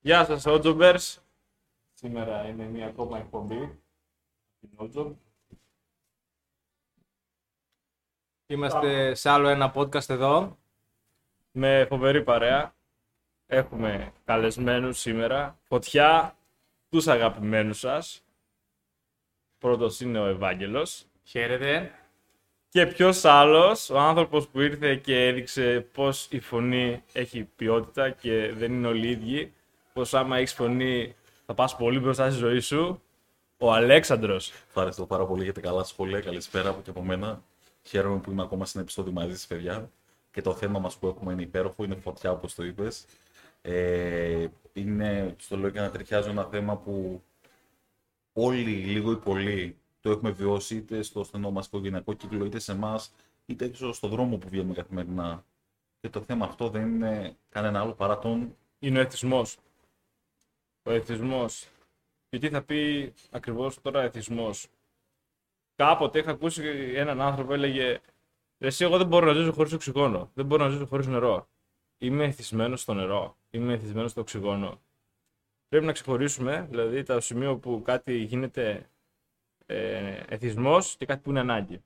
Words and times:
Γεια 0.00 0.24
σας, 0.24 0.46
Ότζομπερς. 0.46 1.24
Σήμερα 1.92 2.48
είναι 2.48 2.64
μια 2.64 2.86
ακόμα 2.86 3.18
εκπομπή. 3.18 3.80
Την 4.60 4.70
Ότζομπ. 4.76 5.16
Είμαστε 8.46 9.14
σε 9.14 9.30
άλλο 9.30 9.48
ένα 9.48 9.72
podcast 9.74 10.08
εδώ. 10.08 10.58
Με 11.50 11.86
φοβερή 11.88 12.22
παρέα. 12.22 12.74
Έχουμε 13.46 14.12
καλεσμένους 14.24 14.98
σήμερα. 14.98 15.58
Φωτιά, 15.62 16.38
τους 16.88 17.08
αγαπημένους 17.08 17.78
σας. 17.78 18.24
Πρώτος 19.58 20.00
είναι 20.00 20.20
ο 20.20 20.26
Ευάγγελος. 20.26 21.06
Χαίρετε. 21.24 21.92
Και 22.68 22.86
ποιος 22.86 23.24
άλλος, 23.24 23.90
ο 23.90 23.98
άνθρωπος 23.98 24.48
που 24.48 24.60
ήρθε 24.60 24.96
και 24.96 25.26
έδειξε 25.26 25.80
πως 25.92 26.28
η 26.30 26.40
φωνή 26.40 27.02
έχει 27.12 27.44
ποιότητα 27.44 28.10
και 28.10 28.52
δεν 28.52 28.72
είναι 28.72 28.86
όλοι 28.86 29.08
ίδιοι. 29.08 29.52
Πως 29.98 30.14
άμα 30.14 30.36
έχεις 30.36 30.52
φωνή 30.52 31.14
θα 31.46 31.54
πας 31.54 31.76
πολύ 31.76 31.98
μπροστά 31.98 32.30
στη 32.30 32.38
ζωή 32.38 32.60
σου. 32.60 33.02
Ο 33.58 33.72
Αλέξανδρος. 33.72 34.52
Ευχαριστώ 34.66 35.06
πάρα 35.06 35.26
πολύ 35.26 35.44
για 35.44 35.52
τα 35.52 35.60
καλά 35.60 35.84
σχόλια. 35.84 36.20
Καλησπέρα 36.20 36.68
από 36.68 36.80
και 36.82 36.90
από 36.90 37.02
μένα. 37.02 37.42
Χαίρομαι 37.82 38.18
που 38.18 38.30
είμαι 38.30 38.42
ακόμα 38.42 38.64
στην 38.64 38.80
επεισόδιο 38.80 39.12
μαζί 39.12 39.38
σα, 39.38 39.46
παιδιά. 39.46 39.90
Και 40.30 40.42
το 40.42 40.54
θέμα 40.54 40.78
μας 40.78 40.96
που 40.96 41.06
έχουμε 41.06 41.32
είναι 41.32 41.42
υπέροχο, 41.42 41.84
είναι 41.84 41.94
φωτιά, 41.94 42.30
όπως 42.30 42.54
το 42.54 42.64
είπες. 42.64 43.04
Ε, 43.62 44.46
είναι, 44.72 45.34
στο 45.38 45.56
λέω 45.56 45.70
και 45.70 45.80
να 45.80 45.90
ταιριάζω 45.90 46.30
ένα 46.30 46.44
θέμα 46.44 46.76
που 46.76 47.22
όλοι, 48.32 48.70
λίγο 48.70 49.12
ή 49.12 49.16
πολύ, 49.16 49.76
το 50.00 50.10
έχουμε 50.10 50.30
βιώσει 50.30 50.76
είτε 50.76 51.02
στο 51.02 51.24
στενό 51.24 51.50
μας 51.50 51.66
οικογενειακό 51.66 52.12
κύκλο, 52.12 52.44
είτε 52.44 52.58
σε 52.58 52.72
εμάς, 52.72 53.12
είτε 53.46 53.64
έξω 53.64 53.92
στον 53.92 54.10
δρόμο 54.10 54.36
που 54.36 54.48
βγαίνουμε 54.48 54.74
καθημερινά. 54.74 55.44
Και 56.00 56.08
το 56.08 56.20
θέμα 56.20 56.44
αυτό 56.44 56.68
δεν 56.68 56.82
είναι 56.82 57.36
κανένα 57.48 57.80
άλλο 57.80 57.92
παρά 57.92 58.18
τον. 58.18 58.56
Είναι 58.78 58.98
ο 58.98 59.00
εθισμός. 59.00 59.56
Ο 60.88 60.92
εθισμός. 60.92 61.68
Και 62.28 62.38
τι 62.38 62.48
θα 62.48 62.62
πει 62.62 63.12
ακριβώς 63.30 63.80
τώρα 63.80 64.02
εθισμός. 64.02 64.66
Κάποτε 65.74 66.18
είχα 66.18 66.30
ακούσει 66.30 66.62
έναν 66.94 67.20
άνθρωπο 67.20 67.52
έλεγε 67.52 68.00
εσύ 68.58 68.84
εγώ 68.84 68.98
δεν 68.98 69.06
μπορώ 69.06 69.26
να 69.26 69.32
ζήσω 69.32 69.52
χωρίς 69.52 69.72
οξυγόνο. 69.72 70.30
Δεν 70.34 70.46
μπορώ 70.46 70.64
να 70.64 70.70
ζήσω 70.70 70.86
χωρίς 70.86 71.06
νερό. 71.06 71.48
Είμαι 71.98 72.24
εθισμένος 72.24 72.80
στο 72.80 72.94
νερό. 72.94 73.36
Είμαι 73.50 73.72
εθισμένος 73.72 74.10
στο 74.10 74.20
οξυγόνο. 74.20 74.80
Πρέπει 75.68 75.84
να 75.86 75.92
ξεχωρίσουμε, 75.92 76.66
δηλαδή, 76.70 77.02
το 77.02 77.20
σημείο 77.20 77.56
που 77.56 77.82
κάτι 77.84 78.16
γίνεται 78.16 78.88
ε, 79.66 80.22
εθισμός 80.28 80.96
και 80.96 81.06
κάτι 81.06 81.22
που 81.22 81.30
είναι 81.30 81.40
ανάγκη. 81.40 81.82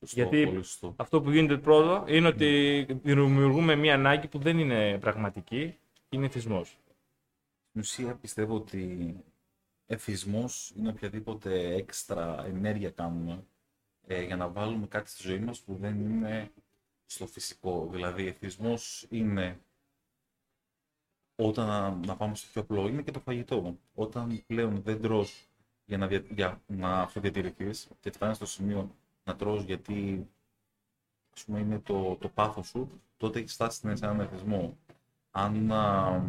Σωστό, 0.00 0.20
Γιατί 0.20 0.46
πολύ 0.46 0.62
σωστό. 0.62 0.94
αυτό 0.96 1.20
που 1.20 1.30
γίνεται 1.30 1.56
πρώτο 1.56 2.04
είναι 2.08 2.28
ότι 2.28 2.82
δημιουργούμε 3.02 3.74
μια 3.74 3.94
ανάγκη 3.94 4.28
που 4.28 4.38
δεν 4.38 4.58
είναι 4.58 4.98
πραγματική, 4.98 5.78
είναι 6.08 6.26
εθισμός. 6.26 6.78
Στην 7.76 7.88
ουσία 7.88 8.16
πιστεύω 8.16 8.54
ότι 8.54 9.16
εθισμός 9.86 10.72
είναι 10.76 10.88
οποιαδήποτε 10.88 11.74
έξτρα 11.74 12.44
ενέργεια 12.44 12.90
κάνουμε 12.90 13.46
ε, 14.06 14.22
για 14.22 14.36
να 14.36 14.48
βάλουμε 14.48 14.86
κάτι 14.86 15.10
στη 15.10 15.22
ζωή 15.22 15.38
μας 15.38 15.60
που 15.60 15.74
δεν 15.76 16.00
είναι 16.00 16.52
στο 17.06 17.26
φυσικό. 17.26 17.88
Δηλαδή, 17.90 18.26
εθισμός 18.26 19.06
είναι 19.10 19.60
όταν 21.34 21.66
να, 21.66 21.90
να 22.06 22.16
πάμε 22.16 22.34
στο 22.34 22.48
πιο 22.52 22.60
απλό, 22.60 22.88
είναι 22.88 23.02
και 23.02 23.10
το 23.10 23.20
φαγητό. 23.20 23.78
Όταν 23.94 24.42
πλέον 24.46 24.82
δεν 24.82 25.00
τρως 25.00 25.48
για 25.84 25.98
να, 25.98 26.06
δια, 26.06 26.24
για 26.28 26.62
να 26.66 27.00
αυτοδιατηρηθείς 27.00 27.88
και 28.00 28.10
φτάνεις 28.10 28.36
στο 28.36 28.46
σημείο 28.46 28.94
να 29.24 29.36
τρως 29.36 29.62
γιατί 29.62 30.28
ας 31.34 31.44
πούμε, 31.44 31.58
είναι 31.58 31.78
το, 31.80 32.16
το 32.16 32.28
πάθος 32.28 32.68
σου, 32.68 32.90
τότε 33.16 33.38
έχεις 33.38 33.52
φτάσει 33.52 33.96
σε 33.96 34.04
έναν 34.04 34.20
εθισμό. 34.20 34.78
Αν 35.30 35.72
α, 35.72 36.22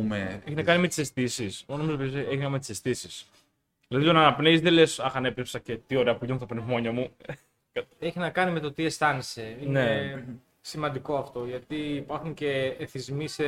πούμε... 0.00 0.42
Έχει 0.44 0.54
να 0.54 0.62
κάνει 0.62 0.80
με 0.80 0.88
τις 0.88 0.98
αισθήσεις. 0.98 1.64
Μόνο 1.68 1.82
νομίζω 1.84 2.10
ότι 2.10 2.18
έχει 2.18 2.34
να 2.36 2.40
κάνει 2.40 2.50
με 2.52 2.58
τις 2.58 2.68
αισθήσεις. 2.68 3.30
Δηλαδή, 3.88 4.06
το 4.06 4.12
να 4.12 4.20
αναπνέεις 4.20 4.60
δεν 4.60 4.72
λες, 4.72 5.00
Αχ, 5.00 5.16
ανέπνευσα 5.16 5.58
και 5.58 5.76
τι 5.76 5.96
ωραία 5.96 6.16
που 6.16 6.24
γίνονται 6.24 6.46
τα 6.46 6.54
πνευμόνια 6.54 6.92
μου. 6.92 7.10
Έχει 7.98 8.18
να 8.18 8.30
κάνει 8.30 8.50
με 8.50 8.60
το 8.60 8.72
τι 8.72 8.84
αισθάνεσαι. 8.84 9.56
Είναι 9.62 9.82
Ναι. 10.14 10.24
σημαντικό 10.60 11.16
αυτό 11.16 11.44
γιατί 11.46 11.76
υπάρχουν 11.76 12.34
και 12.34 12.76
εθισμοί 12.78 13.28
σε 13.28 13.44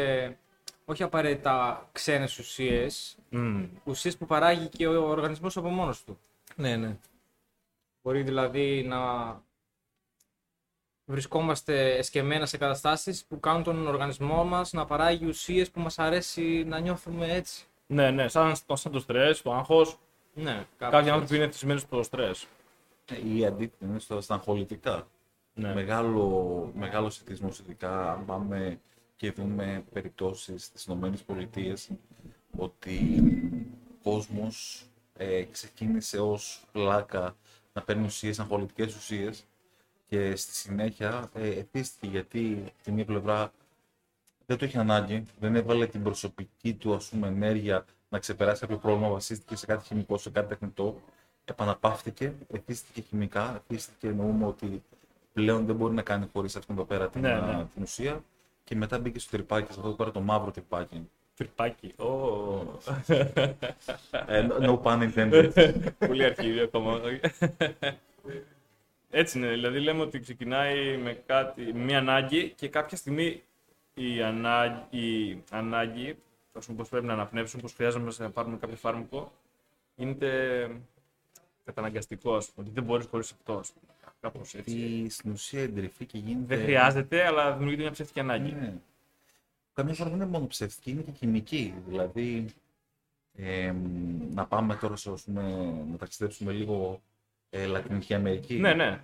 όχι 0.85 1.03
απαραίτητα 1.03 1.89
ξένες 1.93 2.39
ουσίες, 2.39 3.17
Μμμ. 3.31 3.67
ουσίες 3.85 4.17
που 4.17 4.27
παράγει 4.27 4.69
και 4.69 4.87
ο 4.87 5.09
οργανισμός 5.09 5.57
από 5.57 5.69
μόνος 5.69 6.05
του. 6.05 6.19
Ναι, 6.57 6.77
ναι. 6.77 6.97
Μπορεί 8.03 8.23
δηλαδή 8.23 8.85
να 8.89 8.99
βρισκόμαστε 11.11 11.97
εσκεμμένα 11.97 12.47
σε 12.47 12.57
καταστάσεις 12.57 13.25
που 13.25 13.41
κάνουν 13.41 13.63
τον 13.63 13.87
οργανισμό 13.87 14.45
μας 14.45 14.73
να 14.73 14.85
παράγει 14.85 15.27
ουσίες 15.27 15.71
που 15.71 15.81
μας 15.81 15.99
αρέσει 15.99 16.65
να 16.67 16.79
νιώθουμε 16.79 17.35
έτσι. 17.35 17.65
Ναι, 17.87 18.11
ναι, 18.11 18.29
σαν, 18.29 18.55
σαν 18.73 18.93
το 18.93 18.99
στρες, 19.01 19.43
το 19.43 19.53
άγχος. 19.53 19.99
Ναι, 20.35 20.67
Κάποιοι 20.79 21.11
άνθρωποι 21.11 21.35
είναι 21.35 21.45
εθισμένοι 21.45 21.79
στο 21.79 22.03
στρες. 22.03 22.47
Η 23.37 23.47
αντίθετη 23.47 23.85
είναι 23.85 23.99
στο, 23.99 24.21
στα 24.21 24.35
αγχολητικά. 24.35 25.07
Ναι. 25.55 25.75
Μεγάλο, 25.75 26.73
μεγάλος 26.75 27.21
εθισμός 27.21 27.59
ειδικά, 27.59 28.13
αν 28.13 28.25
πάμε 28.25 28.81
και 29.17 29.33
δούμε 29.33 29.85
περιπτώσεις 29.93 30.65
στις 30.65 30.85
Ηνωμένες 30.85 31.23
Πολιτείες, 31.23 31.91
ότι 32.57 33.23
ο 33.91 34.11
κόσμος 34.11 34.85
ε, 35.17 35.43
ξεκίνησε 35.43 36.19
ως 36.21 36.65
πλάκα 36.73 37.37
να 37.73 37.83
παίρνει 37.83 38.05
ουσίες, 38.05 38.39
αγχολητικές 38.39 38.95
ουσίες 38.97 39.45
και 40.11 40.37
στη 40.37 40.55
συνέχεια 40.55 41.31
ε, 41.35 41.49
εθίστηκε 41.49 42.07
γιατί 42.07 42.63
από 42.67 42.83
τη 42.83 42.93
μία 42.93 43.05
πλευρά 43.05 43.53
δεν 44.47 44.57
το 44.59 44.65
είχε 44.65 44.79
ανάγκη, 44.79 45.25
δεν 45.41 45.57
έβαλε 45.57 45.87
την 45.87 46.03
προσωπική 46.03 46.75
του 46.75 46.95
ας 46.95 47.09
πούμε, 47.09 47.27
ενέργεια 47.27 47.85
να 48.09 48.19
ξεπεράσει 48.19 48.61
κάποιο 48.61 48.77
πρόβλημα, 48.77 49.09
βασίστηκε 49.11 49.57
σε 49.57 49.67
κάτι 49.67 49.85
χημικό, 49.85 50.19
σε 50.19 50.31
κάτι 50.31 50.49
τεχνητό, 50.49 51.01
επαναπαύθηκε, 51.45 52.33
εθίστηκε 52.53 53.01
χημικά, 53.01 53.63
εθίστηκε 53.63 54.09
εννοούμε 54.09 54.47
ότι 54.47 54.83
πλέον 55.33 55.67
δεν 55.67 55.77
μπορεί 55.77 55.95
να 55.95 56.03
κάνει 56.03 56.29
χωρίς 56.33 56.57
αυτήν 56.57 56.75
εδώ 56.75 56.85
πέρα 56.85 57.09
την, 57.09 57.21
Ναι, 57.21 57.33
α, 57.33 57.41
ναι. 57.41 57.67
την 57.75 57.83
ουσία 57.83 58.25
και 58.65 58.75
μετά 58.77 58.99
μπήκε 58.99 59.19
στο 59.19 59.31
τρυπάκι, 59.31 59.67
σε 59.67 59.79
αυτό 59.79 59.87
εδώ 59.87 59.97
πέρα 59.97 60.11
το 60.11 60.21
μαύρο 60.21 60.51
τρυπάκι. 60.51 61.09
Τρυπάκι. 61.37 61.95
Ω. 61.97 62.79
Ε, 64.27 64.47
no 64.61 64.83
pun 64.83 65.11
intended. 65.15 65.73
Πολύ 65.99 66.25
αρχίδιο 66.25 66.63
ακόμα. 66.65 67.01
Έτσι 69.11 69.39
είναι. 69.39 69.49
Δηλαδή 69.49 69.81
λέμε 69.81 70.03
ότι 70.03 70.21
ξεκινάει 70.21 70.97
με 70.97 71.23
κάτι, 71.27 71.73
μια 71.73 71.99
ανάγκη 71.99 72.51
και 72.51 72.69
κάποια 72.69 72.97
στιγμή 72.97 73.43
η 73.95 74.23
ανάγκη, 74.23 74.99
η 74.99 75.43
ανάγκη 75.51 76.17
ας 76.53 76.67
πούμε, 76.67 76.79
πώς 76.79 76.89
πρέπει 76.89 77.07
να 77.07 77.13
αναπνεύσουν, 77.13 77.61
πώς 77.61 77.73
χρειάζομαστε 77.73 78.23
να 78.23 78.31
πάρουμε 78.31 78.57
κάποιο 78.57 78.77
φάρμακο, 78.77 79.33
γίνεται 79.95 80.71
καταναγκαστικό, 81.65 82.37
ας 82.37 82.51
πούμε. 82.51 82.67
ότι 82.67 82.75
Δεν 82.75 82.85
μπορείς 82.85 83.07
χωρίς 83.07 83.33
αυτό, 83.33 83.53
ας 83.53 83.73
πούμε. 83.73 83.93
Κάπως 84.21 84.55
έτσι. 84.55 84.77
Η 84.77 85.09
στην 85.09 85.31
ουσία 85.31 85.63
εντρυφεί 85.63 86.05
και 86.05 86.19
γίνεται. 86.19 86.55
Δεν 86.55 86.65
χρειάζεται, 86.65 87.27
αλλά 87.27 87.53
δημιουργείται 87.53 87.83
μια 87.83 87.91
ψεύτικη 87.91 88.21
ανάγκη. 88.21 88.53
Ναι. 88.53 88.75
Καμιά 89.73 89.95
φορά 89.95 90.11
δεν 90.11 90.19
είναι 90.19 90.29
μόνο 90.29 90.47
ψεύτικη, 90.47 90.91
είναι 90.91 91.03
και 91.03 91.11
χημική. 91.11 91.75
Δηλαδή, 91.89 92.47
ε, 93.35 93.75
να 94.35 94.47
πάμε 94.47 94.75
τώρα 94.77 94.97
σε, 94.97 95.11
ας 95.11 95.23
πούμε, 95.23 95.43
να 95.91 95.97
ταξιδέψουμε 95.97 96.53
λίγο 96.53 97.01
ε, 97.51 97.67
Λατινική 97.67 98.15
Αμερική. 98.15 98.55
Ναι, 98.59 98.75
ναι. 98.75 99.01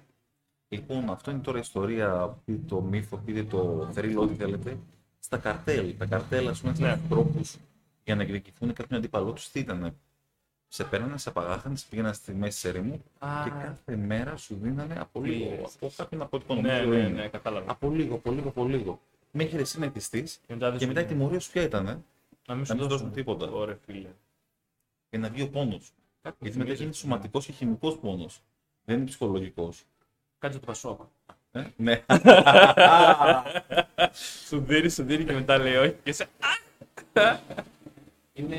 Λοιπόν, 0.68 1.10
αυτό 1.10 1.30
είναι 1.30 1.40
τώρα 1.40 1.58
ιστορία, 1.58 2.38
πείτε 2.44 2.60
το 2.68 2.80
μύθο, 2.80 3.16
πείτε 3.16 3.42
το 3.44 3.88
θρύλο, 3.92 4.22
ό,τι 4.22 4.34
θέλετε. 4.34 4.78
Στα 5.18 5.36
καρτέλ. 5.38 5.96
Τα 5.98 6.06
καρτέλ, 6.06 6.48
ας 6.48 6.60
πούμε, 6.60 6.74
Ναι. 6.78 6.86
ναι. 6.88 7.00
τρόπους 7.08 7.56
για 8.04 8.14
να 8.14 8.22
εκδικηθούν 8.22 8.72
κάποιον 8.72 8.98
αντίπαλό 8.98 9.32
τους, 9.32 9.50
τι 9.50 9.60
ήταν. 9.60 9.96
Σε 10.68 10.84
παίρνανε, 10.84 11.18
σε 11.18 11.28
απαγάχανε, 11.28 11.76
σε 11.76 11.86
πήγαιναν 11.90 12.14
στη 12.14 12.34
μέση 12.34 12.62
τη 12.62 12.68
ερήμου 12.68 13.02
Α, 13.18 13.28
και 13.44 13.50
κάθε 13.50 13.96
μέρα 13.96 14.36
σου 14.36 14.58
δίνανε 14.62 14.94
από 14.98 15.20
λίγο. 15.22 15.50
Yes. 15.62 15.70
Από 15.76 15.92
κάποιον 15.96 16.22
από 16.22 16.36
ό,τι 16.36 16.54
ναι, 16.60 16.72
νομίζω 16.72 16.88
ναι, 16.90 16.96
είναι. 16.96 17.08
ναι, 17.08 17.28
κατάλαβα. 17.28 17.70
Από 17.70 17.90
λίγο, 17.90 18.14
από 18.14 18.30
λίγο, 18.30 18.48
από 18.48 18.64
λίγο. 18.64 19.00
Μέχρι 19.30 19.60
εσύ 19.60 19.78
να 19.78 19.84
ετιστεί 19.86 20.22
Και 20.22 20.52
μετά, 20.54 20.68
δεν 20.70 20.78
και 20.78 20.84
σου- 20.84 20.92
μετά 20.94 21.00
η 21.00 21.04
τιμωρία 21.04 21.40
σου 21.40 21.50
ποια 21.50 21.62
ήταν, 21.62 21.86
ε; 21.86 21.90
να 21.90 21.96
μην 21.96 22.04
να 22.46 22.54
σου 22.54 22.56
μην 22.56 22.66
σου 22.66 22.74
δώσουν 22.74 22.88
δώσουν 22.88 23.12
τίποτα. 23.12 23.46
Ωραία, 23.50 23.78
φίλε. 23.86 24.08
για 25.10 25.18
να 25.18 25.28
βγει 25.28 25.42
ο 25.42 25.48
πόνος. 25.48 25.92
Κάτι 26.26 26.36
Γιατί 26.40 26.56
μετά 26.58 26.64
θυμίζει. 26.70 26.82
γίνεται 26.82 26.98
σωματικός 26.98 27.46
και 27.46 27.52
χημικός 27.52 27.98
πόνος. 27.98 28.40
Δεν 28.84 28.96
είναι 28.96 29.04
ψυχολογικός. 29.06 29.84
Κάτσε 30.38 30.58
το 30.58 30.66
Πασόκ. 30.66 31.00
Ε; 31.52 31.64
Ναι. 31.76 32.04
Σου 34.48 34.60
δίνει, 34.60 34.88
σου 34.90 35.02
δίνει 35.02 35.24
και 35.24 35.32
μετά 35.32 35.58
λέει 35.58 35.76
όχι. 35.76 35.96
Και 36.02 36.12
σε... 36.12 36.28
Είναι 38.32 38.56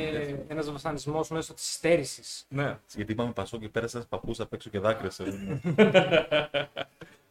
ένας 0.47 0.71
βασανισμός 0.71 1.29
μέσω 1.29 1.53
της 1.53 1.69
υστέρησης. 1.69 2.45
Ναι. 2.49 2.77
Γιατί 2.95 3.11
είπαμε 3.11 3.31
πασό 3.31 3.57
και 3.57 3.69
πέρασες 3.69 3.95
ένας 3.95 4.07
παππούς 4.07 4.39
απ' 4.39 4.53
έξω 4.53 4.69
και 4.69 4.79
δάκρυσε. 4.79 5.23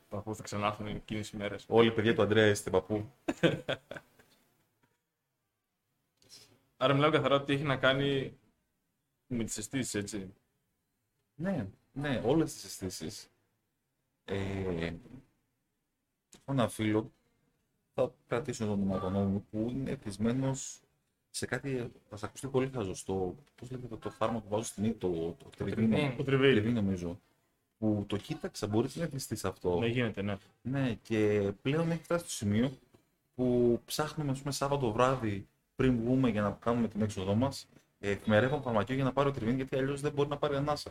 Παππούς 0.08 0.36
θα 0.36 0.42
ξανάρθουν 0.42 0.86
εκείνες 0.86 1.30
οι 1.30 1.36
μέρες. 1.36 1.64
Όλοι 1.68 1.88
οι 1.88 1.90
παιδιά 1.90 2.14
του 2.14 2.22
Αντρέα 2.22 2.46
είστε 2.46 2.70
παππού. 2.70 3.12
Άρα 6.76 6.94
μιλάμε 6.94 7.16
καθαρά 7.16 7.34
ότι 7.34 7.52
έχει 7.52 7.62
να 7.62 7.76
κάνει 7.76 8.36
με 9.26 9.44
τις 9.44 9.56
αισθήσεις, 9.56 9.94
έτσι. 9.94 10.34
Ναι, 11.34 11.66
ναι, 11.92 12.22
όλες 12.24 12.52
τις 12.52 12.64
αισθήσεις. 12.64 13.30
Ε, 14.24 14.86
έχω 16.36 16.52
ένα 16.52 16.68
φίλο, 16.68 17.12
θα 17.94 18.14
κρατήσω 18.26 18.64
τον 18.64 18.72
ονοματονό 18.72 19.24
μου 19.24 19.46
που 19.50 19.66
είναι 19.70 19.90
εθισμένο 19.90 20.54
σε 21.30 21.46
κάτι. 21.46 21.92
Θα 22.08 22.16
σα 22.16 22.26
ακουστεί 22.26 22.46
πολύ 22.46 22.70
χαζοστό. 22.70 23.34
Πώς 23.54 23.70
λέγεται 23.70 23.88
το, 23.88 23.96
το 23.96 24.10
φάρμακο 24.10 24.44
που 24.44 24.48
βάζω 24.50 24.64
στην 24.64 24.84
ύλη, 24.84 24.94
το, 24.94 25.08
το, 25.08 25.36
το 25.38 25.50
τριβίνο. 25.56 25.96
τριβίνι. 25.96 26.16
Το 26.16 26.24
τριβίλ. 26.24 26.52
Τριβίνο, 26.54 26.80
νομίζω. 26.80 27.20
Που 27.78 28.04
το 28.06 28.16
κοίταξα, 28.16 28.66
μπορείς 28.66 28.96
να 28.96 29.04
εθιστεί 29.04 29.36
σε 29.36 29.48
αυτό. 29.48 29.78
Ναι, 29.78 29.86
γίνεται, 29.86 30.22
ναι. 30.22 30.36
Ναι, 30.62 30.94
και 30.94 31.52
πλέον 31.62 31.90
έχει 31.90 32.02
φτάσει 32.02 32.24
στο 32.24 32.32
σημείο 32.32 32.72
που 33.34 33.80
ψάχνουμε 33.84 34.30
ας 34.30 34.38
πούμε, 34.38 34.52
Σάββατο 34.52 34.92
βράδυ 34.92 35.46
πριν 35.76 35.96
βγούμε 35.96 36.28
για 36.30 36.42
να 36.42 36.50
κάνουμε 36.50 36.88
την 36.88 37.02
έξοδό 37.02 37.34
μας. 37.34 37.68
Ε, 38.00 38.10
εφημερεύω 38.10 38.60
φαρμακείο 38.64 38.94
για 38.94 39.04
να 39.04 39.12
πάρει 39.12 39.28
ο 39.28 39.32
τριβίνι 39.32 39.56
γιατί 39.56 39.76
αλλιώς 39.76 40.00
δεν 40.00 40.12
μπορεί 40.12 40.28
να 40.28 40.36
πάρει 40.36 40.56
ανάσα. 40.56 40.90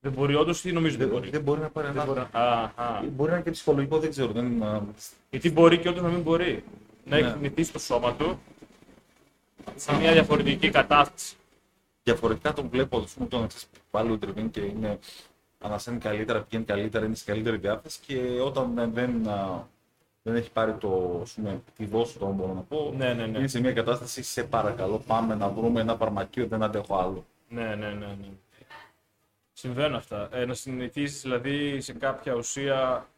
Δεν 0.00 0.12
μπορεί 0.12 0.34
όντως 0.34 0.64
ή 0.64 0.72
νομίζω 0.72 0.96
δεν 0.96 1.08
Δεν, 1.08 1.16
μπορεί; 1.16 1.30
δεν 1.30 1.42
μπορεί 1.42 1.60
να 1.60 1.68
πάρει 1.70 1.86
Δεν 1.86 1.96
ανάσα. 2.00 2.12
μπορεί. 2.12 2.26
Α, 2.32 2.72
α. 2.74 3.02
Μπορεί 3.10 3.30
να 3.30 3.36
είναι 3.36 3.44
και 3.44 3.50
ψυχολογικό, 3.50 3.98
δεν 3.98 4.10
ξέρω. 4.10 4.32
Δεν, 4.32 4.46
είναι- 4.46 4.82
Γιατί 5.30 5.50
μπορεί 5.50 5.78
και 5.78 5.88
όντως 5.88 6.02
να 6.02 6.08
μην 6.08 6.20
μπορεί. 6.22 6.64
Να 7.04 7.16
έχει 7.16 7.26
Ναι. 7.26 7.32
κινηθεί 7.32 7.62
στο 7.64 7.78
σώμα 7.78 8.14
του 8.14 8.38
σε 9.76 9.96
μια 9.96 10.12
διαφορετική 10.12 10.70
κατάσταση. 10.70 11.36
διαφορετικά 12.04 12.52
τον 12.52 12.68
βλέπω, 12.68 12.98
ας 12.98 13.12
πούμε, 13.12 13.28
τον 13.28 13.44
εξής 13.44 13.66
πάλι 13.90 14.10
ο 14.10 14.18
Τριβίν 14.18 14.50
και 14.50 14.60
είναι 14.60 14.98
ανασένει 15.58 15.98
καλύτερα, 15.98 16.40
πηγαίνει 16.42 16.64
καλύτερα, 16.66 17.04
είναι 17.04 17.14
σε 17.14 17.24
καλύτερη 17.24 17.56
διάθεση 17.56 17.98
και 18.06 18.16
όταν 18.44 18.90
δεν, 18.94 19.28
δεν, 20.22 20.32
α, 20.32 20.34
δεν 20.34 20.36
έχει 20.36 20.50
πάρει 20.52 20.74
το, 20.74 21.18
ας 21.22 21.32
πούμε, 21.32 21.62
τη 21.76 21.84
δόση 21.84 22.18
του, 22.18 22.26
αν 22.26 22.32
μπορώ 22.32 22.52
να 22.52 22.60
πω, 22.62 22.92
Ναι, 22.96 23.14
ναι, 23.14 23.26
ναι. 23.26 23.38
είναι 23.38 23.46
σε 23.48 23.60
μια 23.60 23.72
κατάσταση, 23.72 24.22
σε 24.22 24.44
παρακαλώ, 24.44 24.98
πάμε 24.98 25.34
να 25.34 25.48
βρούμε 25.48 25.80
ένα 25.80 25.96
φαρμακείο, 25.96 26.46
δεν 26.46 26.62
αντέχω 26.62 26.96
άλλο. 26.96 27.24
Ναι, 27.48 27.74
ναι, 27.74 27.90
ναι. 27.90 28.06
ναι. 28.06 28.28
Συμβαίνουν 29.52 29.94
αυτά. 29.94 30.28
Ε, 30.32 30.44
να 30.44 30.54
συνηθίσεις 30.54 31.22
δηλαδή 31.22 31.80
σε 31.80 31.92
κάποια 31.92 32.34
ουσία 32.34 33.08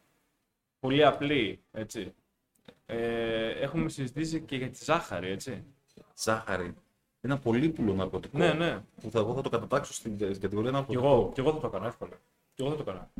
πολύ 0.81 1.05
απλή, 1.05 1.61
έτσι. 1.73 2.15
Ε, 2.87 3.49
έχουμε 3.51 3.89
συζητήσει 3.89 4.41
και 4.41 4.57
για 4.57 4.71
τη 4.71 4.85
ζάχαρη, 4.85 5.31
έτσι. 5.31 5.65
Ζάχαρη. 6.17 6.75
Ένα 7.21 7.39
πολύπουλο 7.39 7.95
ναρκωτικό. 7.95 8.39
Ναι, 8.39 8.53
ναι. 8.53 8.83
Που 9.01 9.11
θα, 9.11 9.19
εγώ 9.19 9.35
θα 9.35 9.41
το 9.41 9.49
κατατάξω 9.49 9.93
στην 9.93 10.19
κατηγορία 10.19 10.71
Κι 10.71 10.77
ναρκωτικό. 10.77 11.07
εγώ, 11.07 11.31
κι 11.35 11.41
εγώ 11.41 11.53
θα 11.53 11.59
το 11.61 11.67
έκανα 11.67 11.87
εύκολα. 11.87 12.13
Κι 12.55 12.63
εγώ 12.63 12.71
θα 12.71 12.77
το 12.77 12.83
έκανα. 12.83 13.11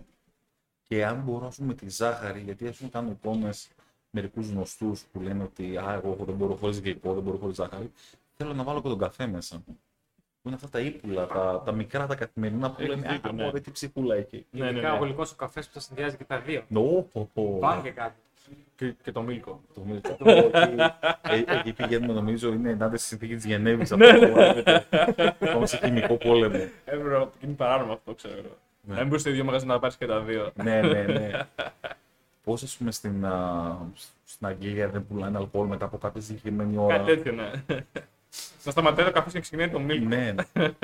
Και 0.95 1.05
αν 1.05 1.23
μπορώ 1.25 1.47
ας 1.47 1.57
πούμε, 1.57 1.75
τη 1.75 1.91
ζάχαρη, 1.91 2.41
γιατί 2.41 2.67
ας 2.69 2.77
πούμε 2.77 2.91
κάνω 2.91 3.11
εικόνες 3.11 3.69
μερικούς 4.11 4.49
γνωστούς 4.51 5.03
που 5.13 5.21
λένε 5.21 5.43
ότι 5.43 5.77
Α, 5.77 5.93
εγώ 6.05 6.17
δεν 6.25 6.35
μπορώ 6.35 6.55
χωρίς 6.55 6.81
γλυκό, 6.81 7.15
δεν 7.15 7.23
μπορώ 7.23 7.37
χωρίς 7.39 7.57
ζάχαρη, 7.57 7.93
θέλω 8.35 8.53
να 8.55 8.63
βάλω 8.63 8.83
και 8.83 8.89
τον 8.89 8.99
καφέ 8.99 9.27
μέσα. 9.27 9.63
Που 9.67 10.49
είναι 10.51 10.55
αυτά 10.55 10.69
τα 10.69 10.81
ύπουλα, 10.81 11.27
τα, 11.27 11.63
τα 11.65 11.73
μικρά, 11.73 12.07
τα 12.07 12.15
καθημερινά 12.15 12.71
που 12.71 12.77
Έχεις 12.83 12.95
λένε 12.95 13.09
δίκιο, 13.13 13.31
Α, 13.31 13.33
ναι. 13.33 13.43
μωρέ, 13.43 13.61
τι 13.61 13.71
ψυχούλα 13.71 14.15
έχει. 14.15 14.47
Ναι, 14.51 14.65
ναι, 14.65 14.71
Ειδικά 14.71 14.91
ναι. 14.93 14.99
ο 14.99 15.03
γλυκός 15.05 15.33
ο 15.33 15.35
καφές 15.37 15.67
που 15.67 15.73
τα 15.75 15.81
συνδυάζει 15.81 16.17
και 16.17 16.25
τα 16.25 16.39
δύο. 16.41 16.63
Νο, 16.69 16.81
πω, 17.13 17.31
πω. 17.35 17.57
Πάμε 17.61 17.83
και 17.83 17.91
κάτι. 17.91 18.15
Και, 18.77 18.95
και 19.03 19.13
το 19.13 19.23
μίλκο. 19.23 19.61
Το 19.75 19.81
μίλκο. 19.85 20.17
Εκεί- 21.23 21.49
ε, 21.51 21.59
Εκεί 21.59 21.73
πηγαίνουμε, 21.73 22.13
νομίζω, 22.13 22.53
είναι 22.53 22.71
ενάντια 22.71 22.99
στη 22.99 23.07
συνθήκης 23.09 23.37
της 23.37 23.45
Γενέβης. 23.45 23.91
Ναι, 23.91 24.07
Πάμε 25.39 25.67
σε 25.67 25.77
χημικό 25.77 26.17
πόλεμο. 26.17 26.57
Έπρεπε 26.85 27.09
να 27.19 27.31
είναι 27.41 27.53
παράνομο 27.53 27.93
αυτό, 27.93 28.15
ξέρω. 28.15 28.59
Ναι. 28.87 28.95
Να 28.95 29.01
μην 29.01 29.09
μπορεί 29.09 29.21
στο 29.21 29.31
ίδιο 29.31 29.45
μαγαζί 29.45 29.67
να 29.67 29.79
πάρεις 29.79 29.97
και 29.97 30.07
τα 30.07 30.21
δύο. 30.21 30.51
ναι, 30.55 30.81
ναι, 30.83 31.03
ναι. 31.03 31.31
Πώς, 32.45 32.63
ας 32.63 32.77
πούμε, 32.77 32.91
στην, 32.91 33.27
α, 33.27 33.77
στην 34.25 34.47
Αγγλία 34.47 34.89
δεν 34.89 35.07
πουλάνε 35.07 35.39
αλκοόλ 35.39 35.67
μετά 35.67 35.85
από 35.85 35.99
κάποια 35.99 36.21
συγκεκριμένη 36.21 36.77
ώρα. 36.77 36.97
Κάτι 36.97 37.15
τέτοιο, 37.15 37.33
ναι. 37.33 37.51
να 38.65 38.71
σταματάει 38.71 39.09
ο 39.09 39.11
καφέ 39.11 39.29
και 39.29 39.35
να 39.35 39.41
ξεκινάει 39.41 39.71
το 39.71 39.79
μίλκο. 39.81 40.09
Ναι, 40.09 40.35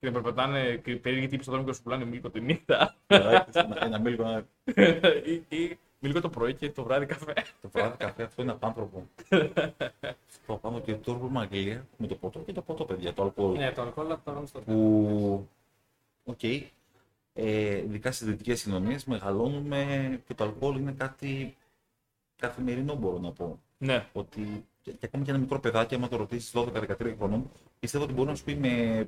Και 0.00 0.10
να 0.10 0.12
περπατάνε 0.12 0.76
και 0.76 0.96
περίεργοι 0.96 1.28
τύποι 1.28 1.42
στο 1.42 1.50
δρόμο 1.52 1.66
και 1.66 1.70
να 1.70 1.76
σου 1.76 1.82
πουλάνε 1.82 2.04
μίλκο 2.04 2.30
τη 2.30 2.40
νύχτα. 2.40 2.96
ένα, 3.06 3.46
ένα 3.80 3.98
μίλκο, 3.98 4.22
ένα, 4.22 4.44
ή, 5.32 5.56
ή 5.56 5.78
μίλκο 5.98 6.20
το 6.20 6.28
πρωί 6.28 6.54
και 6.54 6.70
το 6.70 6.82
βράδυ 6.82 7.06
καφέ. 7.06 7.32
το 7.62 7.68
βράδυ 7.72 7.96
καφέ, 7.96 8.22
αυτό 8.22 8.42
είναι 8.42 8.50
απάνθρωπο. 8.50 9.08
το 10.46 10.54
πάνω 10.56 10.80
και 10.80 10.92
το 10.92 11.12
πρόβλημα 11.12 11.40
Αγγλία 11.40 11.86
με 11.96 12.06
το 12.06 12.14
ποτό 12.14 12.38
και 12.38 12.52
το 12.52 12.62
ποτό, 12.62 12.84
παιδιά, 12.84 13.12
το 13.12 13.22
αλκοόλ. 13.22 13.56
Ναι, 13.56 13.72
το 13.72 13.82
αλκοόλ 13.82 14.08
το 14.08 14.20
πάμε 14.24 14.46
στο 14.46 14.60
Που, 14.60 15.48
οκ, 16.24 16.42
ε, 17.32 17.76
ειδικά 17.78 18.12
στις 18.12 18.26
δυτικές 18.26 18.62
κοινωνίες 18.62 19.04
μεγαλώνουμε 19.04 20.22
και 20.26 20.34
το 20.34 20.44
αλκοόλ 20.44 20.76
είναι 20.76 20.92
κάτι 20.92 21.56
καθημερινό, 22.36 22.94
μπορώ 22.94 23.18
να 23.18 23.32
πω. 23.32 23.60
ναι, 23.78 24.08
Ότι 24.12 24.66
και, 24.82 24.92
και 24.92 25.06
ακόμη 25.06 25.24
και 25.24 25.30
ένα 25.30 25.38
μικρό 25.40 25.60
παιδάκι, 25.60 25.94
άμα 25.94 26.08
το 26.08 26.16
ρωτήσεις 26.16 26.52
12-13 26.54 27.14
χρονών, 27.18 27.50
πιστεύω 27.78 28.04
ότι 28.04 28.12
μπορεί 28.12 28.28
να 28.28 28.34
σου 28.34 28.44
πει 28.44 28.54
με 28.56 29.04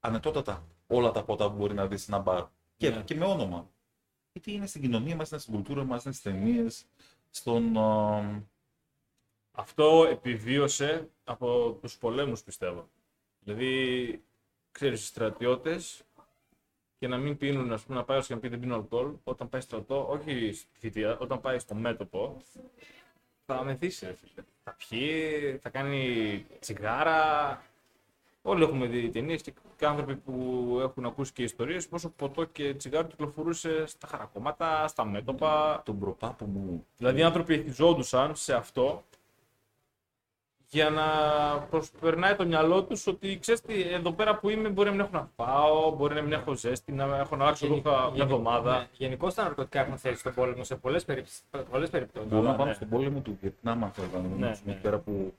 ανετότατα 0.00 0.64
όλα 0.86 1.10
τα 1.10 1.24
πότα 1.24 1.50
που 1.50 1.56
μπορεί 1.56 1.74
να 1.74 1.86
δεις 1.86 2.02
σε 2.02 2.12
ένα 2.14 2.22
μπαρ. 2.22 2.44
Και, 2.76 2.90
Ναι. 2.90 3.02
και 3.02 3.14
με 3.14 3.24
όνομα. 3.24 3.70
Γιατί 4.32 4.52
είναι 4.52 4.66
στην 4.66 4.80
κοινωνία 4.80 5.16
μας, 5.16 5.30
είναι 5.30 5.40
στην 5.40 5.52
κουλτούρα 5.54 5.84
μας, 5.84 6.04
είναι 6.04 6.14
στις 6.14 6.32
ταινίες, 6.32 6.86
στον. 7.30 7.76
α, 7.76 8.42
αυτό 9.52 10.06
επιβίωσε 10.10 11.08
από 11.24 11.78
τους 11.80 11.98
πολέμους 11.98 12.42
πιστεύω. 12.42 12.88
Δηλαδή, 13.40 14.22
ξέρεις, 14.74 15.02
οι 15.02 15.06
στρατιώτες 15.06 16.02
και 16.98 17.08
να 17.08 17.16
μην 17.16 17.36
πίνουν, 17.36 17.72
ας 17.72 17.82
πούμε, 17.82 17.98
να 17.98 18.04
πάει 18.04 18.20
και 18.20 18.34
να 18.34 18.40
πει 18.40 18.48
δεν 18.48 18.60
πίνω 18.60 18.74
αλκοόλ, 18.74 19.12
όταν 19.24 19.48
πάει 19.48 19.60
στρατό, 19.60 20.06
όχι 20.10 20.52
στη 20.52 20.78
θητεία, 20.78 21.18
όταν 21.18 21.40
πάει 21.40 21.58
στο 21.58 21.74
μέτωπο, 21.74 22.42
θα 23.46 23.64
μεθύσει, 23.64 24.06
ρε 24.06 24.14
φίλε. 24.14 24.44
Θα 24.64 24.76
πιει, 24.88 25.58
θα 25.62 25.68
κάνει 25.68 26.46
τσιγάρα. 26.60 27.62
Όλοι 28.42 28.62
έχουμε 28.62 28.86
δει 28.86 29.10
ταινίες 29.10 29.42
και 29.42 29.52
και 29.76 29.86
άνθρωποι 29.86 30.16
που 30.16 30.78
έχουν 30.82 31.04
ακούσει 31.04 31.32
και 31.32 31.42
ιστορίες 31.42 31.88
πόσο 31.88 32.08
ποτό 32.08 32.44
και 32.44 32.74
τσιγάρο 32.74 33.06
κυκλοφορούσε 33.06 33.86
στα 33.86 34.06
χαρακόμματα, 34.06 34.88
στα 34.88 35.04
μέτωπα. 35.04 35.82
τον 35.84 35.98
προπάπο 35.98 36.44
μου. 36.44 36.86
Δηλαδή 36.96 37.20
οι 37.20 37.22
άνθρωποι 37.22 37.54
εθιζόντουσαν 37.54 38.36
σε 38.36 38.54
αυτό 38.54 39.04
για 40.68 40.90
να 40.90 41.04
προσπερνάει 41.70 42.34
το 42.34 42.46
μυαλό 42.46 42.82
τους 42.84 43.06
ότι 43.06 43.38
ξέρεις 43.38 43.60
τι, 43.60 43.82
εδώ 43.82 44.12
πέρα 44.12 44.36
που 44.38 44.48
είμαι 44.48 44.68
μπορεί 44.68 44.88
να 44.88 44.94
μην 44.94 45.04
έχω 45.04 45.10
να 45.12 45.28
φάω, 45.44 45.90
μπορεί 45.96 46.14
να 46.14 46.22
μην 46.22 46.32
έχω 46.32 46.54
ζέστη, 46.54 46.92
να 46.92 47.04
έχω 47.18 47.36
να 47.36 47.44
αλλάξω 47.44 47.66
ρούχα 47.66 48.10
μια 48.10 48.22
εβδομάδα. 48.22 48.86
Γενικώς 48.96 49.34
τα 49.34 49.42
ναρκωτικά 49.42 49.80
έχουν 49.80 49.98
θέση 49.98 50.18
στον 50.18 50.34
πόλεμο 50.34 50.64
σε 50.64 50.76
πολλές 50.76 51.04
περιπτώσεις. 51.04 51.42
Μπορούμε 52.28 52.40
να 52.42 52.50
ναι. 52.50 52.56
πάμε 52.56 52.72
στον 52.72 52.88
πόλεμο 52.88 53.20
του 53.20 53.38
Βιετνάμ, 53.40 53.84
αν 53.84 53.90
θέλετε 53.90 54.16
να 54.16 54.22
Ναι, 54.22 54.28
δούμε. 54.28 54.46
ναι. 54.64 54.72
Εκεί 54.72 54.80
πέρα 54.80 54.98
που 54.98 55.34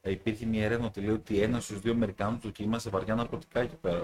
ε, 0.00 0.10
υπήρχε 0.10 0.46
μια 0.46 0.64
έρευνα 0.64 0.86
ότι 0.86 1.00
λέει 1.00 1.14
ότι 1.14 1.40
ένας 1.42 1.64
στους 1.64 1.80
δύο 1.80 1.92
Αμερικάνους 1.92 2.40
δοκίμασε 2.40 2.90
βαριά 2.90 3.14
ναρκωτικά 3.14 3.60
εκεί 3.60 3.76
πέρα. 3.80 4.02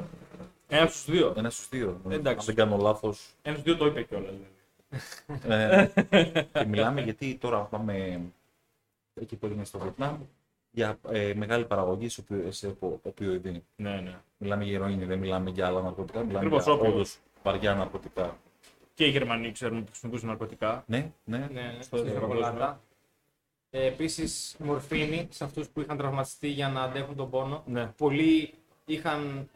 Ένας 0.69 0.91
στους 0.91 1.05
δύο. 1.15 1.35
Ένας 1.37 1.55
στους 1.55 1.69
δύο. 1.69 2.01
Εντάξει. 2.09 2.39
Αν 2.51 2.55
δεν 2.55 2.55
κάνω 2.55 2.83
λάθος. 2.83 3.35
Ένας 3.43 3.61
στους 3.61 3.73
δύο 3.77 3.77
το 3.85 3.87
είπε 3.87 4.03
κιόλας. 4.03 4.35
Ε, 5.49 5.87
και 6.53 6.65
μιλάμε 6.65 7.01
γιατί 7.01 7.35
τώρα 7.35 7.59
πάμε 7.59 8.21
εκεί 9.21 9.37
που 9.37 9.47
έγινε 9.47 9.65
στο 9.65 9.79
Βιετνάμ 9.79 10.17
για 10.75 10.99
ε, 11.11 11.33
μεγάλη 11.35 11.65
παραγωγή 11.65 12.09
σε, 12.09 12.21
οπιο, 12.21 12.51
σε 12.53 12.67
οπο- 12.67 13.01
οπιοειδή. 13.03 13.65
Ναι, 13.77 13.91
ναι. 14.01 14.19
Μιλάμε 14.37 14.65
για 14.65 14.73
ηρωίνη, 14.73 15.05
δεν 15.05 15.19
μιλάμε 15.19 15.51
για 15.51 15.67
άλλα 15.67 15.83
ναρκωτικά. 15.83 16.19
Μιλάμε 16.21 16.39
Ακριβώς, 16.39 16.65
για 16.65 16.73
όπιο. 16.73 16.91
όντως 16.93 17.19
βαριά 17.43 17.75
ναρκωτικά. 17.75 18.37
Και 18.95 19.05
οι 19.07 19.11
Γερμανοί 19.11 19.53
ξέρουμε 19.53 19.79
ότι 19.79 19.89
χρησιμοποιούσαν 19.89 20.29
ναρκωτικά. 20.29 20.85
Ναι, 20.87 21.11
ναι. 21.25 21.39
Ναι, 21.39 21.45
ναι, 21.61 21.77
Στο 21.81 21.97
στη 21.97 22.07
παγκόσμιο. 22.07 22.21
σοκολάτα. 22.21 22.81
Ε, 23.71 23.87
Επίσης, 23.87 24.57
μορφίνη 24.59 25.29
σε 25.31 25.45
αυτούς 25.45 25.69
που 25.69 25.81
είχαν 25.81 25.97
τραυματιστεί 25.97 26.49
για 26.49 26.69
να 26.69 26.83
αντέχουν 26.83 27.17
τον 27.17 27.31
πόνο. 27.31 27.63
Ναι. 27.67 27.87
Πολλοί 27.97 28.55
είχαν 28.85 29.49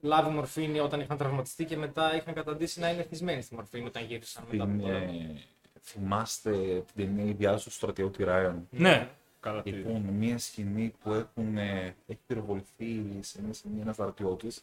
λάβει 0.00 0.30
μορφίνη 0.30 0.78
όταν 0.80 1.00
είχαν 1.00 1.16
τραυματιστεί 1.16 1.64
και 1.64 1.76
μετά 1.76 2.16
είχαν 2.16 2.34
καταντήσει 2.34 2.80
να 2.80 2.90
είναι 2.90 3.00
εθισμένοι 3.00 3.42
στη 3.42 3.54
μορφίνη 3.54 3.86
όταν 3.86 4.04
γύρισαν 4.04 4.44
μετά 4.50 4.62
από 4.64 4.72
Την, 4.72 4.80
τον 4.80 4.90
πόλεμο. 4.90 5.06
ε, 5.34 5.40
θυμάστε 5.82 6.50
την 6.94 7.06
ταινία 7.06 7.24
«Η 7.24 7.32
διάσωση 7.32 7.64
του 7.68 7.74
στρατιώτη 7.74 8.24
Ράιον; 8.24 8.66
Ναι. 8.70 9.08
Καλά 9.40 9.62
τι. 9.62 9.70
Λοιπόν, 9.70 10.00
μια 10.02 10.38
σκηνή 10.38 10.94
που 11.02 11.12
έχουν, 11.12 11.56
ε, 11.56 11.96
έχει 12.06 12.20
πυροβοληθεί 12.26 13.02
σε 13.20 13.42
μια 13.42 13.52
σκηνή 13.52 13.80
ένας 13.80 13.94
στρατιώτης 13.94 14.60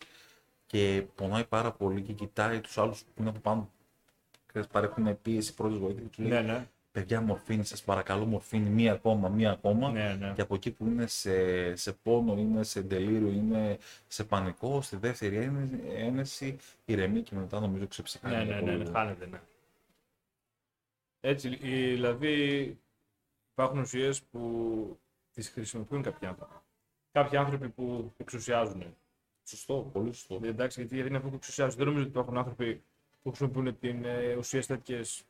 και 0.66 1.04
πονάει 1.16 1.46
πάρα 1.46 1.72
πολύ 1.72 2.02
και 2.02 2.14
κοιτάει 2.14 2.60
τους 2.62 2.78
άλλους 2.78 3.02
που 3.04 3.12
είναι 3.22 3.30
από 3.30 3.40
πάνω. 3.40 3.70
Ξέρεις, 4.46 4.68
παρέχουν 4.68 5.22
πίεση 5.22 5.54
πρώτης 5.54 5.78
βοήθεια 5.78 6.02
και 6.02 6.10
του 6.16 6.22
λέει: 6.22 6.32
Ναι, 6.32 6.42
ναι. 6.42 6.68
Παιδιά, 6.92 7.22
μορφίνη, 7.22 7.64
σας 7.64 7.84
παρακαλώ, 7.84 8.26
μορφίνη, 8.26 8.70
μία 8.70 8.92
ακόμα, 8.94 9.30
μία 9.30 9.52
ακόμα. 9.52 9.92
Ναι, 9.92 10.16
ναι. 10.20 10.34
Και 10.36 10.42
από 10.42 10.56
εκεί 10.56 10.72
που 10.72 10.86
είναι 10.86 11.08
σε, 11.08 11.76
σε 11.76 11.94
πόνο, 11.94 12.38
είναι 12.38 12.64
σε 12.64 12.86
delirium, 12.90 13.32
είναι 13.34 13.78
σε 14.08 14.24
πανικό, 14.24 14.82
στη 14.82 14.96
δεύτερη 14.96 15.36
ένεση, 15.36 15.80
ένεση 15.96 16.58
ηρεμεί 16.86 17.22
και 17.22 17.36
μετά 17.36 17.60
νομίζω 17.60 17.88
ξεψυχάνει. 17.88 18.36
Ναι, 18.36 18.44
ναι, 18.44 18.62
ναι, 18.62 18.76
ναι, 18.84 18.92
χάνεται, 18.92 19.26
ναι. 19.26 19.42
Έτσι, 21.20 21.50
η- 21.50 21.94
δηλαδή 21.94 22.78
υπάρχουν 23.58 23.80
ουσίες 23.80 24.22
που 24.22 24.42
τις 25.34 25.50
χρησιμοποιούν 25.50 26.02
κάποιοι 26.02 26.28
άνθρωποι. 26.28 26.54
Κάποιοι 27.12 27.38
άνθρωποι 27.38 27.70
που 27.70 28.14
εξουσιάζουν. 28.18 28.84
Σωστό, 29.44 29.90
πολύ 29.94 30.14
σωστό. 30.14 30.40
Εντάξει, 30.44 30.80
γιατί, 30.80 30.94
γιατί 30.94 31.10
είναι 31.10 31.18
αυτό 31.18 31.30
που 31.30 31.36
εξουσιάζουν. 31.36 31.78
Δεν 31.78 31.86
νομίζω 31.86 32.04
ότι 32.04 32.12
υπάρχουν 32.12 32.38
άνθρωποι 32.38 32.82
που 33.24 33.30
χρησιμοποιούν 33.30 33.80
την 33.80 34.06
ε, 34.06 34.36
ουσίες 34.38 34.66
τέτοιες 34.66 35.24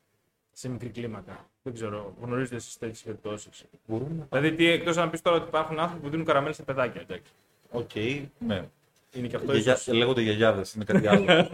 σε 0.52 0.70
μικρή 0.70 0.90
κλίμακα. 0.90 1.50
Δεν 1.64 1.74
ξέρω, 1.74 2.14
γνωρίζετε 2.22 2.56
εσείς 2.56 2.78
τέτοιες 2.78 3.02
περιπτώσεις; 3.02 3.66
Μπορούμε. 3.86 4.28
Δηλαδή, 4.30 4.54
τι, 4.56 4.66
εκτός 4.68 4.98
αν 4.98 5.10
πεις 5.10 5.22
τώρα 5.22 5.38
ότι 5.38 5.48
υπάρχουν 5.48 5.80
άνθρωποι 5.80 6.02
που 6.04 6.10
δίνουν 6.10 6.26
καραμέλ 6.26 6.54
σε 6.54 6.64
παιδάκια. 6.64 7.02
Εντάξει. 7.02 7.32
Οκ, 7.72 7.96
ναι. 8.40 8.68
Είναι 9.14 9.28
και 9.28 9.36
αυτό 9.36 9.52
Γιαγιά- 9.52 9.76
ίσως. 9.76 9.94
Λέγονται 9.94 10.22
γιαγιάδες, 10.22 10.74
είναι 10.74 10.84
κάτι 10.84 11.08
άλλο. 11.08 11.26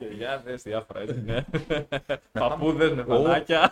Γιαγιάδες, 0.00 0.62
διάφορα 0.62 1.00
έτσι, 1.00 1.20
ναι. 1.26 1.42
πάμε- 1.42 2.20
Παππούδες 2.32 2.92
με 2.92 3.00
Ω. 3.02 3.04
φανάκια. 3.06 3.70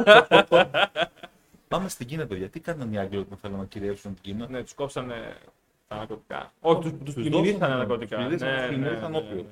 Πάμε 1.71 1.89
στην 1.89 2.07
Κίνα, 2.07 2.27
παιδιά. 2.27 2.49
Τι 2.49 2.61
κάνανε 2.61 2.95
οι 2.95 2.99
Άγγλοι 2.99 3.19
όταν 3.19 3.39
θέλουν 3.39 3.59
να 3.59 3.65
κυριεύσουν 3.65 4.15
την 4.15 4.23
Κίνα; 4.23 4.49
Ναι, 4.49 4.62
τους 4.62 4.75
κόψανε 4.75 5.37
τα 5.89 5.97
ναρκωτικά. 5.97 6.53
Όχι, 6.61 6.81
του 6.83 6.97
τους 6.97 7.15
τους 7.15 7.15
πλημμυρίσανε 7.15 7.59
δώσανε, 7.59 7.75
ναρκωτικά. 7.75 8.17
τους 8.17 8.17
πλημμυρίσανε, 8.17 8.53
Ναι, 8.53 8.67
τους 8.69 8.77
ναι, 8.77 8.77
πλημμυρίσανε 8.77 9.19
ναι, 9.19 9.25
όπλιο. 9.27 9.43
ναι. 9.43 9.49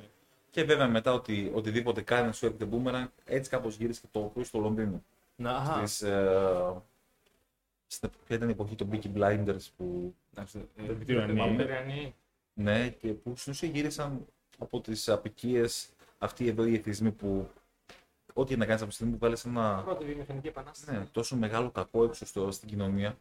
Και 0.50 0.64
βέβαια 0.64 0.88
μετά 0.88 1.12
ότι 1.12 1.50
οτιδήποτε 1.54 2.00
κάνει 2.00 2.32
σου 2.34 2.46
έρχεται 2.46 2.64
μπούμεραν, 2.64 3.10
έτσι 3.24 3.50
κάπως 3.50 3.76
γύρισε 3.76 4.00
και 4.00 4.06
το 4.10 4.20
όπλο 4.20 4.44
στο 4.44 4.58
Λονδίνο. 4.58 5.02
Να, 5.36 5.50
αχα. 5.56 5.86
Στις, 5.86 6.02
ε, 6.02 6.82
στην 7.86 8.10
ποια 8.26 8.36
ήταν 8.36 8.48
η 8.48 8.52
εποχή 8.52 8.74
των 8.74 8.88
Peaky 8.92 9.16
Blinders 9.16 9.66
που 9.76 10.14
Εντάξει, 10.34 10.58
ε, 10.76 10.82
δεν 10.86 10.96
Βικτήριο 10.96 11.20
θυμάμαι. 11.26 11.42
Ανή. 11.42 11.56
Περιανή. 11.56 12.14
Ναι, 12.54 12.88
και 12.88 13.08
που 13.08 13.36
στην 13.36 13.52
ουσία 13.52 13.68
γύρισαν 13.68 14.26
από 14.58 14.80
τις 14.80 15.08
απικίες 15.08 15.88
αυτοί 16.18 16.48
εδώ 16.48 16.64
οι 16.64 16.74
εθισμοί 16.74 17.10
που. 17.10 17.48
Ό,τι 18.38 18.56
να 18.56 18.64
κάνεις 18.66 18.80
από 18.80 18.90
τη 18.90 18.94
στιγμή 18.96 19.12
που 19.12 19.18
βγάλει 19.18 19.36
ένα 19.46 19.82
Πρώτη 19.84 20.04
βιομηχανική 20.04 20.46
επανάσταση. 20.46 20.98
ναι, 20.98 21.04
τόσο 21.12 21.36
μεγάλο 21.36 21.70
κακό 21.70 22.04
έξω 22.04 22.26
στο, 22.26 22.50
στην 22.50 22.68
κοινωνία 22.68 23.16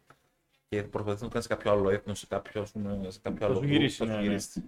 και 0.68 0.82
προσπαθείς 0.82 1.20
να 1.20 1.26
το 1.26 1.32
κάνεις 1.32 1.46
σε 1.48 1.54
κάποιο 1.54 1.70
άλλο 1.72 1.90
έθνος, 1.90 2.18
σε 2.18 2.26
κάποιο, 2.26 2.60
ας 2.62 2.70
πούμε, 2.70 2.98
σε 3.08 3.18
κάποιο 3.22 3.38
Θα 3.38 3.44
άλλο 3.46 3.54
σου 3.54 3.60
group, 3.60 3.66
γυρίσει, 3.66 3.96
θα 3.96 4.04
σου 4.04 4.10
ναι, 4.10 4.16
ναι. 4.16 4.22
γυρίσει. 4.22 4.62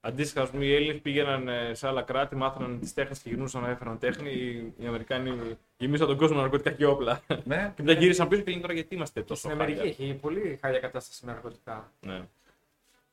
Αντίστοιχα, 0.00 0.42
ας 0.42 0.50
πούμε, 0.50 0.64
οι 0.64 0.74
Έλληνες 0.74 1.00
πήγαιναν 1.00 1.48
ε, 1.48 1.74
σε 1.74 1.86
άλλα 1.88 2.02
κράτη, 2.02 2.36
μάθαιναν 2.36 2.78
τις 2.80 2.94
τέχνες 2.94 3.18
και 3.18 3.28
γυρνούσαν 3.28 3.62
να 3.62 3.68
έφεραν 3.70 3.98
τέχνη. 3.98 4.30
Οι- 4.30 4.72
Οι 4.78 4.86
Αμερικάνοι 4.86 5.56
γεμίσαν 5.76 6.06
τον 6.06 6.16
κόσμο 6.16 6.36
με 6.36 6.42
ναρκωτικά 6.42 6.70
και 6.70 6.86
όπλα. 6.86 7.20
Ναι, 7.44 7.72
και 7.76 7.82
μετά 7.82 8.00
γύρισαν 8.00 8.28
πίσω 8.28 8.42
και 8.42 8.50
λένε 8.50 8.62
τώρα 8.62 8.72
γιατί 8.74 8.94
είμαστε 8.94 9.22
τόσο 9.22 9.40
Στην 9.40 9.50
Αμερική 9.50 9.78
χάλια. 9.78 9.92
έχει 9.98 10.14
πολύ 10.14 10.58
χάλια 10.60 10.78
κατάσταση 10.78 11.26
με 11.26 11.32
ναρκωτικά. 11.32 11.92
Ναι. 12.00 12.20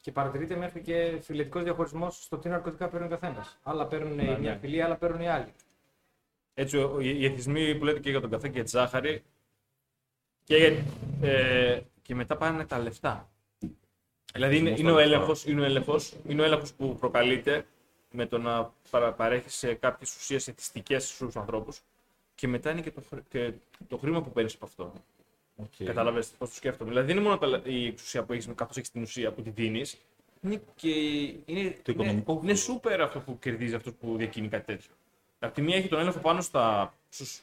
Και 0.02 0.12
παρατηρείται 0.12 0.56
μέχρι 0.56 0.82
και 0.82 1.18
φιλετικός 1.22 1.64
διαχωρισμός 1.64 2.24
στο 2.24 2.38
τι 2.38 2.50
ναρκωτικά 2.50 2.88
παίρνει 2.88 3.06
ο 3.06 3.10
καθένας. 3.10 3.58
Άλλα 3.64 3.86
παίρνουν 3.86 4.16
Ναι, 4.16 4.24
η 4.24 4.26
μια 4.26 4.52
ναι. 4.52 4.58
φυλή, 4.62 4.82
άλλα 4.82 4.96
παίρνουν 4.96 5.22
οι 5.22 5.30
άλλοι. 5.30 5.52
Έτσι, 6.54 6.78
ο- 6.78 7.00
οι 7.00 7.20
οι 7.20 7.26
εθισμοί 7.26 7.76
που 7.76 7.86
λέτε 7.86 8.00
και 8.00 8.10
για 8.10 8.22
τον 8.22 8.30
καφέ 8.30 8.48
και 8.48 8.54
για 8.54 8.64
τη 8.64 8.70
ζάχαρη 8.70 9.24
και, 10.44 10.56
για- 10.58 10.84
ε, 11.30 11.82
και 12.02 12.16
μετά 12.16 12.38
πάνε 12.38 12.66
τα 12.66 12.80
λεφτά. 12.80 13.30
Δηλαδή 14.34 14.58
είναι, 14.58 14.70
Εθισμός 14.70 14.80
είναι, 14.80 14.92
ο 14.92 14.94
στα 14.94 15.02
λεφτά. 15.04 15.16
έλεγχος, 15.16 15.46
είναι 15.46 15.62
ο 15.62 15.64
έλεγχος, 15.64 16.14
είναι 16.28 16.42
ο 16.42 16.46
έλεγχος 16.46 16.74
που 16.74 16.96
προκαλείται 17.00 17.66
με 18.12 18.26
το 18.26 18.38
να 18.38 18.74
παρα, 18.90 19.14
παρέχεις 19.14 19.64
ε, 19.64 19.74
κάποιες 19.74 20.16
ουσίες 20.16 20.48
εθιστικές 20.48 21.08
στους 21.10 21.36
ανθρώπους 21.36 21.82
και 22.36 22.48
μετά 22.48 22.72
είναι 22.72 22.82
και 22.82 22.92
το, 22.92 23.02
χρ- 23.10 23.28
και 23.30 23.52
το 23.88 23.98
χρήμα 23.98 24.22
που 24.22 24.32
παίρνεις 24.32 24.54
από 24.56 24.66
αυτό. 24.66 24.94
οκ. 25.56 25.86
Κατάλαβε 25.86 26.20
πώς 26.38 26.50
το 26.50 26.56
σκέφτομαι. 26.56 26.90
Δηλαδή 26.90 27.08
δεν 27.08 27.16
είναι 27.16 27.26
μόνο 27.26 27.38
τα 27.38 27.48
λε- 27.48 27.66
η 27.68 27.86
εξουσία 27.88 28.24
που 28.24 28.34
έχεις, 28.34 28.50
καθώς 28.56 28.78
έχεις 28.78 28.92
την 28.92 29.02
ουσία 29.02 29.32
που 29.32 29.42
τη 29.42 29.50
δίνεις. 29.50 29.98
Είναι 30.42 30.62
και. 30.76 30.90
Είναι, 31.46 31.78
Το 31.84 31.92
οικονομικό 31.92 32.32
είναι, 32.32 32.42
είναι 32.44 32.56
σούπερ 32.56 33.02
αυτό 33.02 33.20
που 33.20 33.40
κερδίζει 33.40 33.76
αυτό 33.76 33.92
που 33.94 34.18
διακινεί 34.18 34.48
κάτι 34.48 34.66
τέτοιο. 34.66 34.92
Από 35.44 35.54
τη 35.54 35.62
μία 35.62 35.76
έχει 35.78 35.88
τον 35.88 36.00
έλεγχο 36.00 36.20
πάνω 36.20 36.42
στα, 36.42 36.94
στους, 37.10 37.42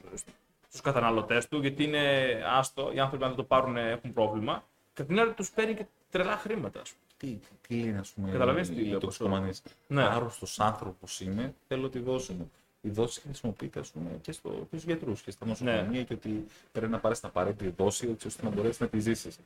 στους 0.69 0.81
καταναλωτές 0.81 1.49
του, 1.49 1.61
γιατί 1.61 1.85
είναι 1.85 2.03
άστο, 2.47 2.91
οι 2.95 2.99
άνθρωποι 2.99 3.23
αν 3.25 3.29
δεν 3.29 3.39
το 3.39 3.45
πάρουν 3.45 3.77
έχουν 3.77 4.13
πρόβλημα. 4.13 4.65
Και 4.95 5.03
από 5.03 5.11
την 5.11 5.21
άλλη 5.21 5.33
τους 5.33 5.51
παίρνει 5.51 5.75
και 5.75 5.87
τρελά 6.11 6.37
χρήματα. 6.37 6.81
ας 6.81 6.91
πούμε. 6.91 7.03
Τι, 7.17 7.39
τι 7.69 7.75
λένε, 7.85 7.99
ας 7.99 8.11
πούμε, 8.11 8.31
Καταλαβαίνεις 8.31 8.69
τι 8.69 8.75
οι 8.81 8.85
λέω, 8.85 8.99
τοξικομανείς. 8.99 9.63
Ναι. 9.87 10.03
Άρρωστος 10.05 10.61
άνθρωπος 10.61 11.21
είμαι, 11.21 11.55
θέλω 11.69 11.89
τη 11.89 11.99
δόση 11.99 12.33
μου. 12.33 12.51
Η 12.81 12.89
δόση 12.91 13.21
χρησιμοποιείται 13.21 13.81
ας 13.81 13.89
πούμε, 13.91 14.11
και, 14.21 14.33
στο, 14.33 14.49
και 14.51 14.65
στους 14.77 14.85
γιατρούς 14.85 15.23
και 15.23 15.31
στα 15.31 15.47
νοσοκομεία 15.47 15.83
Ναι. 15.83 16.03
και 16.03 16.15
ότι 16.15 16.47
πρέπει 16.73 16.91
να 16.91 16.99
πάρεις 16.99 17.21
την 17.21 17.29
απαραίτητη 17.29 17.75
δόση 17.77 18.09
έτσι 18.09 18.27
ώστε 18.27 18.45
να 18.45 18.51
μπορέσεις 18.51 18.81
να 18.81 18.89
τη 18.89 18.99
ζήσεις. 19.01 19.39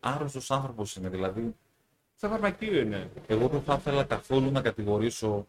Άρρωστος 0.00 0.50
άνθρωπος 0.50 0.96
είναι, 0.96 1.08
δηλαδή 1.08 1.54
Σαν 2.14 2.30
φαρμακείο 2.30 2.80
είναι. 2.80 3.10
εγώ 3.26 3.48
δεν 3.48 3.62
θα 3.62 3.74
ήθελα 3.74 4.04
καθόλου 4.04 4.50
να 4.50 4.60
κατηγορήσω 4.60 5.46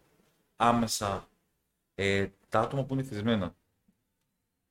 άμεσα 0.56 1.26
ε, 1.94 2.28
τα 2.48 2.60
άτομα 2.60 2.84
που 2.84 2.94
είναι 2.94 3.02
θυσμένα. 3.02 3.54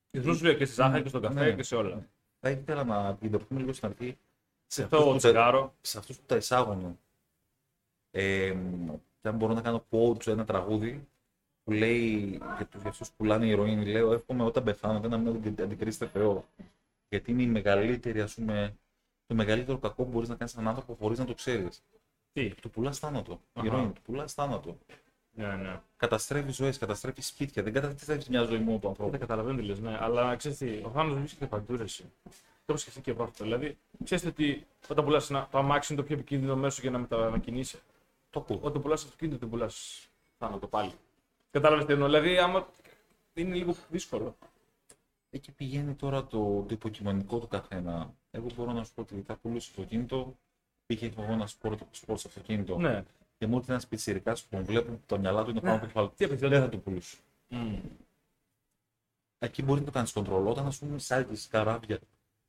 Και 0.09 0.21
σου 0.21 0.43
λέω 0.43 0.53
και 0.53 0.65
στη 0.65 0.75
ζάχαρη 0.75 1.01
και 1.03 1.09
στον 1.09 1.21
καφέ 1.21 1.45
Ναι. 1.49 1.55
και 1.55 1.63
σε 1.63 1.75
όλα. 1.75 2.09
Θα 2.39 2.49
ήθελα 2.49 2.83
να 2.83 3.07
επικεντρωθούμε 3.07 3.59
λίγο 3.59 3.73
στην 3.73 3.87
αρχή 3.87 4.17
σε 4.67 4.83
Αυτό 4.83 4.97
αυτούς, 4.97 5.09
το 5.11 5.15
που 5.15 5.21
τα, 5.21 5.27
τσιγάρο. 5.29 5.75
σε 5.81 5.97
αυτούς 5.97 6.17
που 6.17 6.25
τα 6.25 6.35
εισάγουν. 6.35 6.99
Ε, 8.11 8.53
και 9.21 9.27
αν 9.27 9.35
μπορώ 9.35 9.53
να 9.53 9.61
κάνω 9.61 9.85
quote 9.89 10.23
σε 10.23 10.31
ένα 10.31 10.45
τραγούδι 10.45 11.07
που 11.63 11.71
λέει 11.71 12.27
για 12.57 12.67
τους 12.71 12.81
για 12.81 12.89
αυτούς 12.89 13.09
που 13.09 13.15
πουλάνε 13.17 13.45
ηρωίνη, 13.45 13.85
λέω 13.85 14.13
εύχομαι 14.13 14.43
όταν 14.43 14.63
πεθάνετε 14.63 15.07
να 15.07 15.17
μην 15.17 15.27
αντι- 15.35 15.61
αντικρίσετε 15.61 16.07
Θεό. 16.07 16.45
Γιατί 17.09 17.31
είναι 17.31 17.41
η 17.41 17.47
μεγαλύτερη, 17.47 18.21
ας 18.21 18.33
πούμε, 18.33 18.75
το 19.25 19.35
μεγαλύτερο 19.35 19.77
κακό 19.77 20.03
που 20.03 20.09
μπορείς 20.09 20.29
να 20.29 20.35
κάνεις 20.35 20.53
έναν 20.53 20.67
άνθρωπο 20.67 20.93
χωρίς 20.95 21.19
να 21.19 21.25
το 21.25 21.33
ξέρεις. 21.33 21.83
Τι; 22.31 22.53
Του 22.55 22.69
πουλάς 22.69 22.99
θάνατο. 22.99 23.41
Αχα. 23.53 23.67
Ηρωίνη, 23.67 23.91
του 23.91 24.01
πουλάς 24.01 24.33
θάνατο. 24.33 24.77
Ναι, 25.33 25.55
ναι. 25.55 25.79
Καταστρέφεις 25.97 26.55
ζωές, 26.55 26.77
καταστρέφεις 26.77 27.27
σπίτια. 27.27 27.63
Δεν 27.63 27.73
καταστρέφει 27.73 28.29
μια 28.29 28.43
ζωή 28.43 28.59
μόνο 28.59 28.77
του 28.77 28.87
ανθρώπου. 28.87 29.11
Δεν 29.11 29.19
καταλαβαίνω 29.19 29.57
τι 29.57 29.63
λες, 29.63 29.79
ναι. 29.79 29.97
Αλλά 29.99 30.35
ξέρεις 30.35 30.57
τι, 30.57 30.81
ο 30.83 30.89
θάνατος 30.89 31.17
βρίσκεται 31.17 31.45
παντού 31.45 31.77
ρε 31.77 31.83
εσύ. 31.83 32.03
Το 32.65 32.73
έχω 32.73 32.77
σκεφτεί 32.77 33.01
και 33.01 33.11
από 33.11 33.23
αυτό. 33.23 33.43
Δηλαδή, 33.43 33.77
ξέρετε 34.03 34.27
ότι 34.27 34.67
όταν 34.87 35.05
πουλάς 35.05 35.29
ένα, 35.29 35.47
το 35.51 35.57
αμάξι 35.57 35.93
είναι 35.93 36.01
το 36.01 36.07
πιο 36.07 36.17
επικίνδυνο 36.17 36.55
μέσο 36.55 36.81
για 36.81 36.91
να 36.91 36.97
μετακινήσει. 36.97 37.79
Το 38.29 38.39
ακούω. 38.39 38.59
Όταν 38.61 38.81
πουλάς 38.81 39.03
αυτοκίνητο, 39.03 39.37
δεν 39.37 39.49
πουλάς 39.49 40.07
θάνατο 40.37 40.67
πάλι. 40.67 40.91
Κατάλαβες 41.51 41.85
τι 41.85 41.93
εννοώ. 41.93 42.07
Δηλαδή, 42.07 42.37
άμα 42.37 42.67
είναι 43.33 43.55
λίγο 43.55 43.75
δύσκολο. 43.89 44.35
Εκεί 45.29 45.51
πηγαίνει 45.51 45.93
τώρα 45.93 46.23
το, 46.23 46.37
το 46.37 46.67
υποκειμενικό 46.69 47.39
του 47.39 47.47
καθένα. 47.47 48.13
Εγώ 48.31 48.47
μπορώ 48.55 48.71
να 48.71 48.83
σου 48.83 48.93
πω 48.93 49.01
ότι 49.01 49.23
θα 49.27 49.35
πουλήσω 49.35 49.69
αυτοκίνητο. 49.69 50.35
Πήγε 50.85 51.11
εγώ 51.17 51.31
ένα 51.31 51.47
σπορ, 51.47 51.77
σπορ 51.91 52.15
αυτοκίνητο. 52.15 52.77
Ναι. 52.77 53.03
Και 53.41 53.47
μου 53.47 53.55
ήρθε 53.57 53.71
ένας 53.71 53.87
πιτσιρικάς 53.87 54.41
που 54.43 54.47
τον 54.55 54.65
βλέπω 54.65 54.91
που 54.91 55.01
το 55.05 55.19
μυαλά 55.19 55.43
του 55.43 55.49
είναι 55.49 55.59
πάνω 55.59 55.73
από 55.73 55.81
το 55.81 55.87
κεφάλι 55.87 56.07
του. 56.07 56.13
Τι 56.17 56.25
απαιτεί, 56.25 56.47
Δεν 56.47 56.61
θα 56.61 56.69
το 56.69 56.77
πουλήσω. 56.77 57.17
Μμμ. 57.47 57.79
Εκεί 59.39 59.63
μπορεί 59.63 59.79
να 59.79 59.85
το 59.85 59.91
κάνεις 59.91 60.11
κοντρόλ. 60.11 60.47
Όταν 60.47 60.65
ας 60.65 60.77
πούμε 60.77 60.99
σάλγει 60.99 61.47
καράβια 61.49 61.99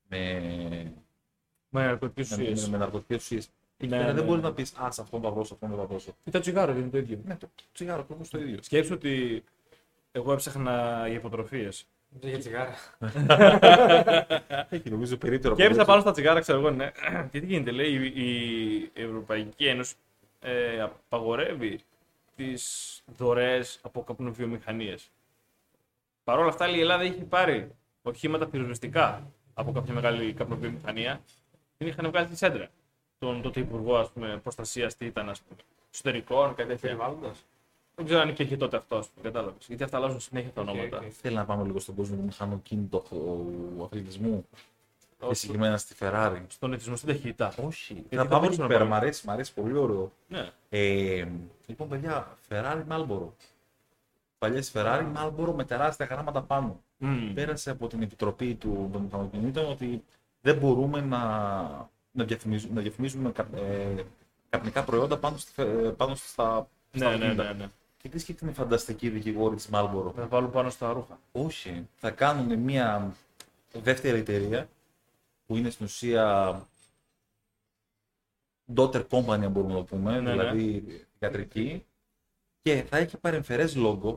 με, 0.09 0.41
Με 1.69 1.85
ναρκωτικές 1.85 2.31
με, 2.31 2.37
με, 2.37 2.43
ουσίες. 2.43 2.69
με 2.69 2.77
ναρκωτικές 2.77 3.23
ουσίες. 3.23 3.51
Εκεί 3.77 3.91
Ναι, 3.91 3.97
πέρα 3.97 4.09
ναι, 4.09 4.15
δεν 4.15 4.25
μπορεί 4.25 4.41
ναι. 4.41 4.49
να 4.49 4.55
πεις 4.55 4.75
Α, 4.77 4.91
σε 4.91 5.01
αυτόν 5.01 5.21
θα 5.21 5.31
δώσω, 5.31 5.45
σε 5.45 5.55
αυτόν 5.55 5.69
δεν 5.69 5.79
θα 5.79 5.85
δώσω. 5.87 6.17
Ή 6.25 6.31
τα 6.31 6.41
τσιγάρο 6.41 6.73
είναι 6.73 6.89
το 6.89 6.99
ίδιο. 6.99 7.21
Ναι, 7.25 7.37
το 7.37 7.49
τσιγάρο 7.73 8.01
ακριβώς 8.01 8.29
το 8.29 8.39
ίδιο. 8.39 8.59
Σκέψου 8.63 8.93
ότι 8.95 9.45
εγώ 10.13 10.33
έψαχνα 10.33 11.05
για 11.07 11.17
υποτροφίες. 11.17 11.87
Δεν 12.09 12.31
για 12.31 12.39
τσιγάρα. 12.39 12.75
Έχει 14.71 14.91
νομίζω 14.91 15.17
περίπτερο. 15.17 15.55
Και 15.55 15.65
έπεσα 15.65 15.85
πάνω 15.85 16.01
στα 16.01 16.13
τσιγάρα, 16.13 16.41
ξέρω 16.41 16.59
εγώ, 16.59 16.71
ναι. 16.71 16.91
Και 17.31 17.41
τι 17.41 17.47
γίνεται, 17.47 17.71
λέει, 17.71 18.13
η, 18.15 18.91
η 18.93 19.03
Ευρωπαϊκή 19.03 19.67
Ένωση 19.67 19.95
ε, 20.43 20.81
απαγορεύει 20.81 21.81
τις 22.37 23.03
δωρεές 23.17 23.79
από 23.83 24.05
καπνοβιομηχανίες. 24.05 25.11
Παρ' 26.25 26.39
όλα 26.39 26.49
αυτά, 26.49 26.69
η 26.69 26.81
Ελλάδα 26.81 27.03
έχει 27.03 27.25
πάρει 27.25 27.71
οχήματα 28.03 28.47
πυροσβεστικά 28.47 29.31
από 29.55 29.73
κάποια 29.73 29.95
μεγάλη 29.95 30.33
καπνοβιομηχανία. 30.33 31.21
Την 31.79 31.87
είχαν 31.87 32.09
βγάλει 32.11 32.27
στη 32.27 32.37
σέντρα. 32.37 32.69
Τον 33.19 33.43
τότε 33.43 33.61
υπουργό 33.61 33.97
ας 33.97 34.11
πούμε, 34.11 34.39
προστασίας, 34.43 34.97
τι 34.97 35.07
ήταν, 35.07 35.29
ας 35.29 35.41
πούμε, 35.41 35.61
εσωτερικών, 35.93 36.55
κάτι 36.55 36.69
τέτοια. 36.69 36.89
Περιβάλλοντος. 36.89 37.45
Δεν 37.95 38.05
ξέρω 38.05 38.21
αν 38.21 38.29
υπήρχε 38.29 38.57
τότε 38.57 38.77
αυτό, 38.77 38.97
ας 38.97 39.09
πούμε, 39.09 39.31
κατάλαβες. 39.31 39.67
Γιατί 39.67 39.83
αυτά 39.83 39.97
αλλάζουν 39.97 40.21
συνέχεια 40.21 40.51
τα 40.51 40.61
Οκ, 40.61 40.69
ονόματα. 40.69 40.97
οκ. 40.99 41.03
Θέλει 41.21 41.35
να 41.35 41.45
πάμε 41.45 41.65
λίγο 41.65 41.79
στον 41.79 41.95
κόσμο 41.95 42.17
του 42.17 42.23
μηχανοκίνητου 42.23 43.03
του 43.09 43.91
αθλητισμού 45.23 45.26
και 45.26 45.26
Όχι. 45.26 45.35
συγκεκριμένα 45.41 45.76
στη 45.76 45.95
Ferrari. 46.00 46.43
Στον 46.49 46.73
εθισμό 46.73 46.97
στην 46.97 47.09
ταχύτητα. 47.09 47.52
Όχι. 47.67 47.93
Γιατί 47.93 48.17
θα 48.17 48.23
θα 48.23 48.29
πάμε 48.29 48.41
μπορούσαμε 48.41 48.50
εκεί 48.52 48.61
να 48.62 48.67
πέρα. 48.69 48.79
πάμε. 48.79 48.91
Μ' 48.95 48.95
αρέσει, 49.02 49.26
μ' 49.26 49.31
αρέσει 49.31 49.52
πολύ 49.55 49.76
ωραίο. 49.76 50.12
Ναι. 50.29 50.50
Ε, 50.69 51.26
λοιπόν, 51.67 51.88
παιδιά, 51.88 52.37
Ferrari 52.49 52.83
Marlboro. 52.88 53.29
Παλιές 54.38 54.73
Ferrari 54.75 55.05
Marlboro 55.17 55.52
με 55.55 55.64
τεράστια 55.64 56.07
γράμματα 56.07 56.43
πάνω. 56.43 56.81
Μμμ. 56.97 57.33
Πέρασε 57.35 57.71
από 57.71 57.87
την 57.87 58.02
επιτροπή 58.02 58.55
του, 58.55 58.88
των 58.93 59.02
μηχανοκινήτων 59.02 59.71
ότι 59.71 60.02
δεν 60.41 60.57
μπορούμε 60.57 61.00
να, 61.00 61.19
να, 62.12 62.25
διαφημίζουμε, 62.25 62.75
να 62.75 62.81
διαφημίζουμε 62.81 63.31
κα, 63.33 63.47
ε, 63.57 64.02
καπνικά 64.50 64.85
προϊόντα 64.85 65.19
πάνω, 65.19 65.37
στη, 65.37 65.52
φε- 65.52 65.85
ε, 65.85 65.88
πάνω 65.88 66.14
στα, 66.14 66.25
στα 66.25 66.69
Ναι, 66.93 67.05
ναι, 67.05 67.12
αυτοκίνητα. 67.14 67.43
ναι, 67.43 67.52
ναι. 67.52 67.67
Και 68.02 68.09
τι 68.09 68.19
σκέφτεται 68.19 68.50
οι 68.50 68.55
φανταστικοί 68.55 69.09
δικηγόροι 69.09 69.57
της 69.57 69.69
Marlboro. 69.73 70.12
Θα 70.17 70.26
βάλουν 70.26 70.50
πάνω 70.50 70.71
στα 70.71 70.93
ρούχα. 70.93 71.19
Όχι. 71.33 71.88
Θα 71.97 72.11
κάνουν 72.11 72.59
μια 72.59 73.12
δεύτερη 73.73 74.19
εταιρεία 74.19 74.69
που 75.47 75.57
είναι 75.57 75.71
στην 75.71 75.85
ουσία 75.85 76.55
daughter 78.77 79.07
company, 79.09 79.29
αν 79.43 79.51
μπορούμε 79.51 79.73
να 79.73 79.79
το 79.79 79.85
πούμε, 79.85 80.13
Ναι, 80.13 80.21
ναι. 80.21 80.31
δηλαδή 80.31 80.85
ιατρική, 81.19 81.87
και 82.63 82.83
θα 82.83 82.97
έχει 82.97 83.17
παρεμφερές 83.19 83.75
logo, 83.79 84.17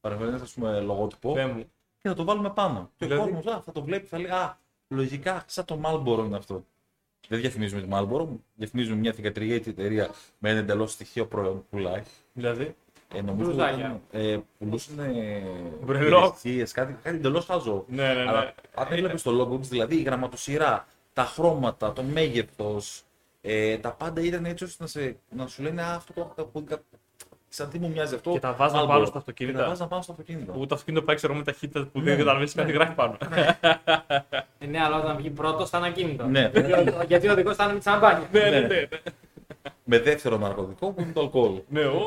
παρεμφερές 0.00 0.40
ας 0.40 0.52
πούμε 0.52 0.80
λογότυπο, 0.80 1.32
Πέ 1.32 1.46
μου. 1.46 1.62
και 1.98 2.08
θα 2.08 2.14
το 2.14 2.24
βάλουμε 2.24 2.50
πάνω. 2.50 2.90
Και 2.96 3.06
Δηλαδή- 3.06 3.30
ο 3.32 3.34
κόσμο 3.42 3.60
θα 3.62 3.72
το 3.72 3.82
βλέπει, 3.82 4.06
θα 4.06 4.18
λέει 4.18 4.30
Α, 4.30 4.58
λογικά 4.88 5.44
σαν 5.46 5.64
το 5.64 5.80
Marlboro 5.84 6.24
είναι 6.24 6.36
αυτό. 6.36 6.64
Δεν 7.28 7.40
διαφημίζουμε 7.40 7.82
τη 7.82 7.88
Marlboro, 7.92 8.26
διαφημίζουμε 8.54 8.96
μια 8.96 9.12
θηγατρική 9.12 9.68
εταιρεία 9.70 10.10
με 10.38 10.50
ένα 10.50 10.58
εντελώς 10.58 10.92
στοιχείο 10.92 11.26
προϊόν 11.26 11.54
που 11.58 11.66
πουλάει. 11.70 12.02
Δηλαδή; 12.32 12.76
Ε, 13.14 13.20
νομίζω 13.22 13.50
Μπλουζάκια. 13.50 14.00
ότι 14.12 14.28
ε, 14.28 14.38
πουλούσαν 14.58 14.94
Μπρελό. 15.84 16.16
υπηρεσίες, 16.18 16.72
κάτι, 16.72 16.96
κάτι 17.02 17.16
εντελώς 17.16 17.44
χαζό. 17.44 17.84
Ναι, 17.88 18.06
ναι, 18.06 18.12
ναι. 18.14 18.20
Αλλά 18.20 18.54
αν 18.74 18.86
έβλεπε 18.90 19.16
το 19.22 19.40
logo 19.52 19.58
της, 19.60 19.68
δηλαδή 19.68 19.96
η 19.96 20.02
γραμματοσυρά, 20.02 20.86
τα 21.12 21.24
χρώματα, 21.24 21.92
το 21.92 22.02
μέγεθος, 22.02 23.02
ε, 23.40 23.76
τα 23.78 23.90
πάντα 23.92 24.20
ήταν 24.20 24.44
έτσι 24.44 24.64
ώστε 24.64 24.82
να, 24.82 24.88
σε, 24.88 25.16
να 25.36 25.46
σου 25.46 25.62
λένε 25.62 25.82
«Α, 25.82 25.94
αυτό 25.94 26.12
το, 26.12 26.32
το, 26.52 26.62
το, 26.62 26.78
Σαν 27.52 27.68
τι 27.70 27.78
μου 27.78 27.88
μοιάζει 27.90 28.14
αυτό. 28.14 28.30
Και 28.32 28.38
τα 28.38 28.52
βάζαν 28.52 28.84
Marlboro. 28.84 28.86
πάνω 28.88 29.02
στα 29.04 29.12
Και 29.12 29.18
αυτοκίνητα. 29.18 29.58
τα 29.62 29.68
βάζαν 29.68 29.88
πάνω 29.88 30.02
στο 30.02 30.12
αυτοκίνητο. 30.12 30.52
Που 30.52 30.66
το 30.66 30.74
αυτοκίνητο 30.74 31.04
πάει 31.04 31.16
ξέρω 31.16 31.34
με 31.34 31.42
ταχύτητα 31.42 31.86
που 31.92 31.98
Ναι. 31.98 32.04
δεν 32.04 32.18
καταλαβαίνει 32.18 32.50
κάτι 32.50 32.72
γράφει 32.72 32.92
πάνω. 32.94 33.16
Ε, 34.58 34.66
ναι, 34.66 34.80
αλλά 34.82 34.98
όταν 34.98 35.16
βγει 35.16 35.30
πρώτος 35.30 35.68
ήταν 35.68 35.84
ακίνητο. 35.84 36.24
Ναι. 36.26 36.50
Γιατί 37.06 37.28
ο 37.28 37.32
οδηγός 37.32 37.54
ήταν 37.54 37.72
με 37.72 37.76
τη 37.78 37.82
σαμπάνια. 37.82 38.28
Ναι, 38.32 38.40
ναι, 38.40 38.50
Ναι. 38.50 38.58
ναι. 38.60 38.66
ναι. 38.66 38.88
Με 39.84 39.98
δεύτερο 39.98 40.36
ναρκωτικό 40.38 40.90
που 40.90 41.00
είναι 41.00 41.12
το 41.12 41.20
αλκοόλ. 41.20 41.52
Ναι, 41.68 41.84
ω, 41.84 42.02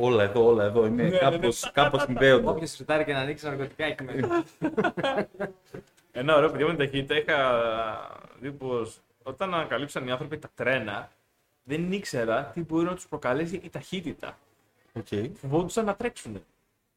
Όλα 0.00 0.22
εδώ, 0.22 0.46
όλα 0.46 0.64
εδώ. 0.64 0.86
Είναι 0.86 1.02
Ναι, 1.02 1.08
ναι, 1.08 1.18
κάπως, 1.18 1.62
ναι. 1.64 1.70
κάπως 1.70 2.02
συνδέονται. 2.02 2.48
Όποιος 2.48 2.76
ρωτάρει 2.78 3.04
και 3.04 3.12
να 3.12 3.18
ανοίξει 3.18 3.44
ναρκωτικά 3.46 3.84
έχει 3.84 4.02
μέσα. 4.02 4.44
Ένα 6.12 6.36
ωραίο 6.36 6.50
παιδί 6.50 6.64
με 6.64 6.68
την 6.68 6.78
ταχύτητα 6.78 7.16
είχα 7.16 7.38
δει 8.40 8.52
πως 8.52 9.00
όταν 9.22 9.54
ανακαλύψαν 9.54 10.06
οι 10.06 10.10
άνθρωποι 10.10 10.38
τα 10.38 10.50
τρένα, 10.54 11.10
δεν 11.62 11.92
ήξερα 11.92 12.44
τι 12.44 12.60
μπορεί 12.60 12.84
να 12.84 12.94
τους 12.94 13.08
προκαλέσει 13.08 13.60
η 13.64 13.68
ταχύτητα. 13.70 14.38
Οκ. 14.92 15.06
Φοβόντουσαν 15.40 15.84
να 15.84 15.94
τρέξουν. 15.94 16.44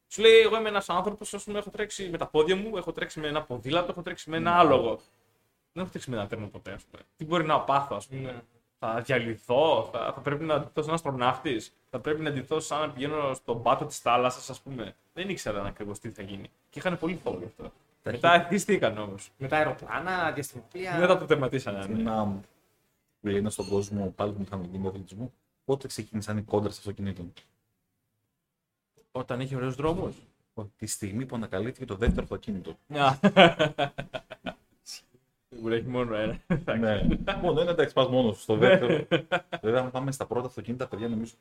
Σου 0.08 0.22
λέει, 0.22 0.40
Εγώ 0.40 0.56
είμαι 0.56 0.68
ένας 0.68 0.88
άνθρωπος, 0.88 1.34
ας 1.34 1.44
πούμε, 1.44 1.58
έχω 1.58 1.70
τρέξει 1.70 2.08
με 2.08 2.18
τα 2.18 2.26
πόδια 2.26 2.56
μου, 2.56 2.76
έχω 2.76 2.92
τρέξει 2.92 3.20
με 3.20 3.28
ένα 3.28 3.42
ποδήλατο, 3.42 3.90
έχω 3.90 4.02
τρέξει 4.02 4.30
με 4.30 4.36
ένα 4.36 4.58
άλογο. 4.58 5.00
Δεν 5.72 5.82
έχω 5.82 5.88
τρέξει 5.90 6.10
με 6.10 6.16
ένα 6.16 6.26
τρένο 6.26 6.46
ποτέ, 6.46 6.72
ας 6.72 6.82
πούμε. 6.90 7.02
Τι 7.16 7.24
μπορεί 7.24 7.44
να 7.44 7.60
πάθω, 7.60 7.96
ας 7.96 8.06
πούμε. 8.06 8.20
Ναι. 8.20 8.40
Θα 8.78 9.00
διαλυθώ, 9.00 9.88
θα, 9.92 10.12
θα 10.14 10.20
πρέπει 10.20 10.44
να 10.44 10.60
ντυθώ 10.60 10.82
σαν 10.82 10.94
αστροναύτης, 10.94 11.72
θα 11.94 12.00
πρέπει 12.02 12.20
να 12.22 12.30
ντυθώ 12.30 12.60
σαν 12.60 12.80
να 12.80 12.90
πηγαίνω 12.90 13.34
στον 13.34 13.62
πάτο 13.62 13.84
της 13.84 13.98
θάλασσας, 13.98 14.50
ας 14.50 14.60
πούμε. 14.60 14.94
Δεν 15.12 15.28
ήξεραν 15.28 15.66
ακριβώς 15.66 15.98
τι 15.98 16.10
θα 16.10 16.22
γίνει. 16.22 16.50
Και 16.70 16.78
είχαν 16.78 16.98
πολύ 16.98 17.16
φόβο 17.22 17.38
γι' 17.38 17.44
αυτό. 17.44 17.72
Μετά 18.04 18.34
εθίστηκαν 18.34 18.98
όμως. 18.98 19.30
Μετά 19.38 19.56
αεροπλάνα, 19.56 20.32
διαστημοπλοία. 20.32 20.98
Μετά 20.98 21.18
το 21.18 21.24
τερματίσανε. 21.26 21.86
ναι. 21.86 22.00
Ένα 22.00 22.24
που 23.20 23.26
λένε 23.26 23.50
στον 23.50 23.68
κόσμο 23.68 24.12
πάλι 24.16 24.32
του 24.32 24.38
μηχανικού 24.38 24.88
αθλητισμού. 24.88 25.32
Πότε 25.64 25.86
ξεκίνησαν 25.86 26.36
οι 26.38 26.42
κόντρες 26.42 26.78
αυτοκινήτων. 26.78 27.32
Όταν 29.12 29.40
είχε 29.40 29.56
ωραίους 29.56 29.74
δρόμους. 29.74 30.14
Τη 30.76 30.86
στιγμή 30.86 31.26
που 31.26 31.36
ανακαλύφθηκε 31.36 31.84
το 31.84 31.94
δεύτερο 31.94 32.22
αυτοκίνητο. 32.22 32.76
Σίγουρα 35.48 35.74
έχει 35.74 35.86
μόνο 35.88 36.14
ένα. 36.14 36.38
ναι. 36.78 37.02
Μόνο 37.42 37.60
ένα 37.60 37.70
εντάξει, 37.70 37.94
πας 37.94 38.08
μόνος 38.08 38.42
στο 38.42 38.56
δεύτερο. 38.56 39.06
Βέβαια, 39.62 39.80
αν 39.80 39.90
πάμε 39.90 40.12
στα 40.12 40.26
πρώτα 40.26 40.46
αυτοκίνητα, 40.46 40.86
παιδιά, 40.86 41.08
νομίζω 41.08 41.34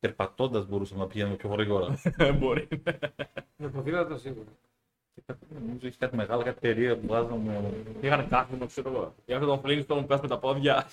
περπατώντα 0.00 0.60
μπορούσαμε 0.60 1.00
να 1.00 1.06
πηγαίνουμε 1.06 1.36
πιο 1.36 1.48
γρήγορα. 1.48 1.98
Μπορεί. 2.38 2.68
Με 3.56 3.68
ποδήλατο 3.68 4.18
σίγουρα. 4.18 4.48
νομίζω 5.48 5.86
έχει 5.86 5.98
κάτι 5.98 6.16
μεγάλο, 6.16 6.42
κάτι 6.42 6.60
περίεργο 6.60 7.00
που 7.00 7.06
βγάζαμε. 7.06 7.72
Είχαν 8.00 8.28
κάθισμα, 8.28 8.66
ξέρω 8.66 8.90
εγώ. 8.90 9.14
Είχαν 9.24 9.40
τον 9.40 9.60
Flintstone 9.64 9.86
που 9.86 10.06
πας 10.06 10.20
με 10.20 10.28
τα 10.28 10.38
πόδια. 10.38 10.86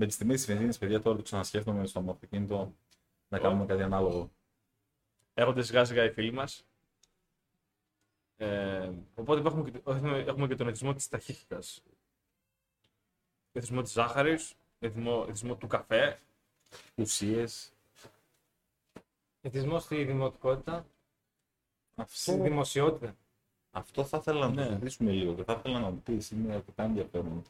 Με 0.00 0.06
τι 0.06 0.16
τιμέ 0.16 0.34
της 0.34 0.46
βενζίνης, 0.46 0.78
παιδιά, 0.78 1.00
τώρα 1.00 1.16
το 1.16 1.22
ξανασκέφτομαι 1.22 1.86
στο 1.86 2.04
αυτοκίνητο 2.08 2.72
να 3.28 3.38
κάνουμε 3.38 3.66
κάτι 3.66 3.82
ανάλογο. 3.82 4.30
Έρχονται 5.34 5.62
σιγά 5.62 5.84
σιγά 5.84 6.04
οι 6.04 6.10
φίλοι 6.10 6.32
μας. 6.32 6.66
Ε, 8.36 8.90
οπότε 9.14 9.48
έχουμε 9.48 9.70
και, 9.70 9.80
έχουμε, 9.86 10.18
έχουμε 10.18 10.46
και 10.46 10.54
τον 10.54 10.68
εθισμό 10.68 10.94
της 10.94 11.08
ταχύτητας. 11.08 11.82
Εθισμό 13.52 13.82
της 13.82 13.92
ζάχαρης, 13.92 14.54
εθισμό, 14.78 15.24
εθισμό 15.28 15.56
του 15.56 15.66
καφέ. 15.66 16.18
Ουσίες. 16.94 17.72
Εθισμός 19.40 19.82
στη 19.82 20.04
δημοτικότητα, 20.04 20.86
στη 22.06 22.30
Αυτό, 22.30 22.42
δημοσιότητα. 22.42 23.16
αυτό 23.70 24.04
θα 24.04 24.16
ήθελα 24.16 24.48
να 24.48 24.54
το 24.54 24.60
Ναι. 24.60 24.66
συζητήσουμε 24.66 25.10
λίγο 25.12 25.34
και 25.34 25.44
θα 25.44 25.52
ήθελα 25.58 25.80
να 25.80 25.90
μου 25.90 26.00
πει, 26.02 26.22
είναι 26.32 26.54
αρκετά 26.54 26.82
ενδιαφέρον. 26.82 27.42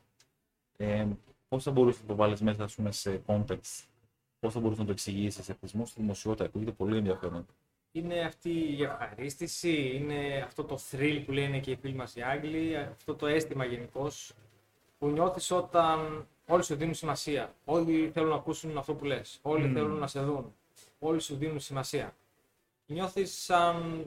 Ε, 0.77 1.07
Πώς 1.49 1.63
θα 1.63 1.71
μπορούσες 1.71 2.01
να 2.03 2.07
το 2.09 2.15
βάλεις 2.15 2.41
μέσα 2.41 2.65
ας 2.65 2.75
πούμε, 2.75 2.93
σε 2.93 3.23
context, 3.27 3.85
πώς 4.41 4.53
θα 4.53 4.59
μπορούσες 4.61 4.79
να 4.79 4.85
το 4.85 4.91
εξηγήσεις, 4.91 5.49
εθισμός 5.49 5.89
στη 5.89 6.01
δημοσιότητα, 6.01 6.45
ακούγεται 6.45 6.73
πολύ 6.73 6.97
ενδιαφέρον. 6.97 7.47
Είναι 7.93 8.21
αυτή 8.21 8.51
η 8.51 8.83
ευχαρίστηση, 8.83 9.91
είναι 9.97 10.43
αυτό 10.47 10.65
το 10.65 10.79
thrill 10.91 11.23
που 11.27 11.33
λένε 11.33 11.61
και 11.61 11.71
οι 11.71 11.77
φίλοι 11.77 11.95
μας 11.95 12.17
οι 12.17 12.23
Άγγλοι, 12.23 12.77
αυτό 12.77 13.15
το 13.15 13.27
αίσθημα 13.27 13.65
γενικώς 13.65 14.33
που 14.99 15.09
νιώθεις 15.09 15.51
όταν 15.51 16.27
όλοι 16.49 16.65
σου 16.65 16.75
δίνουν 16.75 16.95
σημασία. 16.95 17.55
Όλοι 17.65 18.11
θέλουν 18.15 18.29
να 18.29 18.35
ακούσουν 18.35 18.79
αυτό 18.79 18.95
που 18.95 19.05
λες. 19.05 19.39
Όλοι 19.43 19.67
Μμμ. 19.67 19.73
θέλουν 19.75 19.99
να 19.99 20.07
σε 20.07 20.21
δουν. 20.21 20.55
Όλοι 20.99 21.21
σου 21.21 21.37
δίνουν 21.37 21.61
σημασία. 21.61 22.15
Νιώθεις 22.87 23.43
σαν 23.43 24.07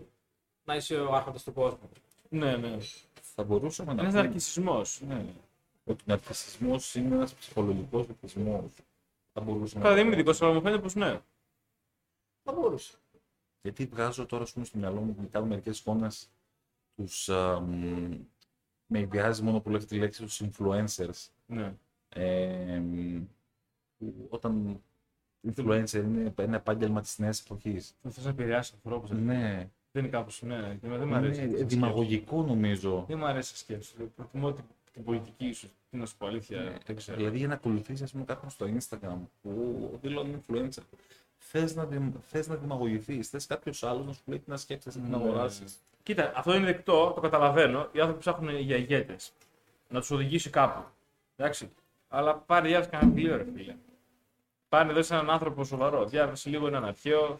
να 0.65 0.75
είσαι 0.75 0.95
ο 0.95 1.15
άρχοντας 1.15 1.43
του 1.43 1.53
κόσμου. 1.53 1.89
Ναι, 2.29 2.55
ναι. 2.57 2.77
Θα 3.35 3.43
μπορούσαμε 3.43 3.93
να 3.93 4.01
Ένας 4.01 4.13
πούμε- 4.13 4.23
ναρκισμό. 4.25 4.81
Ναι. 5.07 5.25
Ότι 5.85 6.01
ο 6.01 6.05
ναρκισισμός 6.05 6.95
είναι 6.95 7.15
ένας 7.15 7.33
ψυχολογικός 7.33 8.05
εθισμός. 8.09 8.71
Θα 9.33 9.41
μπορούσαμε 9.41 9.83
Καλά, 9.83 9.95
να 9.95 10.01
δεν 10.01 10.05
είμαι 10.13 10.23
το 10.23 10.29
ειδικό, 10.29 10.45
αλλά 10.45 10.53
μου 10.55 10.61
φαίνεται 10.61 10.81
πως 10.81 10.95
ναι. 10.95 11.21
Θα 12.43 12.51
μπορούσε. 12.53 12.93
Γιατί 13.61 13.85
βγάζω 13.85 14.25
τώρα 14.25 14.43
ας 14.43 14.51
πούμε, 14.51 14.65
στο 14.65 14.77
μυαλό 14.77 14.99
μου 15.01 15.15
και 15.15 15.27
κάνω 15.31 15.45
μερικές 15.45 15.79
εικόνες 15.79 16.29
τους, 16.95 17.29
α, 17.29 17.59
μ, 17.59 18.15
με 18.85 18.99
ιδιάζει 18.99 19.41
μόνο 19.43 19.59
που 19.59 19.69
λέω 19.69 19.77
αυτή 19.77 19.89
τη 19.89 19.97
λέξη, 19.97 20.21
τους 20.21 20.41
influencers. 20.41 21.27
ναι. 21.45 21.73
Ε, 22.15 22.79
μ, 22.79 23.19
που 23.97 24.13
όταν 24.29 24.81
influencer 25.55 25.93
είναι 25.93 26.33
ένα 26.37 26.55
επάγγελμα 26.55 27.01
της 27.01 27.17
νέας 27.19 27.39
εποχής. 27.41 27.95
Δεν 28.01 28.11
θες 28.11 28.23
να 28.23 28.29
επηρεάσει 28.29 28.71
ανθρώπους. 28.75 29.09
Ναι, 29.09 29.69
Δεν 29.91 30.03
είναι 30.03 30.11
κάπως. 30.11 30.41
Ναι, 30.41 30.77
και 30.81 30.87
δεν 30.87 31.07
μου 31.07 31.15
αρέσει. 31.15 31.29
αυτή 31.31 31.41
είναι 31.43 31.51
η 31.51 31.55
σκέψη. 31.55 31.75
δημαγωγικό 31.75 32.43
νομίζω. 32.43 33.05
Δεν 33.07 33.17
μου 33.17 33.25
αρέσει 33.25 33.53
η 33.53 33.57
σκέψη. 33.57 33.93
Προτιμώ 34.15 34.51
την, 34.53 34.63
την 34.93 35.03
πολιτική 35.03 35.51
σου. 35.51 35.69
Τι 35.89 35.97
να 35.97 36.05
σου 36.05 36.17
πω, 36.17 36.25
αλήθεια. 36.27 36.61
Ναι, 36.61 36.77
δεν 36.85 36.95
ξέρω. 36.95 37.17
Δηλαδή 37.17 37.37
για 37.37 37.47
να 37.47 37.53
ακολουθήσεις 37.53 38.01
ας 38.01 38.11
πούμε, 38.11 38.23
κάποιον 38.23 38.49
στο 38.51 38.65
Instagram 38.77 39.17
που 39.41 39.99
δηλώνει 40.01 40.35
influencer, 40.47 40.81
θες 41.37 41.75
να, 41.75 41.85
δημ, 41.85 42.11
θες 42.21 42.47
να 42.47 42.55
δημαγωγηθείς, 42.55 43.27
θες 43.29 43.45
κάποιος 43.45 43.83
άλλος 43.83 44.05
να 44.05 44.13
σου 44.13 44.21
λέει 44.25 44.39
τι 44.39 44.49
να 44.49 44.57
σκέφτεσαι, 44.57 44.99
τι 44.99 45.07
να 45.09 45.17
Ναι. 45.17 45.23
αγοράσεις. 45.23 45.79
Κοίτα, 46.03 46.31
αυτό 46.35 46.55
είναι 46.55 46.65
δεκτό, 46.65 47.11
το 47.15 47.21
καταλαβαίνω. 47.21 47.89
Οι 47.91 47.99
άνθρωποι 47.99 48.19
ψάχνουν 48.19 48.55
για 48.57 48.75
ηγέτες. 48.75 49.31
Να 49.89 49.99
τους 49.99 50.11
οδηγήσει 50.11 50.49
κάπου. 50.49 50.83
Εντάξει. 51.35 51.69
Αλλά 52.13 52.35
πάρε 52.35 52.67
διάβασε 52.67 52.89
κανένα 52.89 53.11
βιβλίο, 53.11 53.37
ρε 53.37 53.45
φίλε. 53.55 53.75
Πάρε 54.69 54.89
εδώ 54.89 55.03
σε 55.03 55.13
έναν 55.13 55.29
άνθρωπο 55.29 55.63
σοβαρό. 55.63 56.05
Διάβασε 56.05 56.49
λίγο 56.49 56.67
έναν 56.67 56.85
αρχαίο. 56.85 57.39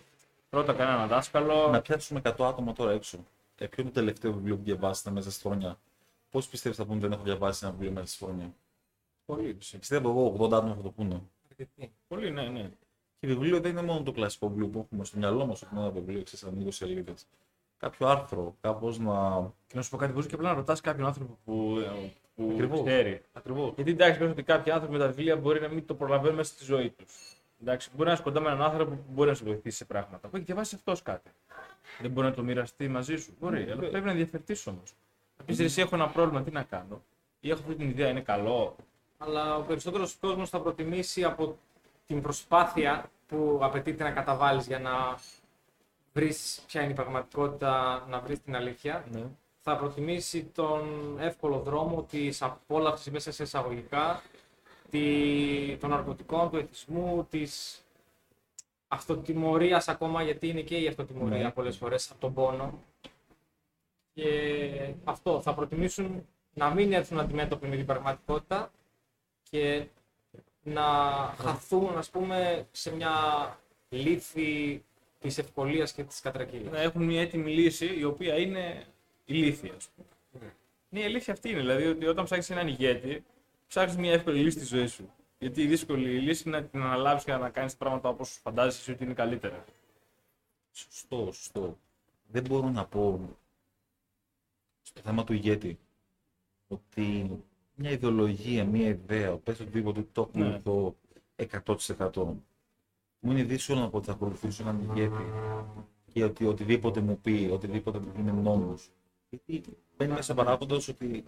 Ρώτα 0.50 0.74
κανέναν 0.74 1.08
δάσκαλο. 1.08 1.68
Να 1.68 1.82
πιάσουμε 1.82 2.22
100 2.24 2.46
άτομα 2.46 2.74
τώρα 2.74 2.92
έξω. 2.92 3.26
Ε, 3.58 3.68
ποιο 3.68 3.82
είναι 3.84 3.92
το 3.92 4.00
τελευταίο 4.00 4.34
βιβλίο 4.34 4.58
που 4.58 4.64
διαβάσατε 4.64 5.12
μέσα 5.12 5.32
στη 5.32 5.42
χρονιά; 5.42 5.80
Πώς 6.30 6.48
πιστεύεις 6.48 6.78
θα 6.78 6.86
πούνε 6.86 7.00
δεν 7.00 7.12
έχω 7.12 7.24
διαβάσει 7.24 7.66
ένα 7.66 7.74
βιβλίο 7.74 7.92
μέσα 7.92 8.06
στη 8.08 8.24
χρονιά; 8.24 8.54
Πολύ, 9.26 9.54
Πιστεύω 9.54 10.10
εγώ 10.10 10.46
80 10.46 10.54
άτομα 10.54 10.76
θα 10.76 10.82
το 10.82 10.92
πούνε. 10.92 11.22
Αρκετή. 11.50 11.94
πολύ, 12.08 12.32
ναι, 12.32 12.48
ναι. 12.48 12.70
Και 13.20 13.28
βιβλίο 13.28 13.60
δεν 13.60 13.72
είναι 13.72 13.82
μόνο 13.82 14.04
το 14.04 14.12
κλασικό 14.12 14.48
βιβλίο 14.48 14.68
που 14.68 14.80
έχουμε 14.80 15.06
στο 15.06 15.18
μυαλό 15.18 15.46
μας, 15.46 15.62
ότι 15.62 15.76
είναι 15.76 15.84
ένα 15.84 15.92
βιβλίο, 15.92 16.24
ξέρεις, 16.24 16.44
αν 16.44 16.66
20 16.66 16.68
σελίδες. 16.72 17.28
Κάποιο 17.78 18.08
άρθρο, 18.08 18.56
κάπως 18.62 19.00
να. 19.00 19.42
Και 19.68 19.76
να 19.76 19.82
σου 19.82 19.90
πω 19.90 19.98
κάτι, 19.98 20.12
μπορείς 20.12 20.28
και 20.28 20.36
απλά 20.36 20.50
να 20.50 20.56
ρωτάς 20.56 20.82
κάποιον 20.82 21.08
άνθρωπο 21.08 21.38
που, 21.46 21.78
ε, 21.78 22.12
που 22.36 22.50
Ακριβώς. 22.54 22.82
ξέρει. 22.86 23.22
Ακριβώς. 23.34 23.74
Γιατί 23.76 23.91
εντάξει, 23.91 24.20
πες 24.20 24.30
ότι 24.30 24.44
κάποιοι 24.44 24.72
άνθρωποι 24.72 24.94
με 24.94 25.00
τα 25.00 25.08
βιβλία 25.08 25.36
μπορεί 25.36 25.62
να 25.62 25.67
μην 25.67 25.86
το 25.86 25.94
προλαβαίνουν 25.94 26.36
μέσα 26.36 26.54
στη 26.54 26.63
ζωή 26.63 26.89
τους. 26.89 27.36
Εντάξει, 27.62 27.89
μπορεί 27.96 28.08
να 28.08 28.13
είσαι 28.13 28.24
κοντά 28.24 28.39
με 28.39 28.48
έναν 28.48 28.62
άνθρωπο 28.62 28.91
που 28.91 29.04
μπορεί 29.10 29.30
να 29.30 29.36
σε 29.36 29.44
βοηθήσει 29.44 29.78
σε 29.78 29.86
πράγματα. 29.86 30.28
Που 30.28 30.36
έχει 30.36 30.46
διαβάσει 30.46 30.76
αυτός 30.76 31.02
κάτι. 31.02 31.30
Δεν 32.02 32.12
μπορεί 32.12 32.28
να 32.28 32.34
το 32.34 32.44
μοιραστεί 32.44 32.88
μαζί 32.88 33.17
σου. 33.17 33.34
Μπορεί, 33.39 33.63
αλλά 33.72 33.76
πρέπει 33.89 34.06
να 34.06 34.13
διαφερθείς 34.13 34.67
όμως. 34.67 34.94
Να 35.38 35.46
πεις 35.46 35.60
εσύ 35.60 35.82
έχω 35.82 35.96
ένα 35.96 36.08
πρόβλημα, 36.08 36.44
τι 36.44 36.52
να 36.52 36.63
κάνω; 36.63 37.02
Ή 37.39 37.50
έχω 37.50 37.60
αυτή 37.62 37.76
την 37.76 37.89
ιδέα, 37.89 38.10
είναι 38.10 38.22
καλό; 38.22 38.76
Αλλά 39.17 39.58
ο 39.58 39.62
περισσότερος 39.62 40.15
κόσμος 40.20 40.50
θα 40.50 40.60
προτιμήσει 40.60 41.24
από 41.24 41.58
την 42.08 42.22
προσπάθεια 42.22 43.10
που 43.28 43.60
απαιτείται 43.62 44.04
να 44.04 44.12
καταβάλεις 44.12 44.67
για 44.67 44.80
να 44.80 45.20
βρεις 46.13 46.63
ποια 46.67 46.82
είναι 46.82 46.91
η 46.91 46.96
πραγματικότητα, 46.96 48.06
να 48.10 48.20
βρεις 48.20 48.41
την 48.41 48.56
αλήθεια. 48.56 49.06
Ναι. 49.12 49.24
Θα 49.63 49.78
προτιμήσει 49.78 50.43
τον 50.43 51.15
εύκολο 51.19 51.60
δρόμο 51.60 52.04
της 52.04 52.41
απόλαυσης 52.41 53.12
μέσα 53.12 53.32
σε 53.32 53.43
εισαγωγικά, 53.43 54.21
τη- 54.89 55.78
των 55.80 55.89
ναρκωτικών, 55.89 56.50
του 56.50 56.58
εθισμού, 56.58 57.28
της 57.30 57.82
αυτοτιμωρίας 58.88 59.88
ακόμα, 59.88 60.24
γιατί 60.24 60.47
είναι 60.47 60.62
και 60.62 60.78
η 60.78 60.88
αυτοτιμωρία 60.88 61.43
Ναι. 61.43 61.52
πολλές 61.52 61.78
φορές 61.78 62.12
από 62.12 62.19
τον 62.19 62.34
πόνο. 62.34 62.80
Και 64.13 64.93
αυτό, 65.04 65.41
θα 65.41 65.54
προτιμήσουν 65.54 66.28
να 66.54 66.69
μην 66.74 66.93
έρθουν 66.93 67.19
αντιμέτωποι 67.19 67.67
με 67.67 67.76
την 67.76 67.86
πραγματικότητα 67.86 68.71
και 69.50 69.86
να 70.63 70.84
χαθούν, 71.38 71.97
ας 71.97 72.10
πούμε, 72.10 72.67
σε 72.71 72.95
μια 72.95 73.12
λύθη 73.89 74.84
της 75.19 75.38
ευκολίας 75.38 75.91
και 75.93 76.04
της 76.04 76.19
κατρακύλας. 76.19 76.71
Να 76.74 76.82
έχουν 76.82 77.04
μια 77.04 77.21
έτοιμη 77.21 77.52
λύση 77.52 77.97
η 78.00 78.04
οποία 78.04 78.38
είναι 78.38 78.86
ηλίθια, 79.26 79.74
ας 79.76 79.90
πούμε. 79.90 80.08
Ναι. 80.46 80.54
Ναι, 80.90 81.00
η 81.00 81.04
αλήθεια 81.04 81.34
αυτή 81.34 81.50
είναι. 81.50 81.60
Δηλαδή 81.60 81.86
ότι 81.86 82.06
όταν 82.06 82.26
ψάχνει 82.26 82.46
έναν 82.50 82.68
ηγέτη, 82.68 83.24
ψάχνεις 83.68 83.98
μια 83.98 84.12
εύκολη 84.14 84.40
λύση 84.40 84.58
στη 84.58 84.76
ζωή 84.76 84.88
σου. 84.88 85.10
Γιατί 85.40 85.62
η 85.62 85.68
δύσκολη 85.68 86.20
λύση 86.20 86.44
είναι 86.48 86.60
να 86.60 86.64
την 86.66 86.82
αναλάβεις 86.82 87.24
και 87.24 87.34
να 87.36 87.50
κάνεις 87.50 87.76
πράγματα 87.76 88.10
όπως 88.10 88.30
φαντάζεσαι 88.44 88.80
εσύ 88.82 88.92
ότι 88.92 89.04
είναι 89.04 89.14
καλύτερα. 89.14 89.66
Σωστό, 90.72 91.32
σωστό. 91.32 91.78
Δεν 92.32 92.44
μπορώ 92.48 92.70
να 92.70 92.86
πω 92.86 93.20
στο 94.82 95.02
θέμα 95.02 95.24
του 95.24 95.34
ηγέτη 95.34 95.80
ότι 96.68 97.30
μια 97.76 97.92
ιδεολογία, 97.92 98.66
μια 98.66 98.88
ιδέα, 98.88 99.38
πες 99.38 99.60
οτιδήποτε 99.60 100.06
το 100.12 100.30
Ναι. 100.34 100.46
ακολουθώ 100.56 100.96
100% 101.36 102.36
μου 103.20 103.32
είναι 103.32 103.44
δύσκολο 103.44 103.80
να 103.80 103.90
πω 103.90 103.98
ότι 103.98 104.06
θα 104.06 104.12
ακολουθήσω 104.12 104.64
έναν 104.64 104.90
ηγέτη 104.90 105.24
και 106.14 106.24
ότι 106.24 106.46
οτιδήποτε 106.46 107.00
μου 107.02 107.20
πει, 107.20 107.50
οτιδήποτε 107.52 108.00
μου 108.00 108.12
πει 108.12 108.20
είναι 108.20 108.32
νόμος. 108.32 108.90
Γιατί 109.32 109.63
μπαίνει 109.98 110.13
μέσα 110.13 110.34
παράγοντας 110.34 110.88
ότι 110.88 111.24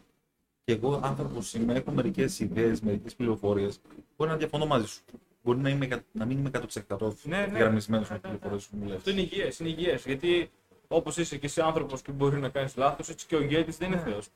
και 0.65 0.73
εγώ 0.73 0.99
άνθρωπος 1.03 1.53
είμαι, 1.53 1.73
έχω 1.73 1.91
μερικές 1.91 2.39
ιδέες, 2.39 2.81
μερικές 2.81 3.15
πληροφορίες. 3.15 3.79
Μπορεί 4.17 4.29
να 4.29 4.37
διαφωνώ 4.37 4.65
μαζί 4.65 4.87
σου. 4.87 5.01
Μπορεί 5.43 5.59
να, 5.59 5.69
είμαι, 5.69 5.85
εκα- 5.85 6.03
να 6.11 6.25
μην 6.25 6.37
είμαι 6.37 6.49
100% 6.49 7.15
Ναι, 7.23 7.45
ναι. 7.45 7.57
γραμμισμένο 7.59 8.05
με 8.09 8.13
Ναι, 8.15 8.19
τις 8.19 8.31
ναι, 8.31 8.37
πληροφορίες 8.37 8.67
που 8.67 8.77
μου 8.77 8.85
λες. 8.87 8.97
Αυτό 8.97 9.09
είναι 9.09 9.21
υγιές. 9.21 9.59
Είναι 9.59 9.69
υγιές. 9.69 10.05
Γιατί 10.05 10.51
όπως 10.87 11.17
είσαι 11.17 11.37
και 11.37 11.45
εσύ 11.45 11.61
άνθρωπος 11.61 12.01
που 12.01 12.11
μπορεί 12.11 12.37
να 12.39 12.49
κάνεις 12.49 12.75
λάθος, 12.75 13.09
έτσι 13.09 13.25
και 13.27 13.35
ο 13.35 13.41
ηγέτης 13.41 13.77
δεν 13.77 13.91
είναι 13.91 14.01
Θεός. 14.01 14.29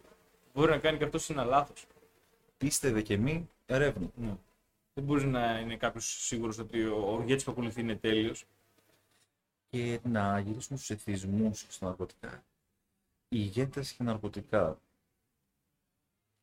Μπορεί 0.54 0.72
να 0.72 0.78
κάνει 0.78 0.98
και 0.98 1.04
αυτός 1.04 1.30
ένα 1.30 1.44
λάθος. 1.44 1.86
Πίστευε 2.58 3.02
και 3.02 3.18
μη, 3.18 3.50
ερεύνα. 3.66 4.10
Δεν 4.94 5.04
μπορεί 5.04 5.26
να 5.28 5.60
είναι 5.60 5.76
κάποιος 5.78 6.06
σίγουρος 6.26 6.60
ότι 6.60 6.84
ο, 6.86 6.96
ο 7.18 7.22
ηγέτης 7.22 7.44
που 7.44 7.52
ακολουθεί 7.52 7.82
είναι 7.82 7.96
τέλειος. 7.96 8.46
Και 9.70 10.00
να 10.04 10.40
γυρίσουμε 10.40 10.78
στους 10.78 10.90
εθισμούς 10.90 11.66
στα 11.70 11.86
ναρκωτικά. 11.86 12.44
Οι 13.30 13.38
ηγέτες 13.40 13.94
και 13.94 14.04
ναρκωτικά. 14.04 14.82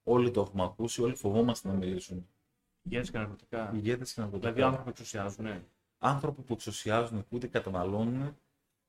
Όλοι 0.03 0.31
το 0.31 0.41
έχουμε 0.41 0.63
ακούσει, 0.63 1.03
όλοι 1.03 1.15
φοβόμαστε 1.15 1.69
να 1.69 1.75
μιλήσουν. 1.75 2.29
Ηγέτες 2.83 3.11
και 3.11 3.19
ναρκωτικά. 3.19 3.71
Οι 3.75 3.77
ηγέτες 3.77 4.13
και 4.13 4.21
ναρκωτικά. 4.21 4.53
Δηλαδή 4.53 4.67
άνθρωποι 4.67 4.85
που 4.85 4.91
εξουσιάζουν. 4.91 5.45
Ναι. 5.45 5.63
άνθρωποι 5.99 6.43
που 6.43 6.53
εξουσιάζουν 6.53 7.27
που 7.29 7.37
είτε 7.37 7.47
καταναλώνουν, 7.47 8.37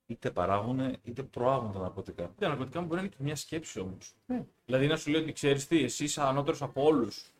είτε 0.05 0.31
παράγουν, 0.31 0.97
είτε 1.03 1.23
προάγουν 1.23 1.71
τα 1.71 1.79
ναρκωτικά. 1.79 2.33
Τα 2.39 2.47
ναρκωτικά 2.47 2.81
μπορεί 2.81 2.95
να 2.95 2.99
είναι 2.99 3.09
και 3.09 3.23
μια 3.23 3.35
σκέψη 3.35 3.79
όμως. 3.79 4.15
Ναι. 4.25 4.45
Δηλαδή 4.65 4.87
να 4.87 4.97
σου 4.97 5.11
λέει 5.11 5.21
ότι 5.21 5.31
ξέρεις 5.31 5.67
τι, 5.67 5.83
εσύ 5.83 6.03
είσαι 6.03 6.21
ανώτερος 6.21 6.61
από 6.61 6.83
όλους. 6.83 7.31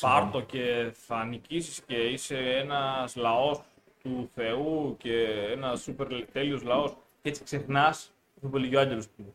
Πάρ' 0.00 0.30
το 0.30 0.40
και 0.40 0.92
θα 0.94 1.24
νικήσεις 1.24 1.80
και 1.80 1.96
είσαι 1.96 2.38
ένας 2.38 3.16
λαός 3.16 3.60
του 4.02 4.28
Θεού 4.34 4.96
και 4.98 5.22
ένας 5.50 5.82
σούπερ 5.82 6.24
τέλειος 6.32 6.62
λαός. 6.62 6.96
Και 7.22 7.28
έτσι 7.28 7.44
ξεχνάς 7.44 8.12
αυτό 8.36 8.48
που 8.48 8.56
έλεγε 8.56 8.76
ο 8.76 8.80
Άγγελος 8.80 9.10
του. 9.10 9.34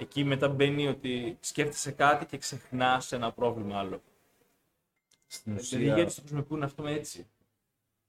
Εκεί 0.00 0.24
μετά 0.24 0.48
μπαίνει 0.48 0.86
ότι 0.88 1.36
σκέφτεσαι 1.40 1.92
κάτι 1.92 2.26
και 2.26 2.38
ξεχνάς 2.38 3.12
ένα 3.12 3.32
πρόβλημα 3.32 3.78
άλλο. 3.78 4.02
Στην 5.26 5.56
Δηλαδή 5.56 5.74
οι 5.74 5.78
ουσία 5.78 5.92
ηγέτε 5.94 6.10
το 6.14 6.20
χρησιμοποιούν 6.20 6.62
αυτό 6.62 6.82
με 6.82 6.92
έτσι; 6.92 7.26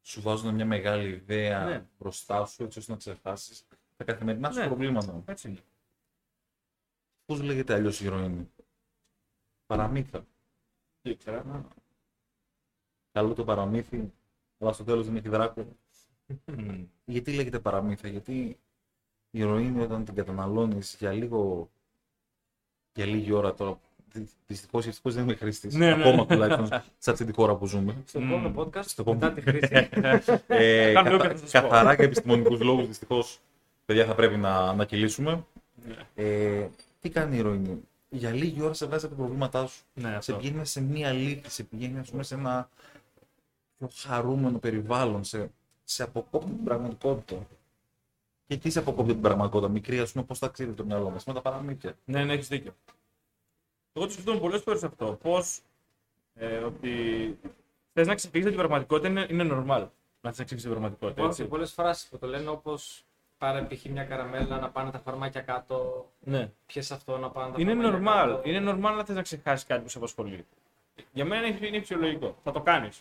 σου 0.01 0.21
βάζουν 0.21 0.53
μια 0.55 0.65
μεγάλη 0.65 1.09
ιδέα 1.09 1.65
Ναι. 1.65 1.85
μπροστά 1.99 2.45
σου 2.45 2.63
έτσι 2.63 2.79
ώστε 2.79 2.91
να 2.91 2.97
ξεχάσεις 2.97 3.67
τα 3.97 4.03
καθημερινά 4.03 4.51
σου 4.51 4.59
Ναι. 4.59 4.65
προβλήματα. 4.67 5.23
Έτσι 5.25 5.49
είναι. 5.49 5.59
Πώς 7.25 7.41
λέγεται 7.41 7.73
αλλιώς 7.73 8.01
η 8.01 8.05
ηρωίνη. 8.05 8.51
Παραμύθα. 9.65 10.25
Δεν 11.01 11.13
ήξερα. 11.13 11.65
Καλό 13.11 13.33
το 13.33 13.43
παραμύθι, 13.43 14.13
αλλά 14.59 14.71
στο 14.73 14.83
τέλος 14.83 15.05
δεν 15.05 15.15
έχει 15.15 15.29
δράκο. 15.29 15.67
Μμμ. 16.45 16.85
Γιατί 17.05 17.33
λέγεται 17.35 17.59
παραμύθα, 17.59 18.07
Γιατί 18.07 18.59
η 19.33 19.39
ηρωίνη 19.39 19.81
όταν 19.81 20.05
την 20.05 20.15
καταναλώνεις 20.15 20.95
για 20.99 21.11
λίγο. 21.11 21.71
Για 22.93 23.05
λίγη 23.05 23.31
ώρα 23.31 23.53
τώρα. 23.53 23.79
Δυστυχώς 24.47 24.85
ή 24.85 24.89
ευτυχώς 24.89 25.13
δεν 25.13 25.23
είμαι 25.23 25.35
χρήστης. 25.35 25.75
Ναι, 25.75 25.95
ναι. 25.95 26.01
Ακόμα 26.01 26.25
τουλάχιστον 26.25 26.67
σε 26.97 27.11
αυτή 27.11 27.25
τη 27.25 27.33
χώρα 27.33 27.55
που 27.55 27.65
ζούμε. 27.65 27.95
Στο 28.05 28.19
Μμμ. 28.19 28.31
επόμενο 28.31 28.53
podcast, 28.57 28.85
Στο 28.85 29.03
μετά 29.13 29.25
επόμενο. 29.27 29.33
τη 29.33 29.41
χρήση. 29.41 29.89
Ε, 30.47 30.91
Κάνουμε 30.93 31.17
καθα- 31.17 31.29
ό,τι 31.31 31.39
θα 31.39 31.47
σας 31.47 31.61
πω. 31.61 31.67
καθαρά 31.69 31.93
για 31.93 32.03
επιστημονικούς 32.05 32.59
λόγους, 32.61 32.87
δυστυχώς, 32.87 33.39
παιδιά, 33.85 34.05
θα 34.05 34.15
πρέπει 34.15 34.37
να, 34.37 34.73
να 34.73 34.85
κυλήσουμε. 34.85 35.43
Ναι. 35.87 35.95
Ε, 36.25 36.67
τι 37.01 37.09
κάνει 37.09 37.35
η 37.35 37.37
ηρωίνη. 37.39 37.81
Για 38.09 38.31
λίγη 38.31 38.61
ώρα 38.61 38.73
σε 38.73 38.85
βγάζει 38.85 39.05
από 39.05 39.13
τα 39.15 39.21
προβλήματά 39.21 39.65
σου. 39.67 39.81
Ναι, 39.93 40.09
Σε 40.09 40.15
αυτό. 40.15 40.35
πηγαίνει 40.35 40.65
σε 40.65 40.81
μία 40.81 41.11
λύθη, 41.11 41.49
σε 41.49 41.63
πηγαίνει 41.63 41.99
ας 41.99 42.09
πούμε, 42.09 42.23
σε 42.23 42.35
ένα 42.35 42.69
πιο 43.77 43.89
χαρούμενο 44.07 44.57
περιβάλλον, 44.57 45.23
σε, 45.23 45.49
σε 45.83 46.03
αποκόπτει 46.03 46.49
την 46.51 46.63
πραγματικότητα. 46.63 47.35
Και 48.51 48.57
τι 48.57 48.69
σε 48.69 48.79
αποκόπτει 48.79 49.11
την 49.11 49.21
πραγματικότητα, 49.21 49.71
μικρή, 49.71 49.99
ας 49.99 50.11
πούμε, 50.11 50.23
πώς 50.25 50.37
θα 50.39 50.47
ξέρει 50.47 50.71
το 50.73 50.85
μυαλό 50.85 51.09
μας, 51.09 51.25
με 51.25 51.33
τα 51.33 51.41
παραμύθια. 51.41 51.97
Ναι, 52.05 52.23
ναι, 52.23 52.33
έχεις 52.33 52.47
δίκιο. 52.47 52.75
Εγώ 53.93 54.05
το 54.05 54.11
σκεφτόμουν 54.11 54.39
πολλές 54.41 54.61
φορές 54.61 54.83
αυτό. 54.83 55.17
Πώς 55.21 55.59
ε, 56.35 56.57
ότι 56.57 56.89
θες 57.93 58.07
να 58.07 58.15
ξεφύγεις 58.15 58.47
την 58.47 58.55
πραγματικότητα 58.55 59.07
είναι, 59.07 59.27
είναι 59.29 59.43
normal. 59.51 59.87
Να 60.21 60.29
θες 60.29 60.37
να 60.37 60.43
ξεφύγεις 60.43 60.61
την 60.61 60.69
πραγματικότητα. 60.71 61.09
Υπάρχουν 61.21 61.29
Έτσι. 61.29 61.45
πολλές 61.45 61.71
φράσεις 61.73 62.07
που 62.09 62.17
το 62.17 62.27
λένε 62.27 62.49
όπως 62.49 63.03
πάρε 63.37 63.61
π.χ. 63.61 63.83
μια 63.85 64.03
καραμέλα 64.03 64.59
να 64.59 64.69
πάνε 64.69 64.91
τα 64.91 64.99
φαρμάκια 64.99 65.41
κάτω, 65.41 66.07
Ναι. 66.19 66.51
πιες 66.65 66.91
αυτό 66.91 67.17
να 67.17 67.29
πάνε 67.29 67.51
τα 67.53 67.61
Είναι 67.61 67.73
φαρμάκια 67.75 67.99
normal. 67.99 68.27
κάτω. 68.27 68.49
Είναι 68.49 68.71
normal 68.71 68.95
να 68.95 69.03
θες 69.05 69.15
να 69.15 69.21
ξεχάσεις 69.21 69.67
κάτι 69.67 69.81
που 69.83 69.89
σε 69.89 69.97
απασχολεί. 69.97 70.45
Για 71.13 71.25
μένα 71.25 71.47
είναι, 71.47 71.67
είναι 71.67 71.79
φυσιολογικό. 71.79 72.35
Θα 72.43 72.51
το 72.51 72.61
κάνεις. 72.61 72.99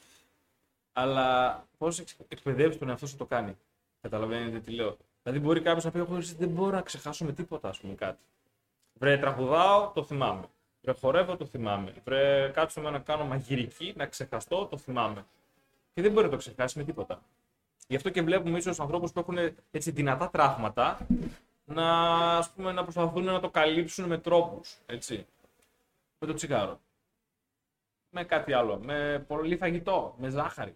Αλλά 0.93 1.59
πώς 1.79 2.03
εκπαιδεύεις 2.29 2.79
τον 2.79 2.89
εαυτό 2.89 3.07
σου 3.07 3.13
να 3.13 3.19
το 3.19 3.27
κάνει. 3.27 3.57
Καταλαβαίνετε 4.01 4.59
τι 4.59 4.71
λέω. 4.73 4.97
Δηλαδή, 5.31 5.49
μπορεί 5.49 5.61
κάποιος 5.61 5.85
να 5.85 5.91
πει: 5.91 5.99
Εγώ 5.99 6.19
δεν 6.39 6.49
μπορώ 6.49 6.77
να 6.77 6.83
ξεχάσω 6.83 7.25
με 7.25 7.33
τίποτα, 7.33 7.69
ας 7.69 7.79
πούμε 7.79 7.95
κάτι. 7.95 8.19
Βρε, 8.93 9.19
τραγουδάω, 9.19 9.91
το 9.95 10.05
θυμάμαι. 10.05 10.45
Βρε, 10.83 10.93
χορεύω, 10.93 11.37
το 11.37 11.45
θυμάμαι. 11.45 11.93
Βρε, 12.05 12.51
κάτσω 12.55 12.81
με 12.81 12.91
να 12.91 12.99
κάνω 12.99 13.25
μαγειρική, 13.25 13.93
να 13.97 14.07
ξεχαστώ, 14.07 14.67
το 14.67 14.77
θυμάμαι. 14.77 15.25
Και 15.95 16.03
δεν 16.03 16.13
μπορεί 16.13 16.25
να 16.25 16.31
το 16.31 16.37
ξεχάσει 16.37 16.79
με 16.79 16.85
τίποτα. 16.85 17.23
Γι' 17.89 17.97
αυτό 17.97 18.11
και 18.11 18.23
βλέπουμε 18.23 18.59
ίσως 18.59 18.81
ανθρώπους 18.81 19.13
που 19.13 19.21
έχουν 19.21 19.39
έτσι 19.71 19.91
δυνατά 19.91 20.31
τραύματα 20.31 21.07
να, 21.65 22.17
ας 22.37 22.51
πούμε, 22.51 22.73
να 22.73 22.83
προσπαθούν 22.83 23.25
να 23.25 23.41
το 23.41 23.51
καλύψουν 23.51 24.05
με 24.07 24.19
τρόπους. 24.19 24.79
Έτσι. 24.87 25.27
Με 26.19 26.27
το 26.27 26.35
τσιγάρο. 26.35 26.81
Με 28.11 28.25
κάτι 28.25 28.53
άλλο. 28.53 28.79
Με 28.79 29.25
πολύ 29.29 29.57
φαγητό. 29.57 30.15
Με 30.19 30.29
ζάχαρη. 30.29 30.75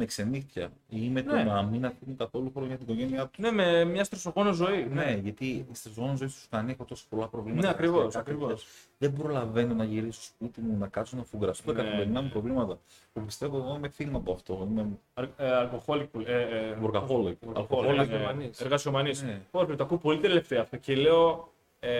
Με 0.00 0.04
ξενύχτια 0.04 0.70
ή 0.88 1.08
με 1.08 1.22
το 1.22 1.34
Ναι. 1.34 1.42
να 1.44 1.62
μην 1.62 1.84
αφήνουν 1.86 2.16
καθόλου 2.16 2.50
χρόνο 2.52 2.66
για 2.68 2.76
την 2.76 2.86
οικογένειά 2.88 3.26
του. 3.26 3.40
Ναι, 3.42 3.50
με 3.50 3.84
μια 3.84 4.04
στρεσογόνο 4.04 4.52
ζωή. 4.52 4.88
Ναι, 4.92 5.18
γιατί 5.22 5.46
η 5.46 5.66
στεζόν 5.72 6.16
ζωή 6.16 6.28
του 6.28 6.34
κάνει 6.50 6.70
έχω 6.72 6.84
τόσο 6.84 7.04
πολλά 7.08 7.26
προβλήματα. 7.28 7.66
Ναι, 7.66 7.72
ακριβώς, 7.72 8.04
Κάθε 8.04 8.18
ακριβώς. 8.18 8.48
τέτοια. 8.48 8.66
Δεν 8.98 9.12
προλαβαίνω 9.12 9.74
να 9.74 9.84
γυρίσω 9.84 10.20
στο 10.22 10.32
σπίτι 10.34 10.60
μου, 10.60 10.78
να 10.78 10.86
κάτσω 10.88 11.16
να 11.16 11.22
φουγκραστώ 11.24 11.72
τα 11.72 11.72
Ναι, 11.72 11.82
καθημερινά 11.84 12.20
ναι. 12.20 12.26
μου 12.26 12.32
προβλήματα. 12.32 12.78
Που 13.12 13.20
πιστεύω 13.20 13.56
εγώ 13.56 13.74
είμαι 13.76 13.88
θύμα 13.88 14.18
από 14.18 14.32
αυτό. 14.32 14.66
Είμαι 14.70 14.86
Αλ- 15.14 15.28
ε, 15.36 15.48
αλκοholic 15.50 16.06
που- 16.12 16.20
ε, 16.26 16.40
ε, 16.42 16.76
Workaholic. 16.82 17.34
Alcoholic, 17.54 17.84
Εργασιομανής. 17.88 18.60
ε, 18.60 18.64
Εργασιομανής. 18.64 19.22
Ναι. 19.22 19.40
Πώς, 19.50 19.66
το 19.76 19.82
ακούω 19.84 19.98
πολύ 19.98 20.18
τελευταία 20.20 20.60
αυτό 20.60 20.76
και 20.76 20.94
λέω, 20.96 21.52
ε, 21.80 21.90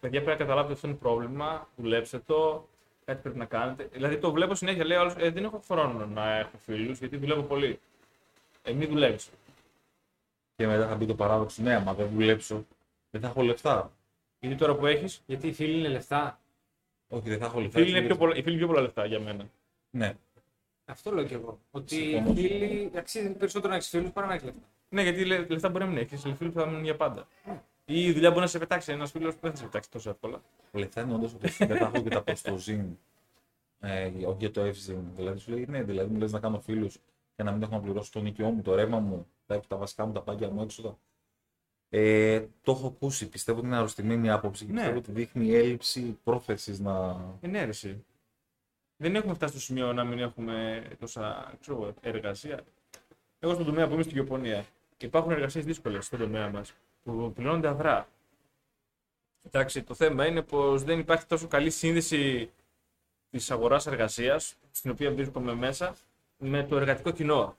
παιδιά 0.00 0.22
πρέπει 0.22 0.26
να 0.26 0.34
καταλάβετε 0.44 0.64
ότι 0.64 0.72
αυτό 0.72 0.86
είναι 0.88 0.96
πρόβλημα, 0.96 1.68
δουλέψτε 1.76 2.18
το, 2.26 2.68
κάτι 3.06 3.22
πρέπει 3.22 3.38
να 3.38 3.44
κάνετε. 3.44 3.88
Δηλαδή 3.92 4.18
το 4.18 4.32
βλέπω 4.32 4.54
συνέχεια, 4.54 4.84
λέει 4.84 4.96
ο 4.96 5.00
άλλος, 5.00 5.14
ε, 5.18 5.30
δεν 5.30 5.44
έχω 5.44 5.62
χρόνο 5.68 6.06
να 6.06 6.36
έχω 6.38 6.56
φίλους 6.64 6.98
γιατί 6.98 7.16
δουλεύω 7.16 7.42
πολύ. 7.42 7.78
Ε, 8.62 8.72
μην 8.72 8.88
δουλεύεις. 8.88 9.30
Και 10.56 10.66
μετά 10.66 10.88
θα 10.88 10.94
μπει 10.94 11.06
το 11.06 11.14
παράδοξο, 11.14 11.62
ναι, 11.62 11.74
άμα 11.74 11.94
δεν 11.94 12.08
δουλέψω, 12.08 12.66
δεν 13.10 13.20
θα 13.20 13.26
έχω 13.26 13.42
λεφτά. 13.42 13.92
Γιατί 14.40 14.56
τώρα 14.56 14.74
που 14.74 14.86
έχεις, 14.86 15.22
Γιατί 15.26 15.46
οι 15.48 15.52
φίλοι 15.52 15.78
είναι 15.78 15.88
λεφτά; 15.88 16.40
Όχι, 17.08 17.28
δεν 17.28 17.38
θα 17.38 17.44
έχω 17.44 17.58
οι 17.58 17.62
λεφτά. 17.62 17.78
φίλοι 17.78 17.88
είναι 17.90 17.98
έτσι, 17.98 18.10
πιο 18.10 18.18
πολλά, 18.18 18.36
οι 18.36 18.42
φίλοι 18.42 18.48
είναι 18.50 18.58
πιο 18.58 18.66
πολλά 18.66 18.80
λεφτά 18.80 19.06
για 19.06 19.20
μένα. 19.20 19.44
Ναι, 19.90 20.14
Αυτό 20.84 21.10
λέω 21.14 21.24
κι 21.24 21.34
εγώ. 21.34 21.58
Ότι 21.70 21.94
Συμφωνώ. 21.96 22.30
οι 22.40 22.48
φίλοι 22.48 22.90
αξίζει 22.96 23.30
περισσότερο 23.32 23.68
να 23.70 23.76
έχεις 23.76 23.88
φίλους 23.88 24.10
παρά 24.10 24.26
να 24.26 24.32
έχεις 24.32 24.44
λεφτά. 24.44 24.60
Ναι, 24.88 25.02
γιατί 25.02 25.24
λε- 25.24 25.50
λεφτά 25.50 25.68
μπορεί 25.68 25.84
να 25.84 25.90
μην 25.90 25.98
έχεις, 25.98 26.24
οι 26.24 26.34
φίλοι 26.34 26.50
θα 26.50 26.66
μείνουν 26.66 26.84
για 26.84 26.96
πάντα. 26.96 27.26
Ή 27.88 28.04
η 28.04 28.12
δουλειά 28.12 28.28
μπορεί 28.28 28.40
να 28.40 28.46
σε 28.46 28.58
πετάξει, 28.58 28.92
ένας 28.92 29.10
φίλος 29.10 29.34
που 29.34 29.40
δεν 29.42 29.50
θα 29.50 29.56
σε 29.56 29.64
πετάξει 29.64 29.90
τόσο 29.90 30.10
εύκολα. 30.10 30.42
λεφτά 30.72 31.00
είναι 31.00 31.14
όντως 31.14 31.34
ότι 31.34 31.48
δεν 31.64 31.76
θα 31.76 31.90
έχω 31.94 32.02
και 32.02 32.08
τα 32.08 32.22
προστοζήν. 32.22 32.98
Ε, 33.80 34.06
όχι 34.06 34.36
για 34.38 34.50
το 34.50 34.60
εύζην. 34.60 35.00
Δηλαδή 35.14 35.38
σου 35.38 35.50
λέει, 35.50 35.66
ναι, 35.68 35.82
δηλαδή 35.82 36.12
μου 36.12 36.18
λες 36.18 36.32
να 36.32 36.40
κάνω 36.40 36.60
φίλους 36.60 36.98
και 37.36 37.42
να 37.42 37.52
μην 37.52 37.62
έχω 37.62 37.74
να 37.74 37.80
πληρώσω 37.80 38.10
το 38.12 38.20
νοικιό 38.20 38.50
μου, 38.50 38.62
το 38.62 38.74
ρεύμα 38.74 38.98
μου, 38.98 39.26
τα, 39.46 39.60
τα 39.68 39.76
βασικά 39.76 40.06
μου, 40.06 40.12
τα 40.12 40.20
πάγκια 40.20 40.50
μου 40.50 40.62
έξοδα. 40.62 40.98
Ε, 41.88 42.40
το 42.62 42.72
έχω 42.72 42.86
ακούσει. 42.86 43.28
Πιστεύω 43.28 43.58
ότι 43.58 43.66
είναι 43.66 43.76
αρρωστημένη 43.76 44.26
η 44.26 44.30
άποψη 44.30 44.64
και 44.64 44.72
Ναι. 44.72 44.78
πιστεύω 44.78 44.98
ότι 44.98 45.12
δείχνει 45.12 45.54
έλλειψη 45.54 46.18
πρόθεσης 46.24 46.80
να. 46.80 47.16
Είναι 47.40 47.58
αίρεση. 47.58 48.04
Δεν 48.96 49.14
έχουμε 49.14 49.34
φτάσει 49.34 49.52
στο 49.52 49.62
σημείο 49.62 49.92
να 49.92 50.04
μην 50.04 50.18
έχουμε 50.18 50.84
τόσα 50.98 51.54
ξέρω, 51.60 51.82
εγώ, 51.82 51.94
εργασία. 52.00 52.60
Εγώ 53.38 53.54
στον 53.54 53.66
τομέα 53.66 53.86
που 53.86 53.92
είμαι 53.92 54.02
στην 54.02 54.14
Γεωπονία, 54.14 54.64
υπάρχουν 54.98 55.32
εργασίες 55.32 55.64
δύσκολες 55.64 56.04
στον 56.06 56.18
τομέα 56.18 56.50
μας 56.50 56.74
που 57.06 57.32
πληρώνονται 57.34 57.68
αδρά. 57.68 58.08
Εντάξει, 59.46 59.82
το 59.82 59.94
θέμα 59.94 60.26
είναι 60.26 60.42
πως 60.42 60.82
δεν 60.82 60.98
υπάρχει 60.98 61.26
τόσο 61.26 61.46
καλή 61.48 61.70
σύνδεση 61.70 62.50
της 63.30 63.50
αγοράς 63.50 63.86
εργασίας, 63.86 64.54
στην 64.70 64.90
οποία 64.90 65.10
βρίσκομαι 65.12 65.54
μέσα, 65.54 65.96
με 66.38 66.62
το 66.64 66.76
εργατικό 66.76 67.10
κοινό. 67.10 67.56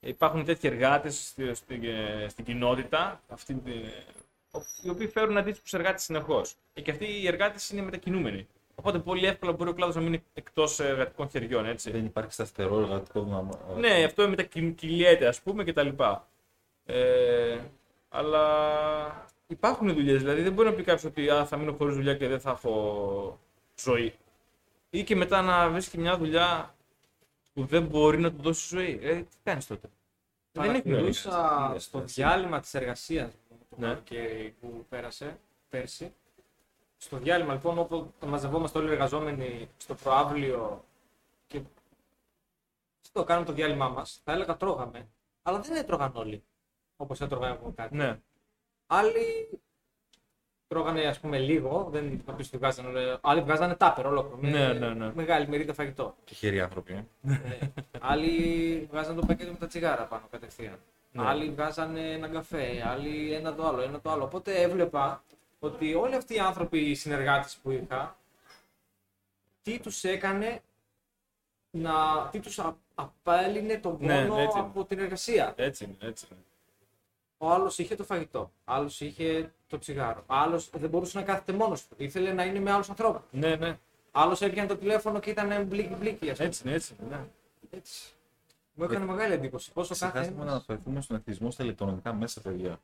Υπάρχουν 0.00 0.44
τέτοιοι 0.44 0.66
εργάτες 0.68 1.26
στη, 1.28 1.54
στη- 1.54 1.80
στην 2.28 2.44
κοινότητα, 2.44 3.20
αυτή, 3.28 3.54
τη- 3.54 3.70
οι 4.82 4.88
οποίοι 4.88 5.06
φέρουν 5.06 5.36
αντίστοιχου 5.36 5.76
εργάτες 5.76 6.02
συνεχώς. 6.02 6.54
Και 6.82 6.90
αυτοί 6.90 7.04
οι 7.20 7.26
εργάτες 7.26 7.70
είναι 7.70 7.82
μετακινούμενοι. 7.82 8.46
Οπότε 8.74 8.98
πολύ 8.98 9.26
εύκολα 9.26 9.52
μπορεί 9.52 9.70
ο 9.70 9.72
κλάδος 9.74 9.94
να 9.94 10.00
μείνει 10.00 10.22
εκτός 10.34 10.80
εργατικών 10.80 11.28
χεριών, 11.30 11.66
έτσι. 11.66 11.90
Δεν 11.90 12.04
υπάρχει 12.04 12.32
σταθερό 12.32 12.78
εργατικό 12.80 13.22
δυναμικό. 13.22 13.74
Ναι, 13.78 14.04
αυτό 14.04 14.28
μετακυλιέται, 14.28 15.26
ας 15.26 15.40
πούμε, 15.40 15.64
κτλ. 15.64 15.88
Ε, 16.84 17.58
αλλά 18.16 19.26
υπάρχουν 19.46 19.94
δουλειές. 19.94 20.18
Δηλαδή 20.20 20.42
δεν 20.42 20.52
μπορεί 20.52 20.68
να 20.68 20.74
πει 20.74 20.82
κάποιος 20.82 21.04
ότι 21.04 21.30
α, 21.30 21.46
θα 21.46 21.56
μείνω 21.56 21.72
χωρίς 21.72 21.94
δουλειά 21.94 22.14
και 22.16 22.28
δεν 22.28 22.40
θα 22.40 22.50
έχω 22.50 23.38
ζωή. 23.80 24.14
Ή 24.90 25.04
και 25.04 25.16
μετά 25.16 25.42
να 25.42 25.68
βρίσκει 25.70 25.98
μια 25.98 26.16
δουλειά 26.18 26.74
που 27.54 27.64
δεν 27.64 27.84
μπορεί 27.86 28.18
να 28.18 28.32
του 28.32 28.42
δώσει 28.42 28.76
ζωή. 28.76 28.98
Ε, 29.02 29.14
τι 29.22 29.36
κάνεις 29.42 29.66
τότε; 29.66 29.88
παρατηρούσα 30.52 31.28
εργασία, 31.28 31.78
στο 31.80 31.98
έτσι. 31.98 32.14
διάλειμμα 32.14 32.60
της 32.60 32.74
εργασίας 32.74 33.32
μου 33.50 33.58
το 33.70 33.76
Ναι. 33.78 33.86
καλοκαίρι 33.86 34.54
που 34.60 34.86
πέρασε 34.88 35.38
πέρσι. 35.68 36.14
Στο 36.96 37.16
διάλειμμα 37.16 37.52
λοιπόν 37.52 37.78
όπου 37.78 38.12
μαζευόμαστε 38.26 38.78
όλοι 38.78 38.88
οι 38.88 38.92
εργαζόμενοι 38.92 39.68
στο 39.76 39.94
προάβλιο 39.94 40.84
και 41.46 41.60
στο 43.00 43.24
κάνουμε 43.24 43.46
το 43.46 43.52
διάλειμμά 43.52 43.88
μας, 43.88 44.20
θα 44.24 44.32
έλεγα 44.32 44.56
τρώγαμε, 44.56 45.08
αλλά 45.42 45.60
δεν 45.60 45.76
έτρωγαν 45.76 46.12
όλοι 46.14 46.42
όπως 46.96 47.20
έτρωγα 47.20 47.48
εγώ 47.48 47.72
κάτι. 47.76 47.96
Ναι. 47.96 48.18
Άλλοι 48.86 49.48
τρώγανε 50.68 51.06
ας 51.06 51.20
πούμε 51.20 51.38
λίγο, 51.38 51.88
δεν 51.92 52.22
θα 52.26 52.32
πεις 52.32 52.46
ότι 52.46 52.56
βγάζανε, 52.56 53.18
άλλοι 53.20 53.40
βγάζανε 53.40 53.74
τάπερ 53.74 54.06
ολόκληρο, 54.06 54.36
με 54.40 54.50
Ναι, 54.50 54.72
ναι, 54.72 54.94
ναι. 54.94 55.12
μεγάλη 55.14 55.48
μερίδα 55.48 55.74
φαγητό. 55.74 56.14
Τυχεροί 56.24 56.60
άνθρωποι. 56.60 56.92
ε. 56.92 57.04
Ε, 57.32 57.68
άλλοι 58.00 58.86
βγάζανε 58.90 59.20
το 59.20 59.26
πακέτο 59.26 59.50
με 59.52 59.56
τα 59.58 59.66
τσιγάρα 59.66 60.04
πάνω 60.04 60.26
κατευθείαν. 60.30 60.78
Ναι. 61.12 61.26
Άλλοι 61.26 61.50
βγάζανε 61.50 62.12
ένα 62.12 62.28
καφέ, 62.28 62.82
άλλοι 62.88 63.32
ένα 63.32 63.54
το 63.54 63.66
άλλο, 63.66 63.80
ένα 63.80 64.00
το 64.00 64.10
άλλο. 64.10 64.24
Οπότε 64.24 64.60
έβλεπα 64.62 65.22
ότι 65.58 65.94
όλοι 65.94 66.14
αυτοί 66.14 66.34
οι 66.34 66.38
άνθρωποι, 66.38 66.78
οι 66.78 66.94
συνεργάτες 66.94 67.56
που 67.56 67.70
είχα, 67.70 68.16
τι 69.62 69.78
τους 69.80 70.04
έκανε 70.04 70.60
να. 71.70 71.92
τι 72.30 72.40
τους 72.40 72.58
α- 72.58 72.76
απέλυνε 72.94 73.76
τον 73.78 73.96
Ναι, 74.00 74.26
πόνο 74.26 74.38
έτσι 74.40 74.58
είναι. 74.58 74.66
από 74.66 74.84
την 74.84 74.98
εργασία. 74.98 75.52
Έτσι 75.56 75.84
είναι, 75.84 75.96
έτσι 76.00 76.26
είναι. 76.30 76.40
Ο 77.38 77.50
άλλος 77.50 77.78
είχε 77.78 77.94
το 77.94 78.04
φαγητό, 78.04 78.52
άλλος 78.64 79.00
είχε 79.00 79.52
το 79.66 79.78
τσιγάρο. 79.78 80.24
Άλλος 80.26 80.70
δεν 80.70 80.90
μπορούσε 80.90 81.18
να 81.18 81.24
κάθεται 81.24 81.52
μόνος 81.52 81.86
του. 81.86 81.94
Ήθελε 81.98 82.32
να 82.32 82.44
είναι 82.44 82.60
με 82.60 82.70
άλλους 82.70 82.88
ανθρώπους. 82.88 83.22
Ναι, 83.30 83.56
ναι. 83.56 83.78
Άλλος 84.10 84.40
έπιανε 84.40 84.68
το 84.68 84.76
τηλέφωνο 84.76 85.20
και 85.20 85.30
ήταν 85.30 85.64
μπλίκι 85.66 85.94
μπλίκι, 85.94 86.30
ας 86.30 86.36
πούμε. 86.36 86.48
Έτσι 86.48 86.62
είναι, 86.66 86.74
έτσι 86.74 86.94
είναι. 87.00 87.16
Ναι. 87.16 87.24
Έτσι. 87.70 88.10
Μου 88.74 88.84
έκανε 88.84 89.04
μεγάλη 89.04 89.32
εντύπωση. 89.32 89.72
Πόσο 89.72 89.94
κάθε 89.94 90.10
Ξεχάσαμε 90.10 90.36
να 90.36 90.42
ένας... 90.42 90.52
αναφερθούμε 90.52 91.00
στον 91.00 91.16
εθισμό 91.16 91.50
στα 91.50 91.62
ηλεκτρονικά 91.62 92.12
μέσα, 92.12 92.40
παιδιά. 92.40 92.80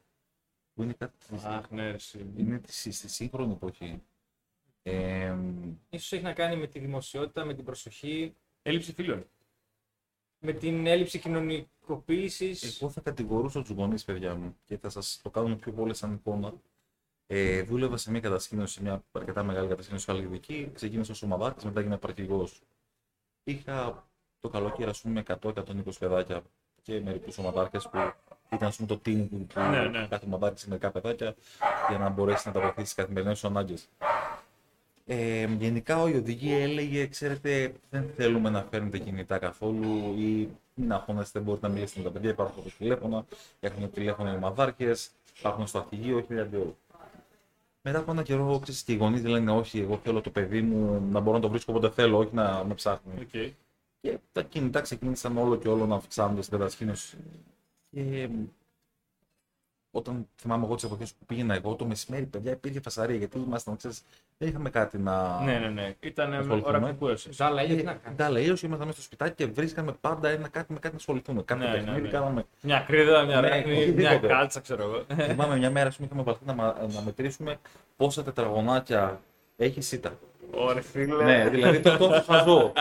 Που 0.75 0.83
είναι 0.83 0.93
κάτι. 0.93 1.15
Αχ, 1.45 1.71
ναι, 1.71 1.91
ρε, 1.91 1.95
εσύ. 1.95 2.27
Είναι 2.37 2.61
στη, 2.67 2.93
στη 2.93 3.09
σύγχρονη 3.09 3.53
εποχή. 3.53 4.03
Ε, 4.83 5.35
ίσως 5.91 6.13
έχει 6.13 6.23
να 6.23 6.33
κάνει 6.33 6.57
με 6.57 6.67
τη 6.67 6.79
δημοσιότητα, 6.79 7.45
με 7.45 7.55
την 7.55 7.65
προσοχή, 7.65 8.35
Έλλειψη 8.63 8.93
φίλων. 8.93 9.27
Με 10.45 10.53
την 10.53 10.87
έλλειψη 10.87 11.19
κοινωνικοποίησης. 11.19 12.81
εγώ 12.81 12.91
θα 12.91 13.01
κατηγορούσα 13.01 13.61
τους 13.63 13.71
γονείς, 13.71 14.05
παιδιά 14.05 14.35
μου, 14.35 14.57
και 14.65 14.77
θα 14.79 14.89
σας 14.89 15.21
το 15.23 15.31
κάνουμε 15.31 15.57
πιο 15.57 15.73
πολύ 15.73 15.95
σαν 15.95 16.13
εικόνα. 16.13 16.53
Ε, 17.27 17.63
δούλευα 17.63 17.97
σε 17.97 18.11
μια 18.11 18.21
κατασκήνωση, 18.21 18.73
σε 18.75 18.83
μια 18.83 19.05
αρκετά 19.13 19.43
μεγάλη 19.43 19.69
κατασκήνωση 19.69 20.05
χαλιδική. 20.07 20.71
Ξεκίνησα 20.75 21.13
ως 21.13 21.23
ομαδάρχη, 21.23 21.67
μετά 21.67 21.81
έγινα 21.81 21.95
επαρχηγό. 21.95 22.49
Είχα 23.45 24.07
το 24.41 24.49
καλοκαίρι, 24.49 24.91
ας 24.91 25.01
πούμε, 25.01 25.23
100-120 25.27 25.99
παιδάκια 25.99 26.43
και 26.83 27.01
μερικούς 27.01 27.39
ομαδάρχες 27.39 27.89
που 27.89 27.99
ήταν 28.53 28.69
ας 28.69 28.77
πούμε, 28.77 28.89
το 28.89 29.01
team 29.05 29.27
που, 29.31 29.47
που 29.47 29.61
Ναι, 29.61 29.83
ναι. 29.83 30.07
κάθε 30.07 30.27
ομαδάρχη 30.27 30.69
μερικά 30.69 30.91
παιδάκια 30.91 31.35
για 31.89 31.99
να 31.99 32.09
μπορέσεις 32.09 32.47
να 32.47 32.53
τα 32.53 32.61
βοηθήσει 32.61 32.85
στις 32.91 32.95
καθημερινές 32.95 33.39
σου 33.39 33.47
ανάγκες. 33.47 33.89
Ε, 35.07 35.49
γενικά 35.59 36.09
η 36.09 36.17
οδηγία 36.17 36.63
έλεγε, 36.63 37.07
ξέρετε, 37.07 37.73
δεν 37.91 38.11
θέλουμε 38.17 38.51
να 38.51 38.67
φέρνετε 38.71 38.99
κινητά 38.99 39.39
καθόλου 39.39 40.15
ή 40.19 40.49
να 40.75 40.95
αγχώνεστε, 40.95 41.41
μπορείτε 41.41 41.67
να 41.67 41.73
μιλήσετε 41.73 42.01
με 42.01 42.07
τα 42.07 42.13
παιδιά, 42.13 42.31
υπάρχουν 42.31 42.65
τα 42.65 42.71
τηλέφωνα, 42.79 43.25
έχουν 43.61 43.91
τηλέφωνα 43.91 44.33
οι 44.33 44.37
ομαδάρχες, 44.37 45.11
υπάρχουν 45.39 45.67
στο 45.67 45.79
αρχηγείο, 45.79 46.25
χίλια 46.27 46.45
δύο. 46.45 46.77
Μετά 47.83 47.99
από 47.99 48.11
ένα 48.11 48.23
καιρό, 48.23 48.59
ξέρεις, 48.63 48.83
και 48.83 48.93
οι 48.93 48.97
γονείς 48.97 49.25
λένε 49.25 49.51
όχι, 49.51 49.79
εγώ 49.79 50.01
θέλω 50.03 50.21
το 50.21 50.31
παιδί 50.31 50.63
μου 50.63 51.09
να 51.11 51.21
μπορώ 51.21 51.37
να 51.37 51.43
το 51.43 51.49
βρίσκω 51.49 51.73
όποτε 51.73 51.91
θέλω, 51.91 52.19
όχι 52.19 52.35
να 52.35 52.65
με 52.65 52.75
ψάχνει. 52.75 53.13
Οκ. 53.21 53.55
Και 54.01 54.19
τα 54.33 54.43
κινητά 54.43 54.81
ξεκίνησαν 54.81 55.37
όλο 55.37 55.57
και 55.57 55.69
όλο 55.69 55.87
να 55.87 55.95
αυξάνονται 55.95 56.43
στην 56.43 56.59
κατασκήνωση. 56.59 57.17
Και 57.91 58.29
όταν 59.95 60.29
θυμάμαι 60.37 60.65
εγώ 60.65 60.75
τις 60.75 60.85
εποχές 60.85 61.13
που 61.13 61.25
πήγαινα 61.27 61.55
εγώ, 61.55 61.75
το 61.75 61.85
μεσημέρι, 61.85 62.25
παιδιά, 62.25 62.51
υπήρχε 62.53 62.81
φασαρία 62.81 63.17
γιατί 63.17 63.39
ήμασταν, 63.39 63.77
ξέρεις, 63.77 64.03
δεν 64.39 64.49
είχαμε 64.49 64.71
κάτι 64.71 64.99
να. 64.99 65.41
Ναι, 65.45 65.59
ναι, 65.59 65.69
ναι. 65.69 65.95
Ήταν 66.01 66.33
Ασχοληθούμε. 66.35 66.77
ώρα 66.77 66.93
που 66.95 67.09
έσαι. 67.09 67.33
Ζάλα, 67.33 67.65
Και 67.67 67.75
τι 67.75 67.83
να 67.83 67.93
κάνεις. 67.95 68.19
τα 68.19 68.31
λέει, 68.31 68.51
όσο 68.51 68.67
ήμασταν 68.67 68.87
μέσα 68.87 69.01
στο 69.01 69.07
σπιτάκι 69.07 69.45
και 69.45 69.53
βρίσκαμε 69.53 69.93
πάντα 70.01 70.29
ένα 70.29 70.49
κάτι 70.49 70.73
με 70.73 70.79
κάτι 70.79 70.95
να 70.95 70.99
ασχοληθούμε. 70.99 71.43
Κάθε 71.43 71.65
Ναι, 71.65 71.71
ναι, 71.71 71.77
παιχνίδι 71.77 72.01
ναι. 72.01 72.09
κάναμε. 72.09 72.45
Μια 72.63 72.81
κρίδα, 72.87 73.25
μια 73.25 73.41
Ναι, 73.41 73.49
ράχνη, 73.49 73.73
μια 73.73 73.81
οτιδήποτε. 73.83 74.27
κάλτσα, 74.27 74.61
ξέρω 74.61 74.83
εγώ. 74.83 75.25
Θυμάμαι 75.29 75.57
μια 75.57 75.71
μέρα, 75.71 75.89
ας 75.89 75.95
πούμε, 75.97 76.07
είχαμε 76.09 76.23
βαλθεί 76.25 76.45
να, 76.45 76.53
μα- 76.55 76.77
να 76.95 77.01
μετρήσουμε 77.03 77.57
πόσα 77.97 78.23
τετραγωνάκια 78.23 79.21
έχει 79.57 79.81
σίτα. 79.81 80.19
Ωραία, 80.55 80.83
φίλε. 80.83 81.25
ναι, 81.25 81.49
δηλαδή 81.51 81.81
το 81.81 81.97
τόσο 81.97 82.23
χαζό. 82.27 82.73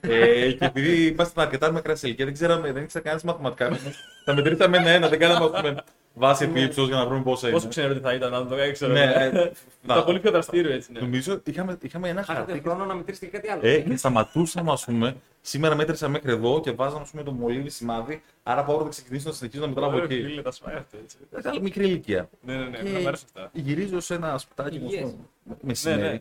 ε, 0.00 0.52
και 0.52 0.64
επειδή 0.64 1.06
ήμασταν 1.06 1.44
αρκετά 1.44 1.70
μικρά 1.72 1.94
σε 1.94 2.06
ηλικία, 2.06 2.24
δεν 2.24 2.34
ξέραμε, 2.34 2.72
δεν 2.72 2.82
ήξερα 2.82 3.04
κανένας 3.04 3.24
μαθηματικά. 3.24 3.78
τα 4.24 4.34
μετρήσαμε 4.34 4.76
ένα-ένα, 4.76 5.08
δεν 5.08 5.18
κάναμε 5.18 5.44
ας 5.54 5.60
πούμε, 5.60 5.84
βάση 6.14 6.44
επί 6.44 6.60
ύψος 6.62 6.86
για 6.88 6.96
να 6.96 7.06
βρούμε 7.06 7.22
πόσα 7.22 7.46
Πόσο 7.50 7.58
είναι. 7.62 7.68
ξέρω 7.68 7.90
ότι 7.90 8.00
θα 8.00 8.14
ήταν, 8.14 8.34
αν 8.34 8.48
το 8.48 8.54
έκανε, 8.54 8.72
ξέρω. 8.72 8.92
Ναι, 8.92 9.00
εγώ. 9.02 9.38
ε, 9.38 9.52
Ήταν 9.84 9.96
να- 9.96 10.04
πολύ 10.04 10.20
πιο 10.20 10.30
δραστήριο 10.30 10.72
έτσι. 10.72 10.92
Ναι. 10.92 11.00
Νομίζω 11.00 11.40
είχαμε, 11.44 11.78
είχαμε 11.82 12.08
ένα 12.08 12.22
Χάσατε 12.22 12.50
χαρτί. 12.52 12.68
χρόνο 12.68 12.84
να 12.84 12.94
μετρήσετε 12.94 13.26
και 13.26 13.32
κάτι 13.36 13.48
άλλο. 13.50 13.60
Ε, 13.64 13.78
και 13.78 13.96
σταματούσαμε, 13.96 14.72
ας 14.72 14.84
πούμε. 14.84 15.16
Σήμερα 15.40 15.74
μέτρησα 15.74 16.08
μέχρι 16.08 16.30
εδώ 16.32 16.60
και 16.60 16.70
βάζαμε 16.70 17.02
ας 17.02 17.10
πούμε, 17.10 17.22
το 17.22 17.32
μολύβι 17.32 17.70
σημάδι. 17.70 18.22
Άρα 18.42 18.60
από 18.60 18.80
να 18.82 18.88
ξεκινήσω 18.88 19.28
να 19.28 19.34
συνεχίσω 19.34 19.60
να 19.62 19.68
μετράω 19.68 19.86
από 19.88 19.96
Ωραία, 19.96 20.08
εκεί. 20.18 20.22
φίλε, 20.28 20.42
τα 20.42 20.50
σπάει 20.50 20.74
αυτό 20.76 20.96
έτσι. 21.04 21.16
Μεγάλη 21.30 21.60
μικρή 21.60 21.84
ηλικία. 21.84 22.28
Ναι, 22.40 22.54
ναι, 22.56 22.64
ναι. 22.64 22.76
Και 22.78 22.90
Να 22.90 23.00
μ' 23.00 23.06
άρεσε 23.06 23.24
αυτά. 23.34 23.50
Γυρίζω 23.52 24.00
σε 24.00 24.14
ένα 24.14 24.38
σπιτάκι 24.38 24.78
μου 24.78 24.84
Υγιές. 24.90 25.08
στο 25.08 25.56
μεσημέρι. 25.60 26.00
Ναι, 26.02 26.08
ναι. 26.08 26.20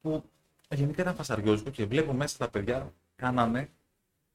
Που 0.00 0.24
γενικά 0.70 1.02
ήταν 1.02 1.14
φασαριόζικο 1.14 1.70
και 1.70 1.84
βλέπω 1.84 2.12
μέσα 2.12 2.38
τα 2.38 2.48
παιδιά 2.48 2.92
κάνανε 3.16 3.68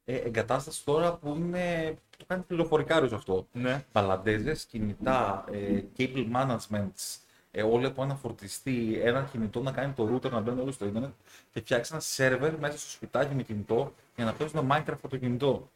ε, 0.06 0.16
εγκατάσταση 0.16 0.86
τώρα 0.86 1.14
που 1.14 1.36
είναι. 1.36 1.98
Το 2.18 2.26
κάνει 2.28 2.44
πληροφορικάριο 2.44 3.16
αυτό. 3.16 3.48
Ναι. 3.52 3.86
Μπαλαντέζες, 3.92 4.66
κινητά, 4.66 5.46
ε, 5.52 5.84
cable 5.98 6.32
management, 6.36 6.92
ε, 7.52 7.64
όλοι 7.64 7.86
από 7.86 8.04
ένα 8.04 8.16
φορτιστή, 8.16 9.00
ένα 9.04 9.28
κινητό 9.32 9.62
να 9.62 9.72
κάνει 9.72 9.94
το 9.94 10.16
router 10.16 10.30
να 10.32 10.40
μπαίνει 10.40 10.62
όλο 10.62 10.72
στο 10.72 10.86
ίντερνετ 10.86 11.12
και 11.52 11.60
φτιάξαν 11.60 12.02
σερβερ 12.02 12.60
μέσα 12.60 12.78
στο 12.78 12.90
σπιτάκι 12.90 13.36
με 13.36 13.44
κινητό 13.44 13.94
για 14.16 14.26
να 14.26 14.34
παίζουν 14.34 14.68
Minecraft 14.72 14.84
από 14.88 15.08
το 15.08 15.18
κινητό. 15.18 15.70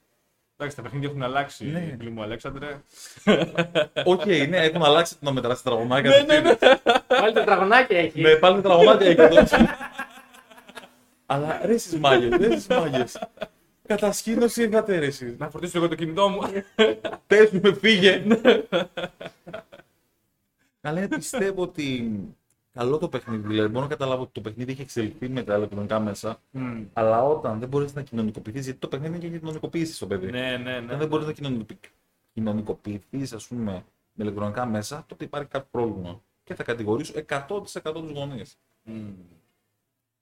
Εντάξει, 0.60 0.76
τα 0.76 0.82
παιχνίδια 0.82 1.10
έχουν 1.10 1.24
αλλάξει. 1.24 1.66
Ναι. 1.66 1.96
Φίλοι 1.98 2.10
μου, 2.10 2.22
Αλέξανδρε. 2.22 2.82
Οκ, 4.06 4.26
ναι, 4.26 4.58
έχουν 4.58 4.84
αλλάξει 4.84 5.14
το 5.14 5.20
να 5.22 5.32
μετράσει 5.32 5.64
τραγωνάκια. 5.64 6.10
Ναι, 6.10 6.40
ναι, 6.40 6.40
ναι. 6.40 6.56
Πάλι 7.08 7.34
τετραγωνάκια 7.34 7.98
έχει. 7.98 8.22
Ναι, 8.22 8.36
πάλι 8.36 8.62
τραγωνάκια 8.62 9.08
έχει 9.08 9.22
εδώ. 9.22 9.44
Αλλά 11.26 11.62
ρε 11.64 11.74
εσείς 11.74 12.00
μάγες, 12.00 12.38
ρε 12.38 12.46
εσείς 12.46 12.68
μάγες. 12.68 13.20
Κατασκήνωση 13.88 14.62
ήρθατε 14.62 15.00
ρε 15.00 15.06
εσείς. 15.06 15.38
Να 15.38 15.50
φορτίσω 15.50 15.78
εγώ 15.78 15.88
το 15.88 15.96
κινητό 15.96 16.30
μου. 16.30 16.40
Πες 17.28 17.52
με 17.52 17.74
φύγε. 17.74 18.24
Αλλά 20.82 21.02
ε, 21.02 21.08
πιστεύω 21.08 21.62
ότι 21.62 22.20
καλό 22.78 22.98
το 22.98 23.10
παιχνίδι. 23.10 23.48
Δηλαδή, 23.48 23.68
μπορώ 23.68 23.82
να 23.82 23.90
καταλάβω 23.90 24.22
ότι 24.22 24.32
το 24.32 24.42
παιχνίδι 24.42 24.72
έχει 24.72 24.82
εξελιχθεί 24.82 25.30
με 25.30 25.44
τα 25.44 25.56
ηλεκτρονικά 25.56 26.00
μέσα. 26.00 26.42
Μμμ. 26.52 26.86
Αλλά 26.94 27.24
όταν 27.24 27.60
δεν 27.60 27.70
μπορείς 27.70 27.94
να 27.94 28.02
κοινωνικοποιηθείς, 28.02 28.64
γιατί 28.64 28.80
το 28.80 28.88
παιχνίδι 28.88 29.14
είναι 29.14 29.22
και 29.22 29.28
για 29.28 29.38
κοινωνικοποίηση 29.38 29.94
στο 29.94 30.08
παιδί. 30.08 30.32
Ναι, 30.32 30.58
ναι, 30.58 30.76
Αν 30.76 30.86
ναι. 30.86 30.96
δεν 30.96 31.08
μπορείς 31.08 31.26
να 31.26 31.34
κοινωνικοποιηθείς, 32.34 33.34
ας 33.34 33.48
πούμε, 33.48 33.72
με 34.14 34.24
ηλεκτρονικά 34.24 34.66
μέσα, 34.66 35.04
τότε 35.08 35.24
υπάρχει 35.24 35.48
κάποιο 35.48 35.68
πρόβλημα. 35.72 36.22
Και 36.44 36.56
θα 36.56 36.64
κατηγορήσω 36.64 37.14
100% 37.28 37.94
τους 37.94 38.12
γονείς. 38.12 38.58
Μμμ. 38.84 39.14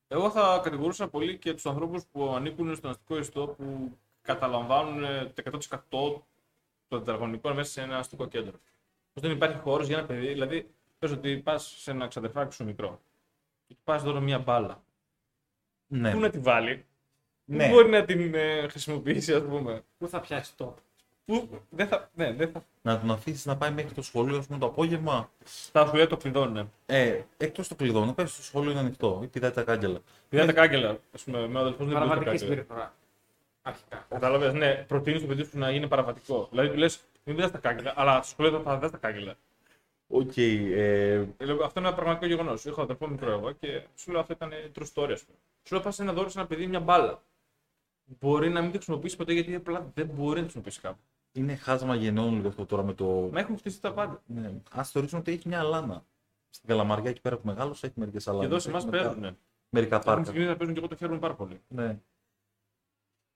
Εγώ 0.07 0.29
θα 0.29 0.59
κατηγορούσα 0.63 1.07
πολύ 1.07 1.37
και 1.37 1.53
τους 1.53 1.65
ανθρώπους 1.65 2.03
που 2.11 2.33
ανήκουν 2.35 2.75
στον 2.75 2.89
αστικό 2.89 3.17
ιστό 3.17 3.47
που 3.47 3.97
καταλαμβάνουν 4.21 5.03
ε, 5.03 5.31
το 5.33 5.59
100% 5.89 6.21
των 6.87 6.99
τετραγωνικών 6.99 7.55
μέσα 7.55 7.71
σε 7.71 7.81
ένα 7.81 7.97
αστικό 7.97 8.27
κέντρο. 8.27 8.59
Πώς 9.13 9.23
δεν 9.23 9.31
υπάρχει 9.31 9.57
χώρος 9.57 9.87
για 9.87 9.97
ένα 9.97 10.07
παιδί. 10.07 10.27
Δηλαδή, 10.27 10.74
πες 11.07 11.17
ότι 11.17 11.37
πας 11.37 11.75
σε 11.77 11.91
ένα 11.91 12.07
ξαδερφάκι 12.07 12.53
σου 12.53 12.63
μικρό 12.63 12.99
και 13.67 13.73
του 13.73 13.79
πας 13.83 14.03
δώρο 14.03 14.19
μια 14.21 14.39
μπάλα. 14.39 14.83
Ναι. 15.87 16.11
Πού 16.11 16.19
να 16.19 16.29
τη 16.29 16.37
βάλει, 16.39 16.85
Ναι. 17.45 17.65
πού 17.67 17.73
μπορεί 17.73 17.89
να 17.89 18.05
την 18.05 18.35
ε, 18.35 18.67
χρησιμοποιήσει, 18.67 19.33
ας 19.33 19.41
πούμε; 19.43 19.83
Πού 19.97 20.07
θα 20.07 20.19
πιάσει 20.19 20.55
το. 20.55 20.75
Πού 21.25 21.49
δεν 21.69 21.87
θα. 21.87 22.09
Ναι, 22.13 22.33
δεν 22.33 22.49
θα. 22.51 22.63
Να 22.81 22.99
τον 22.99 23.11
αφήσεις 23.11 23.45
να 23.45 23.57
πάει 23.57 23.71
μέχρι 23.71 23.93
το 23.93 24.01
σχολείο, 24.01 24.37
ας 24.37 24.45
πούμε, 24.45 24.59
το 24.59 24.65
απόγευμα; 24.65 25.29
Τα 25.71 25.85
σχολεία 25.85 26.07
το 26.07 26.17
κλειδώνουν. 26.17 26.71
Ε, 26.85 27.21
Εκτός 27.37 27.67
το 27.67 27.75
κλειδώνω, 27.75 28.13
πες 28.13 28.25
το 28.25 28.43
σχολείο 28.43 28.71
είναι 28.71 28.79
ανοιχτό 28.79 29.19
ή 29.23 29.27
πηδάει 29.27 29.51
τα 29.51 29.63
κάγκελα. 29.63 29.99
Πηδάει 30.29 30.45
τα 30.45 30.53
κάγκελα. 30.53 30.89
Α 30.89 30.97
πούμε, 31.25 31.47
με 31.47 31.57
ο 31.57 31.61
αδελφός 31.61 31.85
δεν 31.87 31.87
πηδάει 31.87 32.01
τα 32.01 32.07
Παραβατική 32.07 32.25
κάγκελα. 32.25 32.37
συμπεριφορά. 32.37 32.93
Αρχικά. 33.61 34.05
Κατάλαβες, 34.09 34.53
ναι, 34.53 34.75
προτείνεις 34.87 35.21
το 35.21 35.27
παιδί 35.27 35.43
σου 35.43 35.57
να 35.57 35.69
είναι 35.69 35.87
παραβατικό. 35.87 36.47
Δηλαδή 36.49 36.69
του 36.69 36.77
λες, 36.77 36.99
μην 37.23 37.35
πηδάς 37.35 37.51
τα 37.51 37.57
κάγκελα, 37.57 37.93
αλλά 37.95 38.21
στο 38.21 38.25
σχολείο 38.31 38.61
θα 38.61 38.73
πηδά 38.75 38.89
τα 38.89 38.97
κάγκελα. 38.97 39.35
Οκ. 40.07 40.37
ε, 40.37 41.13
Ε, 41.37 41.45
λέω, 41.45 41.63
Αυτό 41.63 41.79
είναι 41.79 41.87
ένα 41.87 41.95
πραγματικό 41.95 42.25
γεγονός. 42.25 42.65
Έχω 42.65 42.81
αδερφό 42.81 43.07
μικρό 43.07 43.31
εγώ 43.31 43.51
και 43.51 43.83
σου 43.95 44.11
λέω 44.11 44.19
αυτό 44.19 44.33
ήταν 44.33 44.51
true 44.75 44.83
story, 44.93 45.11
ας 45.11 45.23
πούμε. 45.23 45.37
Σου 45.63 45.73
λέω 45.75 45.83
πας 45.83 45.99
ένα 45.99 46.13
δώρο 46.13 46.29
σε 46.29 46.39
ένα 46.39 46.47
παιδί 46.47 46.67
μια 46.67 46.79
μπάλα. 46.79 47.23
Μπορεί 48.19 48.49
να 48.49 48.61
μην 48.61 48.71
τη 48.71 48.75
χρησιμοποιήσεις 48.77 49.17
ποτέ 49.17 49.33
γιατί 49.33 49.55
απλά 49.55 49.91
δεν 49.93 50.07
μπορεί 50.07 50.27
να 50.29 50.35
τη 50.35 50.41
χρησιμοποιήσεις 50.41 50.81
κάπου. 50.81 50.99
είναι 51.31 51.55
χάσμα 51.55 51.95
γενναιών 51.95 52.35
λίγο 52.35 52.47
αυτό 52.47 52.65
τώρα 52.65 52.83
με 52.83 52.93
το. 52.93 53.29
Μα 53.33 53.39
έχουν 53.39 53.57
χτίσει 53.57 53.81
τα 53.81 53.93
πάντα. 53.93 54.21
Ναι. 54.25 54.51
Α 54.75 54.83
θεωρήσουμε 54.83 55.21
ότι 55.21 55.31
έχει 55.31 55.47
μια 55.47 55.59
αλάνα. 55.59 56.05
Στην 56.49 56.69
Καλαμαριά 56.69 57.09
εκεί 57.09 57.21
πέρα 57.21 57.37
που 57.37 57.47
μεγάλο 57.47 57.71
έχει 57.81 57.93
μερικές 57.95 58.27
αλάνε. 58.27 58.41
Και 58.45 58.49
εδώ 58.51 58.59
σε 58.59 58.69
εμάς 58.69 58.85
παίζουν. 58.85 59.37
Μερικά 59.69 59.95
Έχουν 59.95 60.05
πάρκα. 60.07 60.21
ξεκινήσει 60.21 60.49
να 60.49 60.55
παίζουν 60.57 60.73
και 60.75 60.79
εγώ 60.79 60.89
το 60.89 60.95
χαίρομαι 60.95 61.19
πάρα 61.19 61.33
πολύ. 61.33 61.61
Ναι. 61.67 61.99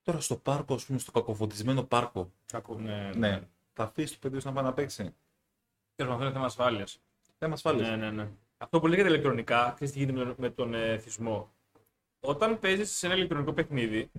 Τώρα 0.01 0.19
στο 0.19 0.36
πάρκο, 0.36 0.73
ας 0.73 0.86
πούμε, 0.86 0.99
στο 0.99 1.12
κακοφωτισμένο 1.12 1.84
πάρκο. 1.84 2.32
Κακό, 2.45 2.75
ναι. 2.75 3.12
Ναι. 3.15 3.41
Θα 3.73 3.84
αφήσεις 3.84 4.12
το 4.12 4.29
παιδί 4.29 4.39
σου 4.41 4.47
να 4.47 4.53
πάει 4.53 4.63
να 4.63 4.73
παίξει. 4.73 5.15
Τέλος 5.99 6.13
πάντων, 6.13 6.25
είναι 6.25 6.33
θέμα 6.33 6.45
ασφάλειας. 6.45 6.99
Θέμα 7.38 7.53
ασφάλειας. 7.53 7.89
Ναι, 7.89 7.95
ναι, 7.95 8.12
ναι. 8.12 8.27
Αυτό 8.57 8.79
που 8.79 8.88
λέγεται 8.88 9.07
ηλεκτρονικά, 9.07 9.71
ξέρεις 9.75 9.93
τι 9.93 9.99
γίνεται 9.99 10.25
με, 10.25 10.33
με 10.38 10.49
τον 10.49 10.73
ε, 10.73 10.91
εθισμό. 10.91 11.51
Όταν 12.19 12.59
παίζεις 12.59 12.91
σε 12.91 13.05
ένα 13.05 13.15
ηλεκτρονικό 13.15 13.53
παιχνίδι, 13.53 14.12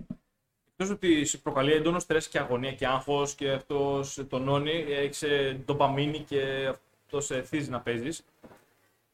εκτός 0.71 0.89
ότι 0.89 1.25
σε 1.25 1.37
προκαλεί 1.37 1.71
έντονο 1.71 1.99
στρες 1.99 2.27
και 2.27 2.39
αγωνία 2.39 2.73
και 2.73 2.87
άγχος 2.87 3.35
και 3.35 3.51
αυτός 3.51 4.11
σε 4.11 4.23
τονώνει, 4.23 4.85
έχεις 4.89 5.23
ντοπαμίνη 5.65 6.19
και 6.19 6.67
αυτός 7.05 7.25
σε 7.25 7.37
εθίζει 7.37 7.69
να 7.69 7.81
παίζεις, 7.81 8.25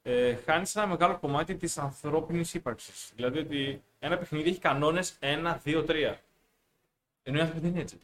ε, 0.01 0.35
χάνεις 0.35 0.75
ένα 0.75 0.87
μεγάλο 0.87 1.17
κομμάτι 1.17 1.55
της 1.55 1.77
ανθρώπινης 1.77 2.53
ύπαρξης. 2.53 3.11
Δηλαδή 3.15 3.39
ότι 3.39 3.81
ένα 3.99 4.17
παιχνίδι 4.17 4.49
έχει 4.49 4.59
κανόνες 4.59 5.17
1, 5.19 5.61
2, 5.63 5.83
3. 5.83 6.21
Ενώ 7.23 7.37
η 7.37 7.41
άνθρωποι 7.41 7.61
δεν 7.61 7.71
είναι 7.71 7.81
έτσι. 7.81 7.99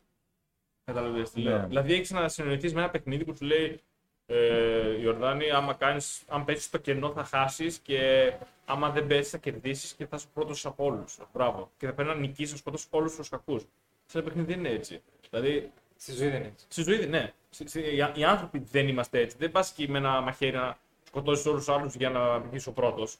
Καταλαβαίνετε 0.85 1.29
τι 1.33 1.41
λέω. 1.41 1.57
Ναι. 1.57 1.67
Δηλαδή 1.67 1.93
έχεις 1.93 2.11
να 2.11 2.27
συνεννοηθεί 2.27 2.73
με 2.73 2.81
ένα 2.81 2.89
παιχνίδι 2.89 3.23
που 3.23 3.35
σου 3.35 3.45
λέει 3.45 3.81
ε, 4.25 5.01
Ιορδάνη, 5.01 5.51
άμα 5.51 5.73
κάνεις, 5.73 6.23
αν 6.27 6.45
πέσει 6.45 6.61
στο 6.63 6.77
κενό 6.77 7.11
θα 7.11 7.23
χάσεις 7.23 7.77
και 7.77 8.31
άμα 8.65 8.89
δεν 8.89 9.07
πέσει 9.07 9.29
θα 9.29 9.37
κερδίσεις 9.37 9.93
και 9.93 10.05
θα 10.05 10.15
είσαι 10.15 10.27
πρώτος 10.33 10.65
από 10.65 10.85
όλους. 10.85 11.17
Μπράβο. 11.33 11.71
Και 11.77 11.85
θα 11.85 11.93
πρέπει 11.93 12.09
να 12.09 12.15
νικήσει 12.15 12.51
να 12.51 12.57
σκοτώσει 12.57 12.87
όλους 12.89 13.15
τους 13.15 13.29
κακούς. 13.29 13.61
Σε 14.05 14.17
ένα 14.17 14.27
παιχνίδι 14.27 14.51
δεν 14.53 14.59
είναι 14.65 14.69
έτσι. 14.75 15.01
Δηλαδή 15.29 15.71
Στη 16.03 16.11
ζωή 16.13 16.29
δεν 16.29 16.39
είναι 16.39 16.47
έτσι. 16.47 16.65
Στη 16.69 16.83
ζωή, 16.83 17.05
ναι. 17.05 17.33
Στη- 17.49 17.67
στη- 17.69 17.79
οι, 17.79 18.05
οι 18.15 18.23
άνθρωποι 18.23 18.59
δεν 18.71 18.87
είμαστε 18.87 19.19
έτσι. 19.19 19.37
Δεν 19.39 19.51
πας 19.51 19.71
εκεί 19.71 19.89
με 19.89 19.97
ένα 19.97 20.21
μαχαίρι 20.21 20.55
να 20.55 20.77
σκοτώσεις 21.03 21.45
όλους 21.45 21.65
τους 21.65 21.75
άλλους 21.75 21.95
για 21.95 22.09
να 22.09 22.39
βγεις 22.39 22.67
ο 22.67 22.71
πρώτος. 22.71 23.17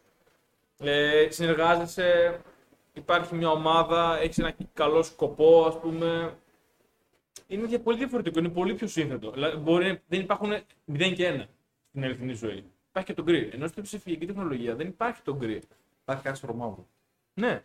Ε, 0.79 1.27
συνεργάζεσαι, 1.29 2.39
υπάρχει 2.93 3.35
μια 3.35 3.49
ομάδα, 3.49 4.17
έχεις 4.21 4.37
ένα 4.37 4.53
καλό 4.73 5.03
σκοπό, 5.03 5.65
ας 5.65 5.79
πούμε. 5.79 6.37
Είναι 7.53 7.65
δια- 7.67 7.79
πολύ 7.79 7.97
διαφορετικό, 7.97 8.39
είναι 8.39 8.49
πολύ 8.49 8.73
πιο 8.73 8.87
σύνθετο. 8.87 9.31
Δηλαδή, 9.31 9.57
μπορεί, 9.57 10.01
δεν 10.07 10.19
υπάρχουν 10.19 10.51
0 10.85 11.13
και 11.15 11.27
1 11.27 11.45
στην 11.89 12.03
αληθινή 12.03 12.33
ζωή. 12.33 12.63
Υπάρχει 12.89 13.09
και 13.09 13.13
το 13.15 13.23
γκρι. 13.23 13.49
Ενώ 13.53 13.67
στην 13.67 13.83
ψηφιακή 13.83 14.25
τεχνολογία 14.25 14.75
δεν 14.75 14.87
υπάρχει 14.87 15.21
το 15.21 15.35
γκρι. 15.35 15.61
Υπάρχει 16.01 16.23
κάτι 16.23 16.37
στο 16.37 16.53
μαύρο. 16.53 16.87
Ναι. 17.33 17.61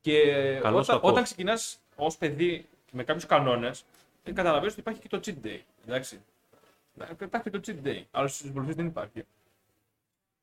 Και 0.00 0.18
Καλός 0.62 0.82
όταν, 0.82 0.96
κακός. 0.96 1.10
όταν 1.10 1.22
ξεκινάς 1.24 1.78
ως 1.96 2.16
παιδί 2.16 2.66
με 2.92 3.04
κάποιους 3.04 3.26
κανόνες, 3.26 3.84
καταλαβαίνεις 4.22 4.72
ότι 4.72 4.80
υπάρχει 4.80 5.00
και 5.00 5.08
το 5.08 5.20
cheat 5.24 5.46
day. 5.46 5.58
Εντάξει. 5.86 6.20
Υπάρχει 7.22 7.50
και 7.50 7.58
το 7.58 7.60
cheat 7.66 7.86
day. 7.86 8.02
Αλλά 8.10 8.28
στου 8.28 8.44
συμπολίτε 8.46 8.72
δεν 8.74 8.86
υπάρχει. 8.86 9.22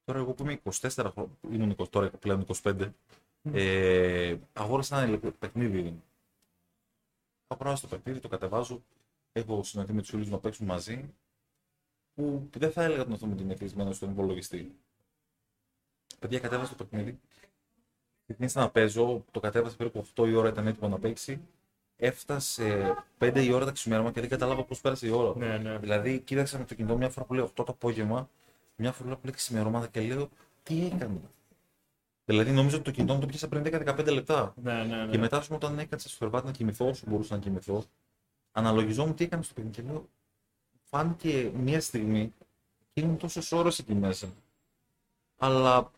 Τώρα 0.06 0.20
εγώ 0.20 0.34
που 0.34 0.44
είμαι 0.44 0.60
24 0.64 1.12
χρόνια, 1.12 1.32
ήμουν 1.52 1.76
20, 1.78 1.90
τώρα 1.90 2.10
πλέον 2.10 2.46
25, 2.64 2.94
ε, 3.54 4.36
αγόρασα 4.54 4.98
ένα 4.98 5.08
ηλεκτρο- 5.08 5.34
παιχνίδι. 5.40 6.02
Αγοράσα 7.52 7.88
το 7.88 7.96
παιχνίδι, 7.96 8.20
το 8.20 8.28
κατεβάζω, 8.28 8.84
έχω 9.32 9.64
συναντήσει 9.64 9.96
με 9.96 10.02
τους 10.02 10.10
φίλους 10.10 10.26
μου 10.26 10.32
να 10.32 10.40
παίξουν 10.40 10.66
μαζί, 10.66 11.14
που 12.16 12.50
δεν 12.58 12.72
θα 12.72 12.84
έλεγα 12.84 13.04
τον 13.04 13.14
αυτό 13.14 13.26
μου 13.26 13.36
την 13.36 13.58
κλεισμένος 13.58 13.96
στον 13.96 14.12
υπολογιστή. 14.12 14.76
Παιδιά, 16.20 16.40
κατέβασα 16.40 16.76
το 16.76 16.86
παιχνίδι, 16.86 17.20
ξεκίνησα 18.24 18.60
να 18.60 18.70
παίζω, 18.70 19.26
το 19.32 19.40
κατέβασα 19.40 19.76
περίπου 19.76 20.06
8 20.16 20.28
η 20.28 20.34
ώρα, 20.34 20.50
ήταν 20.50 20.68
έτοιμο 20.68 20.88
να 20.88 21.00
παίξει, 21.00 21.42
έφτασε 21.96 22.96
5 23.18 23.44
η 23.44 23.52
ώρα 23.52 23.66
τα 23.66 23.72
ξημέρωμα 23.72 24.12
και 24.12 24.20
δεν 24.20 24.30
κατάλαβα 24.30 24.64
πώς 24.64 24.82
πέρασε 24.82 25.08
η 25.08 25.10
ώρα. 25.10 25.38
Ναι, 25.38 25.58
ναι. 25.58 25.78
Δηλαδή, 25.78 26.20
κοίταξα 26.20 26.58
με 26.58 26.66
το 26.66 26.76
κινητό 26.76 26.98
μια 26.98 27.10
φορά 27.10 27.26
που 27.26 27.34
λέει 27.34 27.46
8 27.46 27.52
το 27.54 27.66
απόγευμα, 27.68 28.30
μια 28.76 28.92
φορά 28.92 29.16
που 29.16 29.26
λέει 29.26 29.34
ξημερώματα 29.34 29.88
και 29.88 30.02
λέω 30.02 30.30
τι 30.64 30.86
έκανε. 30.86 31.22
Δηλαδή, 32.30 32.52
νομίζω 32.52 32.76
ότι 32.76 32.86
το 32.86 32.92
κινητό 32.92 33.14
μου 33.14 33.20
το 33.20 33.26
πιάσα 33.26 33.48
πριν 33.48 33.64
10-15 33.66 34.14
λεπτά. 34.14 34.54
ναι, 34.64 34.84
ναι, 34.84 34.96
ναι. 35.06 35.12
Και 35.12 35.18
μετά, 35.18 35.38
ας 35.38 35.46
πούμε, 35.46 35.58
όταν 35.64 35.80
έκατσα 35.80 36.10
στο 36.10 36.18
κρεβάτι 36.20 36.46
να 36.46 36.52
κοιμηθώ, 36.52 36.88
όσο 36.88 37.04
μπορούσα 37.08 37.36
να 37.36 37.42
κοιμηθώ, 37.42 37.84
αναλογιζόμουν 38.52 39.16
τι 39.16 39.24
έκανε 39.24 39.44
στο 39.44 39.54
παιχνίδι 39.54 39.76
και 39.82 39.88
λέω, 39.92 40.08
φάνηκε 40.84 41.52
μια 41.56 41.82
στιγμή 41.82 42.34
και 42.94 43.02
ήμουν 43.02 43.18
τόσες 43.18 43.52
ώρες 43.52 43.80
εκεί 43.80 43.94
μέσα. 43.94 44.28
Αλλά 45.38 45.92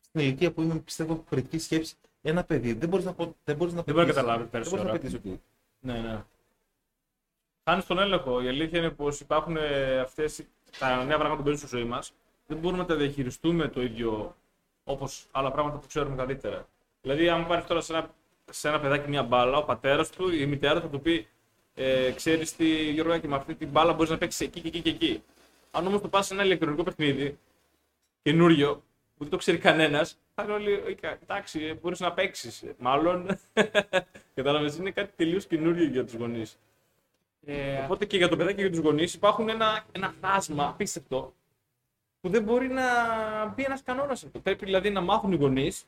στην 0.00 0.20
ηλικία 0.20 0.52
που 0.52 0.62
είμαι, 0.62 0.74
πιστεύω, 0.78 1.24
κριτική 1.30 1.58
σκέψη, 1.58 1.94
ένα 2.22 2.44
παιδί 2.44 2.72
δεν 2.72 2.88
μπορείς 2.88 3.04
να, 3.04 3.12
πω- 3.12 3.36
δεν 3.44 3.56
μπορείς 3.56 3.74
να 3.74 3.82
Δεν 3.82 3.94
μπορεί 3.94 4.06
να 4.06 4.12
πετύχεις- 4.12 4.14
καταλάβεις 4.14 4.42
Δεν 4.42 4.50
πέρσι 4.50 4.68
μπορείς 4.70 4.84
να 4.84 4.90
ώρα. 4.90 4.98
πετύχεις 5.00 5.18
ότι 5.18 5.42
Ναι, 5.80 5.98
ναι. 6.00 6.24
Χάνεις 7.64 7.86
τον 7.86 7.98
έλεγχο. 7.98 8.40
Η 8.42 8.48
αλήθεια 8.48 8.78
είναι 8.78 8.90
πως 8.90 9.20
υπάρχουν 9.20 9.56
αυτές 10.02 10.42
τα 10.78 10.96
νέα 11.04 11.16
πράγματα 11.16 11.36
που 11.36 11.42
μπαίνουν 11.42 11.58
στη 11.58 11.66
ζωή 11.66 11.84
μας. 11.84 12.12
Δεν 12.46 12.58
μπορούμε 12.58 12.80
να 12.82 12.86
τα 12.88 12.94
διαχειριστούμε 12.96 13.68
το 13.68 13.82
ίδιο 13.82 14.36
όπως 14.90 15.26
άλλα 15.30 15.50
πράγματα 15.50 15.78
που 15.78 15.86
ξέρουμε 15.86 16.16
καλύτερα. 16.16 16.68
Δηλαδή, 17.02 17.28
αν 17.28 17.46
πάρεις 17.46 17.66
τώρα 17.66 17.80
σε 17.80 17.92
ένα, 17.92 18.10
σε 18.50 18.68
ένα 18.68 18.80
παιδάκι 18.80 19.08
μια 19.08 19.22
μπάλα, 19.22 19.56
ο 19.56 19.64
πατέρας 19.64 20.10
του 20.10 20.32
ή 20.32 20.36
η 20.40 20.46
μητέρα 20.46 20.80
θα 20.80 20.88
του 20.88 21.00
πει: 21.00 21.28
ε, 21.74 22.10
Ξέρεις 22.10 22.56
τι, 22.56 22.90
Γιώργο, 22.90 23.18
και 23.18 23.28
με 23.28 23.36
αυτή 23.36 23.54
την 23.54 23.68
μπάλα 23.68 23.92
μπορείς 23.92 24.10
να 24.10 24.18
παίξεις 24.18 24.40
εκεί 24.40 24.60
και 24.60 24.68
εκεί 24.68 24.80
και 24.82 24.90
εκεί. 24.90 25.22
Αν 25.70 25.86
όμως 25.86 26.00
το 26.00 26.08
πας 26.08 26.26
σε 26.26 26.34
ένα 26.34 26.44
ηλεκτρονικό 26.44 26.82
παιχνίδι, 26.82 27.38
καινούριο, 28.22 28.74
που 29.16 29.18
δεν 29.22 29.28
το 29.28 29.36
ξέρει 29.36 29.58
κανένας, 29.58 30.18
θα 30.34 30.44
λέει 30.44 30.54
όλοι: 30.56 30.82
«Ε, 30.86 30.92
κα- 30.94 31.18
Εντάξει, 31.22 31.78
μπορείς 31.82 32.00
να 32.00 32.12
παίξεις. 32.12 32.64
Μάλλον. 32.78 33.38
Κατάλαβες, 34.34 34.76
είναι 34.76 34.90
κάτι 34.90 35.12
τελείως 35.16 35.46
καινούριο 35.46 35.84
για 35.84 36.04
τους 36.04 36.14
γονείς. 36.14 36.58
Ε, 37.46 37.78
Οπότε 37.84 38.04
και 38.04 38.16
για 38.16 38.28
το 38.28 38.36
παιδάκι 38.36 38.54
και 38.56 38.60
για 38.62 38.70
τους 38.70 38.80
γονείς 38.80 39.14
υπάρχουν 39.14 39.48
ένα, 39.48 39.84
ένα 39.92 40.14
χάσμα 40.20 40.68
απίστευτο 40.68 41.34
που 42.20 42.28
δεν 42.28 42.42
μπορεί 42.42 42.68
να 42.68 42.84
μπει 43.46 43.62
ένας 43.64 43.82
κανόνας 43.82 44.24
αυτό. 44.24 44.40
Πρέπει 44.40 44.64
δηλαδή 44.64 44.90
να 44.90 45.00
μάθουν 45.00 45.32
οι 45.32 45.36
γονείς 45.36 45.86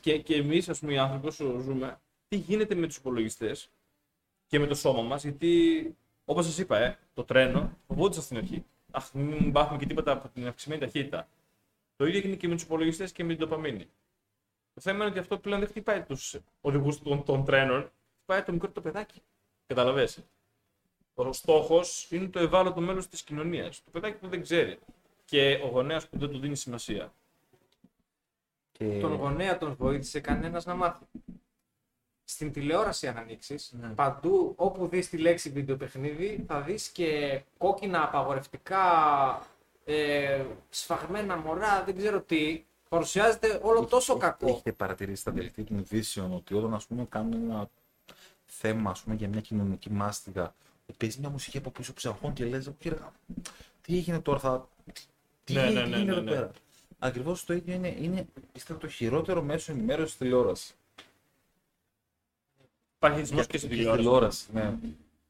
και, 0.00 0.18
και 0.18 0.34
εμείς, 0.34 0.68
ας 0.68 0.78
πούμε, 0.78 0.92
οι 0.92 0.98
άνθρωποι 0.98 1.26
όσο 1.26 1.58
ζούμε, 1.58 2.00
τι 2.28 2.36
γίνεται 2.36 2.74
με 2.74 2.86
τους 2.86 2.96
υπολογιστές 2.96 3.70
και 4.46 4.58
με 4.58 4.66
το 4.66 4.74
σώμα 4.74 5.02
μας. 5.02 5.22
Γιατί, 5.22 5.96
όπως 6.24 6.44
σας 6.44 6.58
είπα, 6.58 6.78
ε, 6.78 6.98
το 7.14 7.24
τρένο 7.24 7.76
φοβόντουσαν 7.86 8.22
στην 8.22 8.36
αρχή. 8.36 8.64
Αχ, 8.90 9.12
μην 9.12 9.52
πάθουμε 9.52 9.78
και 9.78 9.86
τίποτα 9.86 10.12
από 10.12 10.28
την 10.28 10.46
αυξημένη 10.46 10.80
ταχύτητα. 10.80 11.28
Το 11.96 12.06
ίδιο 12.06 12.18
έγινε 12.18 12.36
και 12.36 12.48
με 12.48 12.54
τους 12.54 12.62
υπολογιστές 12.62 13.12
και 13.12 13.24
με 13.24 13.34
την 13.34 13.38
ντοπαμίνη. 13.38 13.88
Το 14.74 14.80
θέμα 14.80 14.96
είναι 14.96 15.10
ότι 15.10 15.18
αυτό 15.18 15.38
πλέον 15.38 15.60
δεν 15.60 15.68
χτυπάει 15.68 16.02
τους 16.02 16.36
οδηγούς 16.60 17.02
των, 17.02 17.24
των 17.24 17.44
τρένων, 17.44 17.90
χτυπάει 18.16 18.42
το 18.42 18.52
μικρό 18.52 18.70
το 18.70 18.80
παιδάκι. 18.80 19.22
Καταλαβες. 19.66 20.24
Ο 21.14 21.32
στόχος 21.32 22.10
είναι 22.10 22.28
το 22.28 22.38
ευάλωτο 22.38 22.80
μέλος 22.80 23.08
της 23.08 23.22
κοινωνίας. 23.22 23.82
Το 23.84 23.90
παιδάκι 23.90 24.18
που 24.18 24.28
δεν 24.28 24.42
ξέρει. 24.42 24.78
Και 25.32 25.60
ο 25.64 25.66
γονέας 25.66 26.08
που 26.08 26.18
δεν 26.18 26.30
του 26.30 26.38
δίνει 26.38 26.56
σημασία. 26.56 27.12
Και... 28.72 28.98
τον 29.00 29.14
γονέα 29.14 29.58
τον 29.58 29.74
βοήθησε 29.78 30.20
κανένας 30.20 30.64
να 30.64 30.74
μάθει. 30.74 31.04
Στην 32.24 32.52
τηλεόραση, 32.52 33.08
αν 33.08 33.16
ανοίξεις, 33.16 33.72
Ναι. 33.80 33.88
παντού 33.88 34.54
όπου 34.56 34.86
δεις 34.88 35.08
τη 35.08 35.18
λέξη 35.18 35.50
βιντεοπαιχνίδι, 35.50 36.44
θα 36.46 36.60
δεις 36.60 36.88
και 36.88 37.42
κόκκινα 37.58 38.04
απαγορευτικά, 38.04 38.82
ε, 39.84 40.44
σφαγμένα 40.70 41.36
μωρά, 41.36 41.84
δεν 41.84 41.96
ξέρω 41.96 42.20
τι. 42.20 42.64
Παρουσιάζεται 42.88 43.60
όλο 43.62 43.84
τόσο 43.84 44.16
κακό. 44.16 44.46
Έχετε 44.48 44.72
παρατηρήσει 44.72 45.20
στα 45.20 45.30
δελτία 45.30 45.64
των 45.64 45.78
ειδήσεων 45.78 46.32
ότι 46.32 46.54
όταν 46.54 46.74
ας 46.74 46.86
πούμε, 46.86 47.04
κάνουν 47.08 47.50
ένα 47.50 47.70
θέμα 48.44 48.90
ας 48.90 49.00
πούμε, 49.00 49.14
για 49.14 49.28
μια 49.28 49.40
κοινωνική 49.40 49.90
μάστιγα, 49.90 50.54
παίζει 50.96 51.20
μια 51.20 51.28
μουσική 51.30 51.58
από 51.58 51.70
πίσω 51.70 51.92
ψαχών 51.92 52.32
και 52.32 52.44
λες, 52.44 52.70
«Κύριε, 52.78 52.98
τι 53.80 53.96
έγινε 53.96 54.20
τώρα, 54.20 54.38
θα... 54.38 54.68
τι 55.44 55.52
Ναι, 55.52 55.62
ναι, 55.70 55.80
έγινε 55.80 55.96
ναι, 55.96 55.96
εδώ 55.96 56.14
ναι, 56.14 56.20
ναι. 56.20 56.30
πέρα; 56.30 56.50
Ακριβώς 56.98 57.44
το 57.44 57.52
ίδιο 57.54 57.74
είναι, 57.74 57.96
είναι 58.00 58.26
πιστεύω, 58.52 58.78
το 58.78 58.88
χειρότερο 58.88 59.42
μέσο 59.42 59.72
ενημέρωσης 59.72 60.16
τηλεόρασης. 60.16 60.74
Υπάρχει 62.96 63.18
εθισμό 63.18 63.44
και 63.44 63.58
στην 63.58 63.70
τηλεόρασης. 63.70 64.48
ναι. 64.52 64.74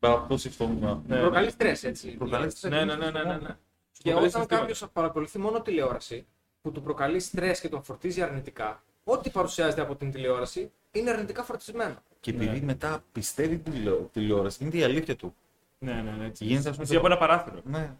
Αυτό 0.01 0.37
συμφωνώ. 0.37 1.03
Ναι, 1.07 1.21
Προκαλεί 1.21 1.51
στρες, 1.51 1.85
έτσι. 1.85 2.11
Προκαλεί 2.11 2.51
στρες. 2.51 2.73
Ναι, 2.73 2.85
ναι, 2.85 2.95
ναι, 2.97 3.11
ναι, 3.11 3.23
ναι, 3.23 3.37
ναι. 3.37 3.57
Και 3.93 4.11
Προκαλεί 4.11 4.27
όταν 4.27 4.31
συναισθήματα. 4.31 4.57
κάποιος 4.57 4.85
παρακολουθεί 4.93 5.39
μόνο 5.39 5.61
τηλεόραση, 5.63 6.27
που 6.63 6.73
του 6.73 6.83
προκαλεί 6.83 7.21
στρες 7.21 7.61
και 7.61 7.69
τον 7.69 7.83
φορτίζει 7.83 8.23
αρνητικά, 8.23 8.83
ό,τι 9.05 9.31
παρουσιάζεται 9.31 9.81
από 9.81 9.97
την 9.97 10.11
τηλεόραση 10.13 10.73
είναι 10.93 11.11
αρνητικά 11.11 11.43
φορτισμένο. 11.43 11.97
Και 12.21 12.31
επειδή 12.31 12.59
Ναι. 12.59 12.65
μετά 12.65 12.89
μετά 12.89 13.05
πιστεύει 13.13 13.59
την 13.59 13.73
τηλεο- 13.73 14.09
τηλεόραση, 14.13 14.65
είναι 14.65 14.77
η 14.77 14.83
αλήθεια 14.83 15.17
του. 15.17 15.35
Ναι, 15.79 15.93
ναι, 15.93 16.11
ναι. 16.11 16.27
Έτσι. 16.27 16.45
Γίνεται, 16.45 16.69
ας 16.69 16.75
πούμε, 16.75 16.87
Ζει 16.87 16.97
από 16.97 17.07
ένα 17.07 17.19
παράθυρο. 17.19 17.61
Ναι. 17.65 17.97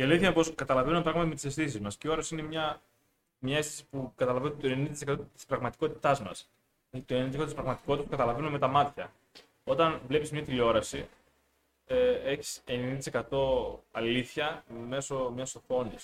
Η 0.00 0.02
αλήθεια 0.02 0.26
είναι 0.26 0.34
πως 0.34 0.54
καταλαβαίνουμε 0.54 1.02
πράγματα 1.02 1.28
με 1.28 1.34
τις 1.34 1.44
αισθήσεις 1.44 1.80
μας. 1.80 1.96
Και 1.96 2.08
η 2.08 2.10
όραση 2.10 2.34
είναι 2.34 2.42
μια, 2.42 2.80
μια 3.38 3.56
αίσθηση 3.56 3.86
που 3.90 4.12
καταλαβαίνει 4.16 4.54
το 4.54 4.68
90% 4.68 5.18
της 5.34 5.46
πραγματικότητάς 5.46 6.20
μας. 6.22 6.50
Το 6.90 7.14
90% 7.14 7.44
της 7.44 7.54
πραγματικότητας 7.54 8.04
που 8.04 8.10
καταλαβαίνουμε 8.10 8.50
με 8.50 8.58
τα 8.58 8.66
μάτια. 8.66 9.12
Όταν 9.64 10.00
βλέπεις 10.06 10.30
μια 10.30 10.42
τηλεόραση, 10.42 11.08
ε, 11.86 12.10
έχεις 12.12 12.62
90% 12.66 13.84
αλήθεια 13.92 14.64
μέσω 14.88 15.30
μια 15.34 15.46
οθόνη. 15.56 15.94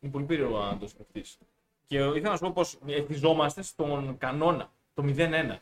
Είναι 0.00 0.12
πολύ 0.12 0.24
περίεργο 0.24 0.58
να 0.58 0.78
το 0.78 0.88
σκεφτείς. 0.88 1.38
Και 1.86 1.96
ήθελα 1.98 2.30
να 2.30 2.36
σου 2.36 2.42
πω 2.42 2.52
πως 2.52 2.78
εθιζόμαστε 2.86 3.62
στον 3.62 4.18
κανόνα, 4.18 4.70
το 4.94 5.02
0-1. 5.02 5.58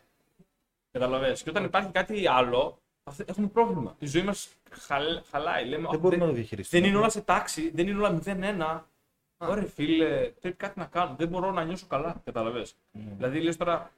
Καταλαβαίνεις. 0.93 1.43
Και 1.43 1.51
όταν 1.51 1.65
υπάρχει 1.65 1.91
κάτι 1.91 2.27
άλλο, 2.27 2.59
αυτό- 2.59 2.79
έχουμε 3.27 3.47
πρόβλημα. 3.47 3.97
Η 3.99 4.07
ζωή 4.07 4.23
μας 4.23 4.49
χαλάει. 5.31 5.65
Λέμε, 5.65 5.87
Δεν 5.87 5.95
«Α, 5.97 5.99
μπορούμε 5.99 6.23
να 6.25 6.29
το 6.31 6.35
διαχειριστούμε. 6.37 6.81
δεν 6.83 6.91
είναι 6.91 6.99
όλα 6.99 7.09
σε 7.11 7.21
τάξη, 7.21 7.71
δεν 7.75 7.89
είναι 7.89 7.99
όλα 7.99 8.11
0-1. 8.11 8.85
Ωραία, 9.41 9.65
φίλε, 9.67 10.07
πρέπει 10.41 10.57
κάτι 10.57 10.79
να 10.79 10.85
κάνω. 10.85 11.15
Δεν 11.19 11.29
μπορώ 11.29 11.51
να 11.53 11.65
νιώσω 11.65 11.87
καλά. 11.87 12.21
Καταλαβες. 12.25 12.75
Δηλαδή, 12.93 13.41
λες 13.41 13.57
τώρα, 13.57 13.91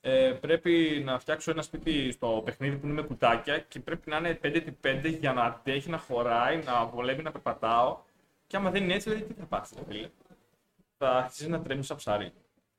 ε, 0.00 0.32
πρέπει 0.40 1.02
να 1.04 1.18
φτιάξω 1.18 1.50
ένα 1.50 1.62
σπίτι 1.62 2.10
στο 2.12 2.42
παιχνίδι 2.44 2.76
που 2.76 2.86
είναι 2.86 2.94
με 2.94 3.02
κουτάκια 3.02 3.58
και 3.58 3.80
πρέπει 3.80 4.10
να 4.10 4.16
είναι 4.16 4.38
5x5 4.42 5.16
για 5.20 5.32
να 5.32 5.42
αντέχει, 5.42 5.90
να 5.90 5.98
χωράει, 5.98 6.62
να 6.64 6.84
βολεύει, 6.86 7.22
να 7.22 7.30
περπατάω. 7.32 7.98
Και 8.46 8.56
άμα 8.56 8.70
δεν 8.70 8.82
είναι 8.82 8.94
έτσι, 8.94 9.10
δηλαδή 9.10 9.32
τι 9.34 9.40
θα 9.40 9.46
πάθει, 9.46 9.74
φίλε. 9.88 10.08
Θα 10.98 11.10
αρχίσεις 11.10 11.48
να 11.48 11.60
τρέμεις 11.62 11.86
σαν 11.86 11.96
ψάρι. 11.96 12.32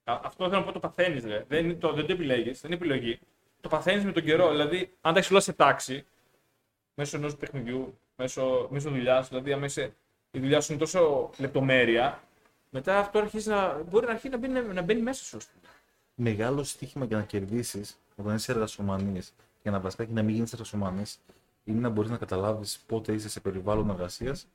Α- 0.03 0.19
Αυτό 0.23 0.49
θέλω 0.49 0.59
να 0.59 0.65
πω 0.65 0.71
το 0.71 0.79
παθαίνεις, 0.79 1.25
ρε. 1.25 1.45
Δεν, 1.47 1.65
είναι 1.65 1.73
το, 1.73 1.93
δεν 1.93 2.05
το 2.05 2.11
επιλέγεις, 2.13 2.61
δεν 2.61 2.71
είναι 2.71 2.79
επιλογή. 2.85 3.19
Το 3.61 3.69
παθαίνεις 3.69 4.05
με 4.05 4.11
τον 4.11 4.23
καιρό. 4.23 4.49
Δηλαδή, 4.49 4.93
αν 5.01 5.13
τα 5.13 5.19
έχεις 5.19 5.31
όλα 5.31 5.39
σε 5.39 5.53
τάξη, 5.53 6.05
μέσω 6.93 7.17
ενός 7.17 7.35
παιχνιδιού, 7.35 7.97
μέσω, 8.15 8.67
μέσω 8.71 8.89
δουλειάς, 8.89 9.29
δηλαδή, 9.29 9.53
αν 9.53 9.63
είσαι, 9.63 9.93
η 10.31 10.39
δουλειά 10.39 10.61
σου 10.61 10.71
είναι 10.71 10.81
τόσο 10.81 11.29
λεπτομέρεια, 11.37 12.23
μετά 12.69 12.97
αυτό 12.97 13.19
αρχίζει 13.19 13.49
να, 13.49 13.81
μπορεί 13.83 14.05
να 14.05 14.11
αρχίσει 14.11 14.29
να 14.29 14.37
μπαίνει, 14.37 14.73
να 14.73 14.81
μπαίνει 14.81 15.01
μέσα 15.01 15.23
σου. 15.23 15.37
ας 15.37 15.45
πούμε. 15.47 15.73
Μεγάλο 16.15 16.63
στοίχημα 16.63 17.05
για 17.05 17.17
να 17.17 17.23
κερδίσεις 17.23 17.99
όταν 18.15 18.35
είσαι 18.35 18.51
εργασομανής 18.51 19.33
για 19.61 19.71
να 19.71 19.79
βασικά 19.79 20.05
και 20.05 20.13
να 20.13 20.23
μην 20.23 20.35
γίνεις 20.35 20.53
εργασομανής 20.53 21.19
είναι 21.63 21.79
να 21.79 21.89
μπορείς 21.89 22.11
να 22.11 22.17
καταλάβεις 22.17 22.83
πότε 22.87 23.13
είσαι 23.13 23.29
σε 23.29 23.39
περιβάλλον 23.39 23.89
εργασίας 23.89 24.47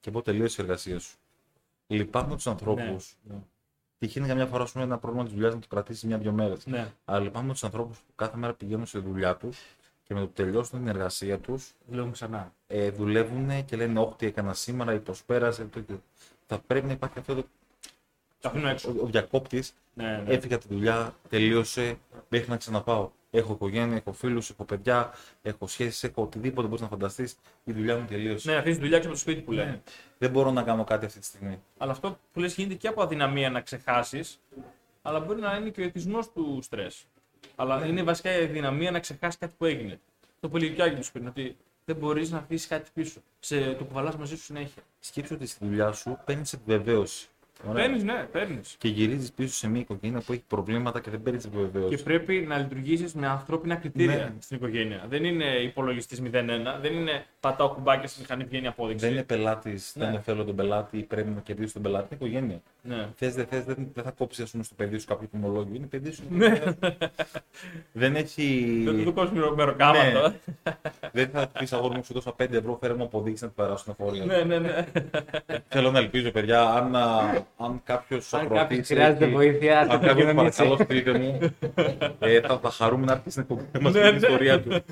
και 0.00 0.10
πότε 0.10 0.30
τελείωσε 0.30 0.62
η 0.62 0.64
εργασία 0.64 0.98
σου. 0.98 1.16
Λυπάμαι 1.86 2.34
τους 2.34 2.46
ανθρώπους. 2.46 3.16
Ναι. 3.22 3.34
Τυχαίνει 4.00 4.26
για 4.26 4.34
μια 4.34 4.46
φορά 4.46 4.66
σου 4.66 4.78
ένα 4.80 4.98
πρόβλημα 4.98 5.24
της 5.24 5.34
δουλειάς 5.34 5.54
να 5.54 5.60
το 5.60 5.66
κρατήσει 5.70 6.06
μια-δυο 6.06 6.32
μέρες. 6.32 6.66
Ναι. 6.66 6.92
Αλλά 7.04 7.20
λυπάμαι 7.20 7.52
τους 7.52 7.64
ανθρώπους 7.64 7.98
που 7.98 8.12
κάθε 8.14 8.36
μέρα 8.36 8.52
πηγαίνουν 8.54 8.86
στη 8.86 8.98
δουλειά 8.98 9.36
τους 9.36 9.58
και 10.02 10.14
με 10.14 10.20
το 10.20 10.26
που 10.26 10.32
τελειώσουν 10.32 10.78
την 10.78 10.88
εργασία 10.88 11.38
τους 11.38 11.72
Δουλεύουμε 11.86 12.12
ξανά. 12.12 12.52
ε, 12.66 12.90
δουλεύουν 12.90 13.64
και 13.64 13.76
λένε 13.76 14.00
Όχι, 14.00 14.14
τι 14.16 14.26
έκανα 14.26 14.54
σήμερα 14.54 14.94
ή 14.94 14.98
προσπέρασε. 14.98 15.64
Το, 15.64 15.82
το. 15.82 16.00
Θα 16.46 16.58
πρέπει 16.66 16.86
να 16.86 16.92
υπάρχει 16.92 17.18
αυτό 17.18 17.34
το. 17.34 17.44
Τα 18.40 18.48
αφήνω 18.48 18.68
έξω. 18.68 18.90
Ο, 18.90 19.02
ο 19.02 19.06
διακόπτης 19.06 19.74
Ναι, 19.94 20.22
ναι. 20.26 20.34
έφυγα 20.34 20.56
από 20.56 20.68
τη 20.68 20.74
δουλειά, 20.74 21.14
τελείωσε, 21.28 21.98
μέχρι 22.28 22.50
να 22.50 22.56
ξαναπάω. 22.56 23.10
Έχω 23.30 23.52
οικογένεια, 23.52 23.96
έχω 23.96 24.12
φίλους, 24.12 24.50
έχω 24.50 24.64
παιδιά, 24.64 25.12
έχω 25.42 25.66
σχέσεις, 25.66 26.04
έχω 26.04 26.22
οτιδήποτε 26.22 26.66
μπορείς 26.66 26.82
να 26.82 26.88
φανταστείς. 26.88 27.36
Η 27.64 27.72
δουλειά 27.72 27.96
μου 27.96 28.04
τελείωσε. 28.04 28.50
Ναι, 28.50 28.56
αφήνεις 28.56 28.78
δουλειά 28.78 28.98
και 28.98 29.04
από 29.04 29.14
το 29.14 29.20
σπίτι 29.20 29.40
που 29.40 29.52
λένε. 29.52 29.82
Δεν 30.18 30.30
μπορώ 30.30 30.50
να 30.50 30.62
κάνω 30.62 30.84
κάτι 30.84 31.04
αυτή 31.06 31.18
τη 31.18 31.26
στιγμή. 31.26 31.62
Αλλά 31.78 31.92
αυτό 31.92 32.18
που 32.32 32.40
λες 32.40 32.54
γίνεται 32.54 32.74
και 32.74 32.88
από 32.88 33.02
αδυναμία 33.02 33.50
να 33.50 33.60
ξεχάσεις, 33.60 34.40
αλλά 35.02 35.20
μπορεί 35.20 35.40
να 35.40 35.56
είναι 35.56 35.68
και 35.70 35.80
ο 35.80 35.84
εθισμό 35.84 36.18
του 36.34 36.58
στρες. 36.62 37.04
Αλλά 37.56 37.86
είναι 37.86 38.02
βασικά 38.02 38.40
η 38.40 38.44
αδυναμία 38.44 38.90
να 38.90 39.00
ξεχάσεις 39.00 39.38
κάτι 39.38 39.54
που 39.58 39.64
έγινε. 39.64 40.00
Το 40.40 40.48
που 40.48 40.56
έλεγε 40.56 40.72
και 40.74 40.80
ο 40.80 40.84
Άγγελος 40.84 41.10
πριν, 41.12 41.26
ότι 41.26 41.56
δεν 41.84 41.96
μπορείς 41.96 42.30
να 42.30 42.38
αφήσεις 42.38 42.66
κάτι 42.66 42.90
πίσω. 42.94 43.20
Σε, 43.40 43.72
το 43.72 43.84
κουβαλάς 43.84 44.16
μαζί 44.16 44.36
σου 44.36 44.42
συνέχεια. 44.42 44.82
Σκέψου 45.00 45.34
ότι 45.34 45.46
στη 45.46 45.64
δουλειά 45.66 45.92
σου 45.92 46.18
παίρνεις 46.24 46.52
επιβεβαίωση. 46.52 47.28
Ωραία. 47.68 47.84
Παίρνεις, 47.84 48.02
ναι, 48.04 48.26
παίρνεις. 48.32 48.74
Και 48.78 48.88
γυρίζεις 48.88 49.32
πίσω 49.32 49.54
σε 49.54 49.68
μια 49.68 49.80
οικογένεια 49.80 50.20
που 50.26 50.32
έχει 50.32 50.42
προβλήματα 50.46 51.00
και 51.00 51.10
δεν 51.10 51.22
παίρνεις 51.22 51.44
επιβεβαίωση. 51.44 51.96
Και 51.96 52.02
πρέπει 52.02 52.44
να 52.48 52.58
λειτουργήσεις 52.58 53.14
με 53.14 53.26
ανθρώπινα 53.26 53.74
κριτήρια 53.74 54.14
Ναι. 54.16 54.32
στην 54.38 54.56
οικογένεια. 54.56 55.04
Δεν 55.08 55.24
είναι 55.24 55.44
υπολογιστής 55.44 56.20
0-1, 56.20 56.78
δεν 56.80 56.92
είναι 56.94 57.24
πατάω 57.40 57.68
κουμπάκια 57.68 58.08
στη 58.08 58.20
μηχανή 58.20 58.44
βγαίνει 58.44 58.66
απόδειξη. 58.66 59.04
Δεν 59.04 59.14
είναι 59.14 59.24
πελάτης, 59.24 59.92
Ναι. 59.96 60.10
δεν 60.10 60.20
θέλω 60.22 60.44
τον 60.44 60.56
πελάτη 60.56 60.98
ή 60.98 61.02
πρέπει 61.02 61.28
να 61.30 61.40
κερδίσει 61.40 61.72
τον 61.72 61.82
πελάτη. 61.82 62.06
Είναι 62.14 62.24
οικογένεια. 62.30 62.60
Ναι. 62.82 63.08
Θες, 63.14 63.34
δεν 63.34 63.46
θες, 63.46 63.64
δεν, 63.64 63.88
δεν 63.94 64.04
θα 64.04 64.10
κόψεις 64.10 64.44
ας 64.44 64.50
πούμε, 64.50 64.62
στο 64.64 64.74
παιδί 64.74 64.98
σου 64.98 65.06
κάποιο 65.06 65.28
τιμολόγιο. 65.28 65.74
Είναι 65.74 65.86
παιδί 65.86 66.10
σου. 66.12 66.22
Ναι. 66.30 66.60
δεν 67.92 68.16
έχει. 68.16 68.80
Δεν 68.84 69.04
του 69.04 69.12
δώσει 69.12 69.32
μεροκάματο. 69.56 70.28
Ναι. 70.28 70.72
δεν 71.12 71.28
θα 71.28 71.46
πεις 71.58 71.72
αγόρι 71.72 71.94
μου, 71.96 72.04
σου 72.04 72.12
δώσα 72.12 72.34
5 72.42 72.52
ευρώ, 72.52 72.78
φέρε 72.80 72.94
μου 72.94 73.02
αποδείξεις 73.04 73.42
να 73.42 73.48
την 73.48 73.56
περάσουν 73.56 73.94
εφορία. 73.98 74.24
ναι, 74.24 74.42
ναι, 74.44 74.58
ναι. 74.58 74.86
Θέλω 75.68 75.90
να 75.90 75.98
ελπίζω, 75.98 76.30
παιδιά, 76.30 76.62
αν, 76.62 76.96
α, 76.96 77.44
αν 77.56 77.80
κάποιος 77.84 78.34
Αν 78.34 78.48
κάποιος 78.48 78.86
χρειάζεται 78.86 79.26
βοήθεια, 79.26 79.86
θα 79.86 79.92
αν 79.92 80.00
το 80.00 80.06
κάποιος 80.06 80.26
κοινωνήσει. 80.28 80.56
παρακαλώ 80.62 80.84
στείλτε 80.84 81.18
μου, 81.18 81.38
ε, 82.18 82.40
θα, 82.40 82.58
θα 82.58 82.70
χαρούμε 82.70 83.04
να 83.06 83.12
έρθει 83.12 83.30
στην 83.30 83.42
εκπομπή 83.42 83.64
να 83.72 83.80
μας 83.80 83.92
πει 83.92 83.98
Ναι, 83.98 84.04
την 84.10 84.18
ναι. 84.20 84.26
ιστορία 84.26 84.62
του. 84.62 84.82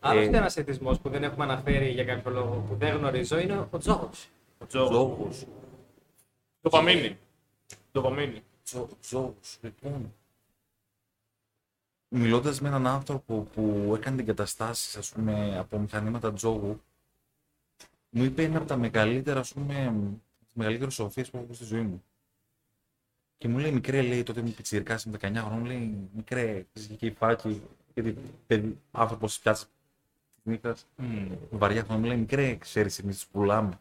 Άλλο 0.00 0.20
Ε, 0.20 0.24
ένας 0.24 0.56
εθισμό 0.56 0.98
που 1.02 1.08
δεν 1.08 1.22
έχουμε 1.24 1.44
αναφέρει 1.44 1.88
για 1.90 2.04
κάποιο 2.04 2.30
λόγο 2.30 2.64
που 2.68 2.74
δεν 2.76 2.96
γνωρίζω 2.96 3.38
είναι 3.38 3.66
ο 3.70 3.78
τζόγος. 3.78 4.28
Ο 4.58 4.66
Τζόγος. 4.66 4.90
Ζώγος. 4.94 5.44
Ντοπαμίνη. 6.62 7.18
Ντοπαμίνη. 7.92 8.42
Τζο- 8.64 8.88
Ζώγος, 9.08 9.58
λοιπόν. 9.62 10.12
Μιλώντας 12.08 12.60
με 12.60 12.68
έναν 12.68 12.86
άνθρωπο 12.86 13.46
που 13.54 13.92
έκανε 13.96 14.20
εγκαταστάσεις 14.20 14.96
ας 14.96 15.10
πούμε, 15.12 15.58
από 15.58 15.78
μηχανήματα 15.78 16.32
τζόγου, 16.32 16.80
μου 18.10 18.24
είπε 18.24 18.42
ένα 18.42 18.58
από 18.58 18.66
τα 18.66 18.76
μεγαλύτερα, 18.76 19.40
ας 19.40 19.52
πούμε, 19.52 19.92
τις 20.58 20.66
μεγαλύτερες 20.66 20.94
σοφίες 20.94 21.30
που 21.30 21.36
έχω 21.36 21.44
ακούσει 21.44 21.64
στη 21.64 21.74
ζωή 21.74 21.84
μου. 21.84 22.02
Και 23.38 23.48
μου 23.48 23.58
λέει, 23.58 23.72
μικρέ, 23.72 24.02
λέει, 24.02 24.22
τότε 24.22 24.42
μου 24.42 24.50
πιτσιρκάς 24.50 25.06
με 25.06 25.18
19 25.20 25.34
χρόνων, 25.34 25.64
λέει, 25.64 26.08
μικρέ, 26.14 26.66
ξέρεις, 26.72 26.96
και 26.98 27.06
η 27.06 27.10
φάκη, 27.10 27.62
γιατί 27.94 28.18
παιδί, 28.46 28.80
άνθρωπος 28.90 29.30
της 29.30 29.40
πιάτσας 29.40 29.68
της 30.34 30.42
νύχτας, 30.42 30.86
βαριά 31.50 31.84
χρόνο, 31.84 32.00
μου 32.00 32.06
λέει, 32.06 32.16
μικρέ, 32.16 32.56
ξέρεις, 32.56 32.98
εμείς 32.98 33.14
τους 33.14 33.26
πουλάμε. 33.26 33.80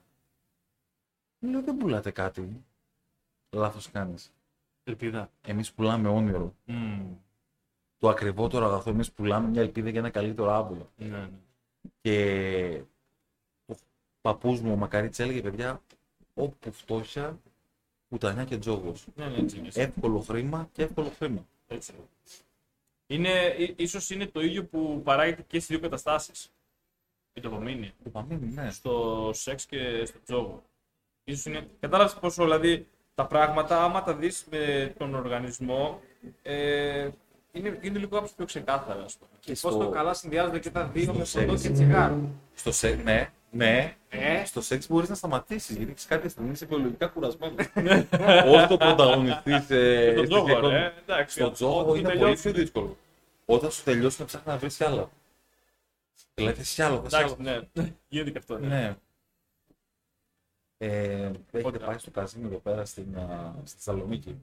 Μου 1.39 1.49
λέω, 1.49 1.61
δεν 1.63 1.77
πουλάτε 1.77 2.11
κάτι. 2.11 2.63
Λάθος 3.49 3.91
κάνεις. 3.91 4.33
Ελπίδα. 4.83 5.31
Εμείς 5.41 5.73
πουλάμε 5.73 6.07
όνειρο. 6.07 6.55
Το 7.97 8.09
ακριβότερο 8.09 8.65
αγαθό 8.65 8.89
εμείς 8.89 9.11
πουλάμε 9.11 9.47
μια 9.47 9.61
ελπίδα 9.61 9.89
για 9.89 9.99
ένα 9.99 10.09
καλύτερο 10.09 10.51
αύριο. 10.51 10.91
Ναι, 10.97 11.07
ναι. 11.07 11.29
Και 12.01 12.83
ο 13.65 13.73
παππούς 14.21 14.61
μου, 14.61 14.71
ο 14.71 14.75
Μακαρίτης, 14.75 15.19
έλεγε, 15.19 15.41
παιδιά, 15.41 15.81
όπου 16.37 16.71
φτώχεια, 16.71 17.39
πουτανιά 18.09 18.43
και 18.43 18.57
τζόγος. 18.57 19.05
Ναι, 19.15 19.25
ναι, 19.27 19.37
έτσι 19.37 19.57
είναι. 19.57 19.69
Εύκολο 19.73 20.19
χρήμα 20.19 20.69
και 20.71 20.83
εύκολο 20.83 21.11
χρήμα. 21.17 21.45
Έτσι. 21.67 21.93
Είναι, 23.07 23.55
ί- 23.57 23.79
ίσως 23.79 24.09
είναι 24.09 24.25
το 24.27 24.41
ίδιο 24.41 24.65
που 24.65 25.01
παράγεται 25.03 25.41
και 25.47 25.55
στις 25.59 25.67
δύο 25.67 25.79
καταστάσεις. 25.79 26.51
Η 27.33 27.41
ντοπαμίνη. 27.41 27.91
Το 28.03 28.09
παμίνι, 28.09 28.51
ναι. 28.53 28.71
Στο 28.71 29.29
σεξ 29.33 29.65
και 29.65 30.05
στο 30.05 30.19
τζόγο. 30.25 30.63
Ίσως 31.23 31.45
είναι... 31.45 31.67
Κατάλαβες 31.79 32.13
πόσο 32.13 32.43
δηλαδή 32.43 32.87
τα 33.15 33.25
πράγματα, 33.25 33.83
άμα 33.83 34.03
τα 34.03 34.13
δεις 34.15 34.45
με 34.51 34.93
τον 34.97 35.15
οργανισμό, 35.15 36.01
ε, 36.41 37.09
είναι, 37.51 37.79
είναι 37.81 37.99
λίγο 37.99 38.09
κάπως 38.15 38.31
πιο 38.33 38.45
ξεκάθαρα, 38.45 39.03
ας 39.03 39.15
πούμε. 39.17 39.31
Και 39.39 39.57
Πώς 39.61 39.77
το 39.77 39.89
καλά 39.89 40.13
συνδυάζονται 40.13 40.59
και 40.59 40.69
τα 40.71 40.87
δύο 40.87 41.13
με 41.13 41.25
στο 41.25 41.39
ποτό 41.39 41.57
σεξ. 41.57 41.61
και 41.61 41.69
τσιγάρο. 41.69 42.29
Στο 42.55 42.71
σεξ, 42.71 43.03
ναι, 43.03 43.31
ναι. 43.51 43.95
Ε, 44.09 44.45
Στο 44.45 44.61
σεξ 44.61 44.87
μπορείς 44.87 45.09
να 45.09 45.15
σταματήσεις 45.15 45.75
γιατί 45.75 45.91
έχεις 45.91 46.05
κάποια 46.05 46.29
στιγμή 46.29 46.51
είσαι 46.51 46.65
βιολογικά 46.65 47.07
κουρασμένος. 47.07 47.65
Όσο 48.55 48.67
το 48.67 48.77
πρωταγωνιστής 48.77 49.69
ε, 49.69 50.11
Στον 50.11 50.25
στη 50.25 50.27
τζόγο, 50.27 50.47
συγχρόνη- 50.47 50.77
ρε. 50.77 50.93
Εντάξει. 51.01 51.39
Στο 51.39 51.51
τζόγο 51.51 51.79
Όταν 51.79 51.95
είναι 51.95 52.07
πολύ 52.07 52.19
τελειώσει- 52.19 52.41
πιο 52.43 52.51
δύσκολο. 52.61 52.97
Όταν 53.45 53.71
σου 53.71 53.83
τελειώσει 53.83 54.19
να 54.19 54.25
ψάχνεις 54.25 54.47
να 54.53 54.57
βρεις 54.57 54.81
άλλα. 54.81 55.09
Δηλαδή 56.33 56.55
θες 56.55 56.73
κι 56.73 56.81
άλλο, 56.81 57.01
θες 57.01 57.13
Εντάξει, 57.13 57.35
άλλο. 57.39 57.67
ναι. 57.73 57.91
Γίνεται 58.07 58.31
και 58.31 58.37
αυτό. 58.37 58.57
Ναι. 58.57 58.67
Ναι. 58.67 58.95
Ε, 60.77 60.87
έχετε 61.23 61.59
Πότε 61.61 61.77
πάει 61.77 61.97
στο 61.97 62.11
καζίνο 62.11 62.47
εδώ 62.47 62.57
πέρα 62.57 62.85
στην, 62.85 63.17
α, 63.17 63.53
στη 63.63 63.75
Θεσσαλονίκη; 63.77 64.35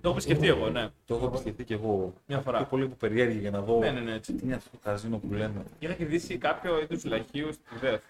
Το 0.00 0.08
έχω 0.08 0.20
σκεφτεί 0.20 0.46
εγώ, 0.46 0.68
ναι. 0.70 0.88
Το 1.06 1.14
έχω 1.14 1.26
επισκεφτεί 1.26 1.64
και 1.64 1.74
εγώ. 1.74 2.12
Μια 2.26 2.40
φορά. 2.40 2.56
Πιο 2.58 2.66
πολύ 2.66 2.88
από 2.88 2.96
περιέργεια 2.96 3.40
για 3.40 3.50
να 3.50 3.60
δω 3.60 3.78
Ναι, 3.78 3.90
ναι, 3.90 4.00
ναι, 4.00 4.14
έτσι. 4.14 4.32
τι 4.32 4.44
είναι 4.44 4.54
αυτό 4.54 4.70
το 4.70 4.78
καζίνο 4.82 5.18
που 5.18 5.32
λένε. 5.32 5.62
Είχα 5.78 5.92
κερδίσει 5.94 6.38
κάποιο 6.38 6.80
είδους 6.80 7.04
λαχείου 7.04 7.52
στη 7.52 7.76
ΔΕΘ. 7.80 8.00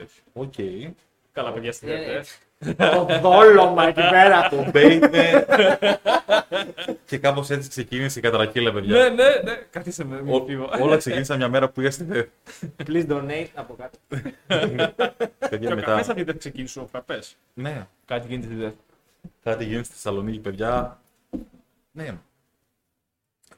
Έτσι. 0.00 0.20
Οκ. 0.32 0.52
Καλά, 1.32 1.52
παιδιά 1.52 1.72
στη 1.72 1.86
ΔΕΘ. 1.86 2.28
ε. 2.58 2.74
το 2.74 3.06
δόλωμα 3.20 3.86
εκεί 3.88 4.00
πέρα. 4.10 4.48
Το 4.48 4.70
μπέιμε. 4.70 5.46
και 7.06 7.18
κάπως 7.18 7.50
έτσι 7.50 7.68
ξεκίνησε 7.68 8.18
η 8.18 8.22
κατρακύλα, 8.22 8.72
παιδιά. 8.72 8.96
Ναι, 9.02 9.08
ναι, 9.08 9.28
ναι. 9.44 9.54
Καθίστε 9.70 10.04
με. 10.04 10.16
Ο- 10.16 10.22
με 10.38 10.40
πίβο. 10.44 10.68
όλα 10.80 10.96
ξεκίνησαν 10.96 11.36
μια 11.36 11.48
μέρα 11.48 11.66
που 11.66 11.72
πήγα 11.72 11.90
στη 11.90 12.04
ΔΕΘ. 12.04 12.26
Please 12.86 13.06
donate 13.08 13.46
από 13.54 13.74
κάτω. 13.74 13.98
Παιδιά 15.38 15.58
Και 15.58 15.66
ο 15.66 15.68
καφές 15.68 15.74
μετά. 15.74 15.94
αυτή 15.94 16.22
δεν 16.22 16.38
ξεκίνησε 16.38 16.80
ο 16.80 16.88
καφές. 16.92 17.36
Ναι, 17.54 17.86
Κάτι 18.04 18.26
γίνεται 18.26 18.46
στη 18.46 18.54
ΔΕΘ. 18.56 18.72
κάτι 19.42 19.64
γίνεται 19.64 19.84
στη 19.84 19.92
Θεσσαλονίκη, 19.94 20.38
παιδιά. 20.38 21.00
Ναι. 21.92 22.18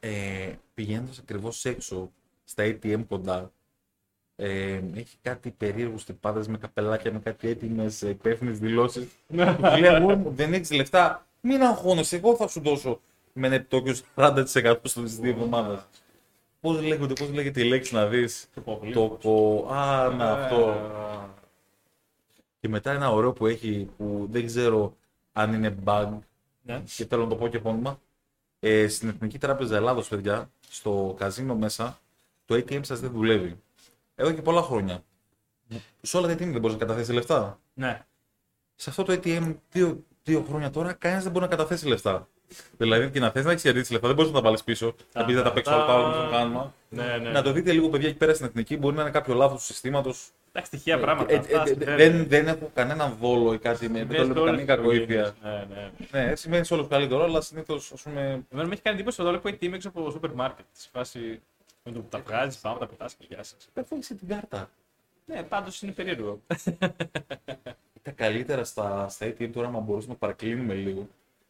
Ε, 0.01 0.53
Πηγαίνοντας 0.75 1.19
ακριβώς 1.19 1.65
έξω 1.65 2.11
στα 2.45 2.65
ATM 2.67 3.05
κοντά, 3.09 3.51
ε, 4.43 4.81
έχει 4.95 5.17
κάτι 5.23 5.51
περίεργους 5.51 6.05
τυπάδες 6.05 6.49
με 6.49 6.59
καπελάκια, 6.59 7.13
με 7.13 7.19
κάτι 7.19 7.49
έτοιμες 7.49 8.01
υπεύθυνες 8.03 8.59
δηλώσεις. 8.59 9.09
Ναι. 9.27 9.55
Του 9.55 9.63
λέει 9.81 9.87
αγόρι 9.95 10.17
μου, 10.17 10.31
δεν 10.37 10.53
έχει 10.53 10.75
λεφτά. 10.75 11.27
Μην 11.41 11.63
αγχώνεσαι, 11.63 12.17
εγώ 12.17 12.37
θα 12.37 12.49
σου 12.49 12.61
δώσω 12.61 13.01
με 13.33 13.47
ένα 13.47 13.57
επιτόκιο 13.57 13.95
40% 14.15 14.75
στις 14.83 15.17
δύο 15.19 15.31
εβδομάδες. 15.31 15.79
Πώς 16.61 16.81
λέγεται, 16.83 17.13
πώς 17.13 17.33
λέγεται 17.33 17.61
η 17.61 17.65
λέξη 17.69 17.95
να 17.95 18.07
δεις; 18.07 18.49
Το 18.93 19.19
κο. 19.23 19.69
Α, 19.73 20.05
Ε, 20.05 20.15
να 20.15 20.33
αυτό. 20.33 20.75
Και 22.61 22.69
μετά 22.69 22.93
ένα 22.93 23.11
ωραίο 23.11 23.33
που 23.33 23.47
έχει 23.47 23.89
που 23.97 24.29
δεν 24.31 24.47
ξέρω 24.47 24.97
αν 25.33 25.53
είναι 25.55 25.75
bug 25.85 26.09
Ναι. 26.63 26.83
και 26.97 27.07
θέλω 27.07 27.23
να 27.23 27.29
το 27.29 27.37
πω 27.37 27.49
και 27.49 27.57
επώνυμα. 27.57 28.01
Ε, 28.61 28.89
στην 28.89 29.09
Εθνική 29.09 29.39
Τράπεζα 29.39 29.77
Ελλάδος, 29.77 30.09
παιδιά, 30.09 30.51
στο 30.69 31.15
καζίνο 31.19 31.55
μέσα, 31.55 31.99
το 32.47 32.55
ATM 32.55 32.81
σας 32.83 33.01
δεν 33.01 33.11
δουλεύει. 33.11 33.57
Εδώ 34.21 34.33
και 34.33 34.43
πολλά 34.43 34.63
χρόνια. 34.63 35.03
Σε 36.03 36.17
όλα 36.17 36.27
τα 36.27 36.33
ATM 36.33 36.39
δεν 36.39 36.61
μπορείς 36.61 36.77
να 36.77 36.85
καταθέσεις 36.87 37.15
λεφτά. 37.15 37.61
Ναι. 37.75 38.05
Σε 38.75 38.91
αυτό 38.91 39.03
το 39.03 39.13
ATM 39.13 39.57
δύο, 39.71 40.05
δύο 40.23 40.45
χρόνια 40.49 40.71
τώρα, 40.71 40.93
κανένας 40.93 41.23
δεν 41.23 41.33
μπορεί 41.33 41.45
να 41.45 41.51
καταθέσει 41.51 41.87
λεφτά. 41.89 42.29
Δηλαδή 42.77 43.11
και 43.11 43.21
να 43.21 43.31
θες 43.31 43.45
να 43.45 43.51
έχεις 43.51 43.63
κερδίσει 43.63 43.93
λεφτά, 43.93 44.07
δεν 44.07 44.17
μπορείς 44.17 44.31
να 44.33 44.37
τα 44.39 44.45
βάλεις 44.45 44.65
πίσω. 44.65 44.95
Να 45.13 45.25
πεις 45.25 45.37
θα 45.37 45.43
τα 45.43 45.53
παίξω 45.53 45.75
όλα 45.75 45.87
τα 45.87 45.93
άλλα 45.93 46.13
στο 46.13 46.29
κάνουμε. 46.31 46.73
Ναι, 46.89 47.19
ναι. 47.23 47.31
Να 47.31 47.43
το 47.43 47.53
δείτε 47.53 47.73
λίγο, 47.73 47.89
παιδιά, 47.89 48.09
εκεί 48.09 48.17
πέρα 48.19 48.35
στην 48.35 48.47
εθνική. 48.47 48.77
Μπορεί 48.77 48.97
να 48.97 49.03
είναι 49.03 49.11
κάποιο 49.11 49.35
λάθος 49.35 49.59
του 49.59 49.65
συστήματος. 49.65 50.29
Εντάξει, 50.53 50.71
τυχαία 50.71 50.99
πράγματα. 50.99 51.33
Ε, 51.33 51.37
αυτά 51.37 51.59
ε, 51.59 51.63
ε, 51.63 51.67
συμβαίνουν. 51.67 51.97
δεν, 51.97 52.29
δεν 52.29 52.49
έχω 52.49 52.71
κανέναν 52.75 53.17
βόλο 53.21 53.53
ή 53.53 53.59
κάτι. 53.59 53.89
με- 53.89 54.05
Δεν 54.05 54.07
Ναι, 54.07 54.17
το 54.17 54.25
λέω 54.25 54.27
σε 54.27 54.33
με 54.33 54.41
όλες 54.41 54.65
καμία 54.65 54.77
τις 54.77 54.85
οικογένειες. 54.85 55.35
κακοήθεια. 55.41 55.67
Ναι, 56.11 56.21
ναι. 56.21 56.25
Ναι, 56.27 56.37
σημαίνει 56.37 56.65
σε 56.65 56.75
όλους 56.75 56.89
καλύτερο, 56.89 57.23
αλλά 57.25 57.41
συνήθως 57.41 57.93
ας 57.93 58.03
πούμε. 58.03 58.21
Εμένα 58.51 58.69
με 58.69 58.73
έχει 58.73 58.83
κάνει 58.83 58.97
εντύπωση 58.97 59.23
εδώ 59.23 59.31
έχω 59.33 59.49
team 59.49 59.73
έξω 59.73 59.89
από 59.89 60.03
το 60.03 60.11
σούπερ 60.11 60.33
μάρκετ. 60.33 60.65
Σε 60.73 60.89
φάση 60.93 61.41
με 61.91 61.97
το 61.97 62.01
που 62.03 62.09
τα 62.09 62.19
βγάζει, 62.19 62.61
πάμε, 62.61 62.79
τα 62.79 62.87
πετά 62.87 63.07
και 63.19 63.25
γεια 63.29 63.43
σας. 63.43 63.69
Πέφτει 63.73 64.15
την 64.15 64.29
κάρτα. 64.29 64.71
Ναι, 65.27 65.43
πάντως 65.43 65.83
είναι 65.83 65.93
περίεργο. 65.93 66.41
Τα 68.03 68.11
καλύτερα 68.11 68.65
στα, 68.65 69.09
στα 69.09 69.27
ATM 69.27 69.51
τώρα, 69.53 69.67
άμα 69.69 69.81
μπορούσαμε 69.81 70.13
να 70.13 70.19
παρακλίνουμε 70.19 70.75
λίγο. 70.75 71.09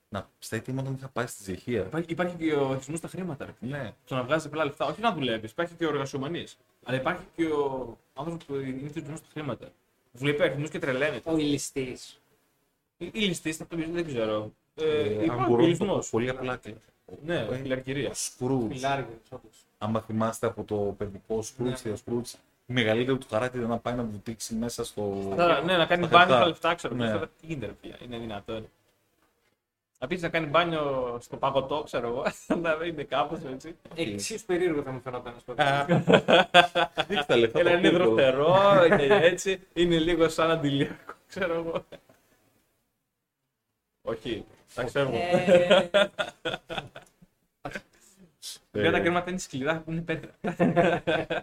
Να, 0.09 0.29
στα 0.39 0.57
ATM 0.57 0.75
όταν 0.79 0.95
είχα 0.99 1.09
πάει 1.09 1.27
στη 1.27 1.43
Τσεχία. 1.43 1.81
Υπάρχει, 1.81 2.11
υπάρχει 2.13 2.37
και 2.37 2.53
ο 2.55 2.73
εθισμός 2.73 2.99
στα 2.99 3.09
χρήματα. 3.09 3.45
Ρε. 3.45 3.53
Ναι, 3.61 3.93
Το 4.07 4.15
να 4.15 4.23
βγάζεις 4.23 4.47
απλά 4.47 4.65
λεφτά, 4.65 4.85
όχι 4.87 5.01
να 5.01 5.13
δουλεύεις. 5.13 5.51
Υπάρχει 5.51 5.75
και 5.75 5.87
ο 5.87 5.89
εργασιομανής. 5.89 6.57
Αλλά 6.85 6.97
υπάρχει 6.97 7.23
και 7.37 7.45
ο 7.45 7.97
άνθρωπος 8.15 8.45
που 8.45 8.55
είναι 8.55 8.87
εθισμός 8.87 9.19
στα 9.19 9.29
χρήματα. 9.33 9.69
Βλέπει 10.13 10.43
αριθμούς 10.43 10.71
και 10.71 10.79
τρελαίνεται. 10.79 11.31
Ο 11.31 11.37
ηλιστής. 11.37 12.21
Ή 12.99 13.11
ή 13.13 13.21
ληστή, 13.21 13.51
αυτό 13.51 13.77
δεν 13.93 14.07
ξέρω. 14.07 14.53
Ε, 14.75 14.85
Ε, 14.85 15.15
αν 15.17 15.23
υπάρχει 15.25 15.49
μπορώ 15.49 15.63
να 15.63 15.69
λυσμό. 15.69 15.87
το 15.87 15.93
πω 15.99 16.07
πολύ 16.11 16.29
απλά. 16.29 16.57
και- 16.57 16.75
Ναι, 17.25 17.37
Ε, 17.39 17.57
φιλαρκυρία. 17.57 18.09
Ο 18.11 18.15
Σκρούτζ. 18.15 18.83
Φιλάργιο, 19.81 19.95
όντως. 19.95 19.97
Άμα 19.97 20.01
θυμάστε 20.01 20.47
από 20.47 20.65
το 20.65 20.95
παιδικό 20.99 21.43
Σκρούτζ, 21.43 21.83
Ναι. 21.83 21.93
ο 21.93 21.97
Σκρούτζ, 21.97 22.33
η 22.67 22.73
μεγαλύτερη 22.73 23.19
του 23.19 23.27
χαρά 23.31 23.45
ήταν 23.47 23.61
να 23.69 23.79
πάει 23.79 23.95
να 23.95 24.03
βουτήξει 24.03 24.55
μέσα 24.55 24.85
στο. 24.85 25.33
Τώρα, 25.37 25.61
ναι, 25.63 25.77
να 25.77 25.87
κάνει 25.87 26.05
στα 26.07 26.19
μπάνιο 26.19 26.29
χαρτά. 26.35 26.39
τα 26.41 26.47
λεφτά, 26.47 26.75
ξέρω. 26.75 26.95
Ναι. 26.95 27.13
Ναι. 27.13 27.19
Τι 27.19 27.47
γίνεται, 27.47 27.67
ρε 27.67 27.73
παιδιά, 27.73 27.97
είναι 28.05 28.19
δυνατόν. 28.19 28.69
Επίση 30.03 30.23
να 30.23 30.29
κάνει 30.29 30.47
μπάνιο 30.47 31.19
στο 31.21 31.37
παγωτό, 31.37 31.83
ξέρω 31.85 32.07
εγώ. 32.09 32.25
να 32.63 32.85
είναι 32.87 33.03
κάπως 33.03 33.39
έτσι. 33.53 33.77
Εξίσου 33.95 34.45
περίεργο 34.47 34.83
θα 34.83 34.91
μου 34.91 35.01
φαινόταν, 35.01 35.35
ας 35.37 35.43
πούμε. 35.43 35.63
Α, 35.65 35.85
Δείξτε 37.09 37.25
τα 37.27 37.37
λεφτά. 37.37 37.59
Έλα, 37.61 37.71
το 37.71 37.77
είναι 37.79 37.89
κούκλο. 37.91 38.05
δροστερό, 38.05 38.85
είναι 38.87 39.17
έτσι. 39.27 39.67
Είναι 39.73 39.99
λίγο 39.99 40.29
σαν 40.29 40.51
αντιλιακό, 40.51 41.13
ξέρω 41.29 41.55
εγώ. 41.55 41.85
Όχι, 44.03 44.45
τα 44.75 44.83
ξέρω. 44.85 45.11
Ε, 48.73 48.79
Βέβαια 48.79 48.91
τα 48.93 49.01
κέρματα 49.01 49.31
είναι 49.31 49.39
σκληρά 49.39 49.83
που 49.85 49.91
είναι 49.93 50.01
πέτρα. 50.01 50.31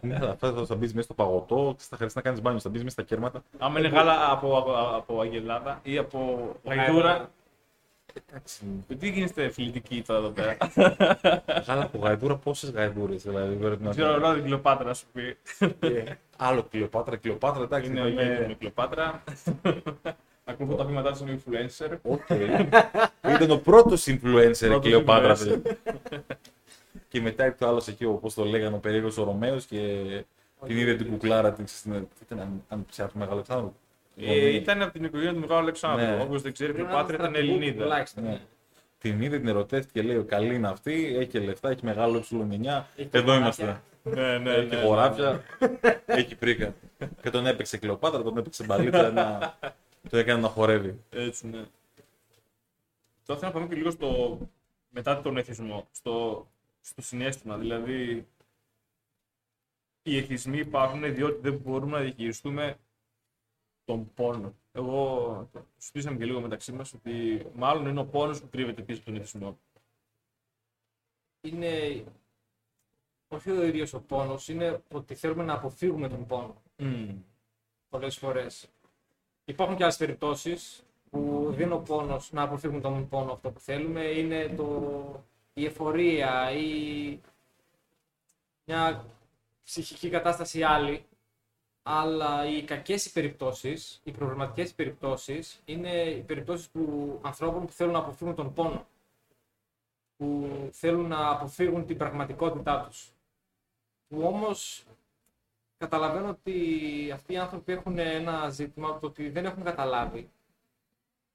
Ναι, 0.01 0.15
αλλά 0.15 0.29
αυτά 0.29 0.51
θα- 0.53 0.65
θα 0.65 0.75
μπεις 0.75 0.91
μέσα 0.93 1.05
στο 1.05 1.13
παγωτό, 1.13 1.75
θα 1.77 1.95
χρειαστεί 1.95 2.17
να 2.17 2.23
κάνεις 2.23 2.41
μπάνιο, 2.41 2.59
θα 2.59 2.69
μπεις 2.69 2.79
μέσα 2.83 2.93
στα 2.93 3.03
κέρματα. 3.03 3.43
Άμα 3.57 3.79
είναι 3.79 3.87
γάλα 3.87 4.31
από, 4.31 4.57
από, 4.57 4.71
από 4.95 5.21
αγελάδα 5.21 5.79
ή 5.83 5.97
από 5.97 6.49
γαϊδούρα. 6.63 7.31
Εντάξει. 8.29 8.85
Τι 8.99 9.09
γίνεστε 9.09 9.49
φιλητικοί 9.49 10.01
τώρα 10.07 10.19
εδώ 10.19 10.29
πέρα; 10.29 10.57
Γάλα 11.67 11.83
από 11.83 11.97
γαϊδούρα, 11.97 12.35
πόσες 12.35 12.69
γαϊδούρες 12.71 13.23
δηλαδή 13.23 13.55
πρέπει 13.55 13.83
να 13.83 13.89
Ξέρω 13.89 14.13
εγώ 14.15 14.33
την 14.33 14.43
Κλεοπάτρα 14.43 14.85
να 14.85 14.93
σου 14.93 15.05
πει. 15.13 15.37
Άλλο 16.37 16.63
Κλεοπάτρα, 16.63 17.15
Κλεοπάτρα, 17.15 17.63
εντάξει. 17.63 17.89
Είναι 17.89 17.99
θα 18.01 18.07
γίνει. 18.07 18.23
με 18.47 18.55
Κλεοπάτρα. 18.59 19.23
Ακολουθώ 20.45 20.75
τα 20.77 20.83
βήματά 20.83 21.11
του 21.11 21.25
είναι 21.27 21.39
influencer. 21.45 21.97
OK. 22.01 22.29
Ήταν 23.35 23.51
ο 23.51 23.57
πρώτος 23.57 24.05
influencer 24.07 24.61
η 24.61 24.67
Πρώτος 24.67 24.79
Κλεοπάτρας. 24.81 25.45
Influencer. 27.11 27.21
παιδιά. 27.21 27.21
και 27.21 27.21
μετά 27.21 27.45
ήρθε 27.45 27.65
ο 27.65 27.67
άλλος 27.67 27.87
εκεί, 27.87 28.05
όπω 28.05 28.33
το 28.33 28.43
λέγανε, 28.43 28.75
ο 28.75 28.79
περίεργος 28.79 29.17
ο 29.17 29.23
Ρωμαίος 29.23 29.65
και 29.65 29.79
την 30.65 30.77
είδε 30.77 30.95
την 30.95 31.07
κουκλάρα 31.09 31.53
της. 31.53 31.77
στην- 31.77 31.91
Τι 31.93 32.23
ήταν, 32.25 32.39
αν- 32.39 32.63
αν 32.69 32.85
ψάχνεις 32.89 33.13
του 33.13 33.19
Μεγάλου 33.19 33.35
Αλεξάνδρου. 33.35 33.73
Ε, 34.19 34.49
ήταν 34.49 34.81
από 34.81 34.91
την 34.91 35.03
οικογένεια 35.03 35.33
του 35.33 35.39
Μεγάλου 35.39 35.59
Αλεξάνδρου. 35.59 36.05
Ναι. 36.05 36.21
Όποιο 36.21 36.39
δεν 36.39 36.53
ξέρει, 36.53 36.69
η 36.71 36.73
πρέπει 36.73 36.87
να 36.87 36.93
Κλεοπάτρα 36.93 37.15
ήταν 37.17 37.29
στρατηγού, 37.31 37.53
Ελληνίδα. 37.55 37.83
Τουλάχιστον. 37.83 38.23
Ναι. 38.23 38.39
Την 38.99 39.21
είδε, 39.21 39.37
την 39.39 39.47
ερωτεύτηκε, 39.47 40.01
λέει: 40.01 40.23
Καλή 40.23 40.55
είναι 40.55 40.67
αυτή, 40.67 41.15
έχει 41.19 41.27
και 41.29 41.39
λεφτά, 41.39 41.69
έχει 41.69 41.85
μεγάλο 41.85 42.19
ε9. 42.31 42.83
Έχει 42.95 43.07
και 43.07 43.17
Εδώ 43.17 43.33
χωράφια. 43.33 43.37
είμαστε. 43.37 43.81
Ναι, 44.03 44.37
ναι, 44.37 44.51
Έχει 44.51 44.69
και 44.69 44.75
χωράφια, 44.75 45.41
έχει 46.05 46.35
πρίκα. 46.35 46.73
και 47.21 47.29
τον 47.29 47.45
έπαιξε 47.47 47.77
Κλεοπάτρα, 47.77 48.21
τον 48.23 48.37
έπαιξε 48.37 48.63
μπαλίτσα, 48.65 49.11
να... 49.11 49.57
το 50.09 50.17
έκανε 50.17 50.41
να 50.41 50.47
χορεύει. 50.47 50.99
Έτσι, 51.09 51.47
ναι. 51.47 51.63
Τώρα 53.25 53.39
θέλω 53.39 53.51
να 53.53 53.59
πάμε 53.59 53.67
και 53.67 53.75
λίγο 53.75 53.91
στο. 53.91 54.37
μετά 54.89 55.21
τον 55.21 55.37
εθισμό. 55.37 55.87
Στο, 55.91 56.47
στο 56.87 57.01
συνέστημα. 57.01 57.57
Δηλαδή, 57.57 58.27
οι 60.03 60.17
εθισμοί 60.17 60.57
υπάρχουν 60.57 61.13
διότι 61.15 61.39
δεν 61.41 61.57
μπορούμε 61.57 61.97
να 61.97 62.03
διαχειριστούμε 62.03 62.77
τον 63.85 64.13
πόνο. 64.13 64.53
Εγώ 64.71 65.49
το 65.51 65.65
συζητήσαμε 65.77 66.17
και 66.17 66.25
λίγο 66.25 66.41
μεταξύ 66.41 66.71
μας 66.71 66.93
ότι 66.93 67.45
μάλλον 67.55 67.87
είναι 67.87 67.99
ο 67.99 68.05
πόνος 68.05 68.41
που 68.41 68.49
κρύβεται 68.49 68.81
πίσω 68.81 68.99
από 68.99 69.05
τον 69.11 69.15
εθισμό. 69.19 69.59
Είναι 71.41 72.03
όχι 73.27 73.49
ο 73.51 73.63
ίδιος 73.63 73.93
ο 73.93 74.01
πόνος, 74.01 74.47
είναι 74.47 74.83
ότι 74.91 75.15
θέλουμε 75.15 75.43
να 75.43 75.53
αποφύγουμε 75.53 76.09
τον 76.09 76.25
πόνο. 76.25 76.61
πολλές 77.89 78.17
φορές. 78.17 78.69
Υπάρχουν 79.45 79.75
και 79.75 79.83
άλλες 79.83 79.97
περιπτώσεις 79.97 80.83
που 81.09 81.47
δεν 81.49 81.65
είναι 81.65 81.73
ο 81.73 81.79
πόνος 81.81 82.31
να 82.31 82.41
αποφύγουμε 82.41 82.81
τον 82.81 83.07
πόνο 83.07 83.31
αυτό 83.31 83.51
που 83.51 83.59
θέλουμε, 83.59 84.01
είναι 84.03 84.53
το, 84.55 85.25
η 85.57 85.65
εφορία 85.65 86.51
ή 86.51 87.19
μια 88.65 89.05
ψυχική 89.63 90.09
κατάσταση 90.09 90.63
άλλη. 90.63 91.05
Αλλά 91.83 92.45
οι 92.45 92.63
κακές 92.63 93.05
οι 93.05 93.11
περιπτώσεις, 93.11 94.01
οι 94.03 94.11
προβληματικές 94.11 94.69
οι 94.69 94.75
περιπτώσεις, 94.75 95.61
είναι 95.65 96.01
οι 96.03 96.21
περιπτώσεις 96.21 96.67
που 96.69 97.19
ανθρώπων 97.23 97.65
που 97.65 97.71
θέλουν 97.71 97.93
να 97.93 97.99
αποφύγουν 97.99 98.35
τον 98.35 98.53
πόνο. 98.53 98.85
Που 100.17 100.49
θέλουν 100.71 101.07
να 101.07 101.29
αποφύγουν 101.29 101.85
την 101.85 101.97
πραγματικότητά 101.97 102.81
τους. 102.87 103.11
Που 104.07 104.21
όμως 104.21 104.83
καταλαβαίνω 105.77 106.29
ότι 106.29 107.11
αυτοί 107.13 107.33
οι 107.33 107.37
άνθρωποι 107.37 107.71
έχουν 107.71 107.97
ένα 107.97 108.49
ζήτημα 108.49 108.99
το 108.99 109.07
ότι 109.07 109.29
δεν 109.29 109.45
έχουν 109.45 109.63
καταλάβει 109.63 110.29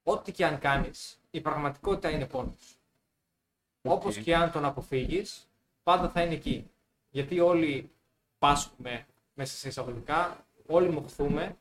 ό,τι 0.03 0.31
και 0.31 0.45
αν 0.45 0.59
κάνεις, 0.59 1.19
η 1.31 1.41
πραγματικότητα 1.41 2.09
είναι 2.09 2.25
πόνος. 2.27 2.77
Όπως 3.83 4.17
και 4.17 4.35
αν 4.35 4.51
τον 4.51 4.65
αποφύγεις, 4.65 5.47
πάντα 5.83 6.09
θα 6.09 6.21
είναι 6.21 6.33
εκεί. 6.33 6.69
Γιατί 7.09 7.39
όλοι 7.39 7.91
πάσχουμε 8.39 9.05
μέσα 9.33 9.55
σε 9.55 9.67
εισαγωγικά, 9.67 10.45
όλοι 10.67 10.89
μοχθούμε 10.89 11.55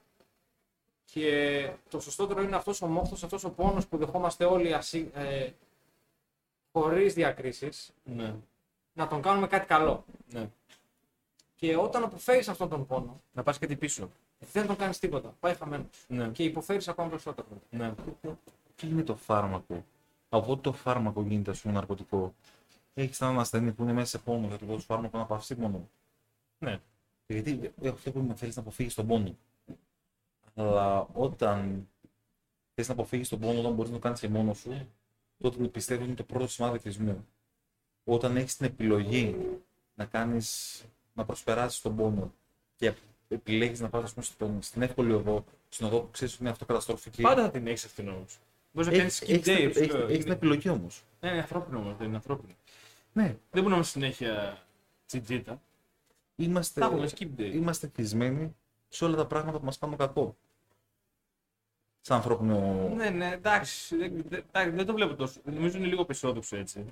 και 1.05 1.71
το 1.89 2.01
σωστότερο 2.01 2.43
είναι 2.43 2.57
αυτός 2.57 2.83
ο 2.83 2.87
μόχθος, 2.87 3.23
αυτός 3.25 3.45
ο 3.45 3.51
πόνος 3.51 3.87
που 3.87 3.97
δεχόμαστε 3.97 4.45
όλοι 4.45 4.75
ασύ, 4.75 5.11
ε, 5.15 5.51
χωρίς 6.73 7.15
διακρίσεις, 7.15 7.93
Ναι. 8.05 8.35
να 8.93 9.09
τον 9.09 9.23
κάνουμε 9.23 9.47
κάτι 9.47 9.67
καλό. 9.67 10.05
ναι. 10.31 10.49
Και 11.55 11.77
όταν 11.77 12.03
αποφέρεις 12.03 12.49
αυτόν 12.49 12.69
τον 12.69 12.87
πόνο, 12.87 13.21
Να 13.33 13.43
πας 13.43 13.59
κάτι 13.59 13.77
πίσω. 13.77 14.11
δεν 14.53 14.67
τον 14.67 14.77
κάνεις 14.77 14.99
τίποτα. 14.99 15.35
Πάει 15.41 15.55
χαμένος. 15.55 16.05
Ναι. 16.09 16.29
Και 16.29 16.45
υποφέρεις 16.45 16.89
ακόμα 16.89 17.09
περισσότερο. 17.09 17.47
ναι. 17.71 17.95
Τι 18.77 18.87
είναι 18.89 19.03
το 19.03 19.15
φάρμακο; 19.17 19.85
Από 20.35 20.57
το 20.57 20.73
φάρμακο 20.73 21.23
γίνεται 21.23 21.51
ας 21.51 21.61
πούμε 21.61 21.75
ναρκωτικό. 21.75 22.35
Έχεις 22.95 23.21
έναν 23.21 23.39
ασθενή 23.39 23.73
που 23.73 23.83
είναι 23.83 23.93
μέσα 23.93 24.07
σε 24.07 24.19
πόνο, 24.19 24.49
θα 24.49 24.57
του 24.57 24.67
δώσεις 24.67 24.85
φάρμακο 24.85 25.19
να 25.19 25.25
παυστεί 25.25 25.57
μόνο. 25.57 25.89
Ναι. 26.59 26.81
Γιατί 27.27 27.73
ε, 27.81 27.89
αυτό 27.89 28.11
που 28.11 28.33
θέλεις 28.37 28.57
να 28.57 28.63
αποφύγεις 28.63 28.95
τον 28.95 29.07
πόνο. 29.07 29.37
Αλλά 30.55 31.09
όταν 31.13 31.89
θες 32.75 32.89
να 32.89 32.95
αποφύγεις 32.95 33.29
τον 33.29 33.39
πόνο, 33.39 33.59
όταν 33.59 33.73
μπορείς 33.73 33.91
να 33.91 33.97
το 33.97 34.03
κάνεις 34.03 34.21
και 34.21 34.29
μόνος 34.29 34.59
σου, 34.59 34.89
τότε 35.43 35.65
πιστεύω 35.65 36.01
ότι 36.01 36.09
είναι 36.09 36.19
το 36.19 36.25
πρώτο 36.25 36.47
σημάδι 36.47 36.77
εθισμού. 36.77 37.27
Όταν 38.05 38.37
έχεις 38.37 38.57
την 38.57 38.67
επιλογή 38.67 39.37
να 39.95 40.05
κάνεις, 40.05 40.83
να 41.13 41.25
προσπεράσεις 41.25 41.81
τον 41.81 41.97
πόνο 41.97 42.33
και 42.77 42.95
επιλέγεις 43.29 43.81
να 43.81 43.89
πα 43.89 44.07
στην 44.61 44.83
εύκολη 44.83 45.13
οδό, 45.13 45.45
στην 45.69 45.87
οδό 45.87 46.01
που 46.01 46.11
ξέρεις 46.11 46.33
ότι 46.35 46.43
είναι 46.43 46.53
αυτοκαταστροφική. 46.53 47.23
Κάνει. 47.23 47.35
Πάντα 47.35 47.47
θα 47.47 47.53
την 47.53 47.67
έχεις 47.67 47.85
αυτήν 47.85 48.09
όμω. 48.09 48.25
Μπορείς 48.73 48.91
να 48.91 48.97
κάνεις 48.99 49.21
Έχεις, 49.21 49.35
skip 49.35 49.35
έχεις, 49.35 49.47
day. 49.47 49.61
έχεις, 49.61 49.77
σου 49.77 49.83
έχεις, 49.83 49.95
λέω. 49.95 50.03
έχεις 50.05 50.17
την 50.17 50.27
Είναι- 50.27 50.35
επιλογή 50.35 50.69
όμως. 50.69 51.05
Ναι, 51.21 51.29
είναι 51.29 51.39
ανθρώπινο 51.39 51.79
όμως. 51.79 51.97
Δεν 51.97 52.07
είναι 52.07 52.17
ανθρώπινο. 52.17 52.53
Ναι. 53.13 53.25
Δεν 53.25 53.39
μπορούμε 53.51 53.69
να 53.71 53.75
είμαστε 53.75 53.99
συνέχεια 53.99 54.63
τσιτζίτα. 55.07 55.61
Είμαστε, 56.37 56.81
Τα 56.81 56.87
έχουμε 56.87 57.09
skip 57.19 57.29
day. 57.41 57.51
είμαστε 57.53 57.87
χτισμένοι 57.87 58.57
σε 58.89 59.05
όλα 59.05 59.17
τα 59.17 59.27
πράγματα 59.27 59.59
που 59.59 59.65
μας 59.65 59.79
κάνουν 59.79 59.97
κακό. 59.97 60.37
Σαν 62.01 62.17
ανθρώπινο. 62.17 62.89
Ναι, 62.97 63.11
ναι, 63.11 63.31
εντάξει. 63.33 63.97
Δεν, 63.97 64.25
δεν, 64.29 64.45
εντάξει, 64.49 64.71
δεν 64.77 64.87
το 64.87 64.93
βλέπω 64.95 65.15
τόσο. 65.15 65.41
Νομίζω 65.45 65.79
είναι 65.79 65.87
λίγο 65.87 66.05
πεσόδοξο 66.05 66.57
έτσι. 66.57 66.85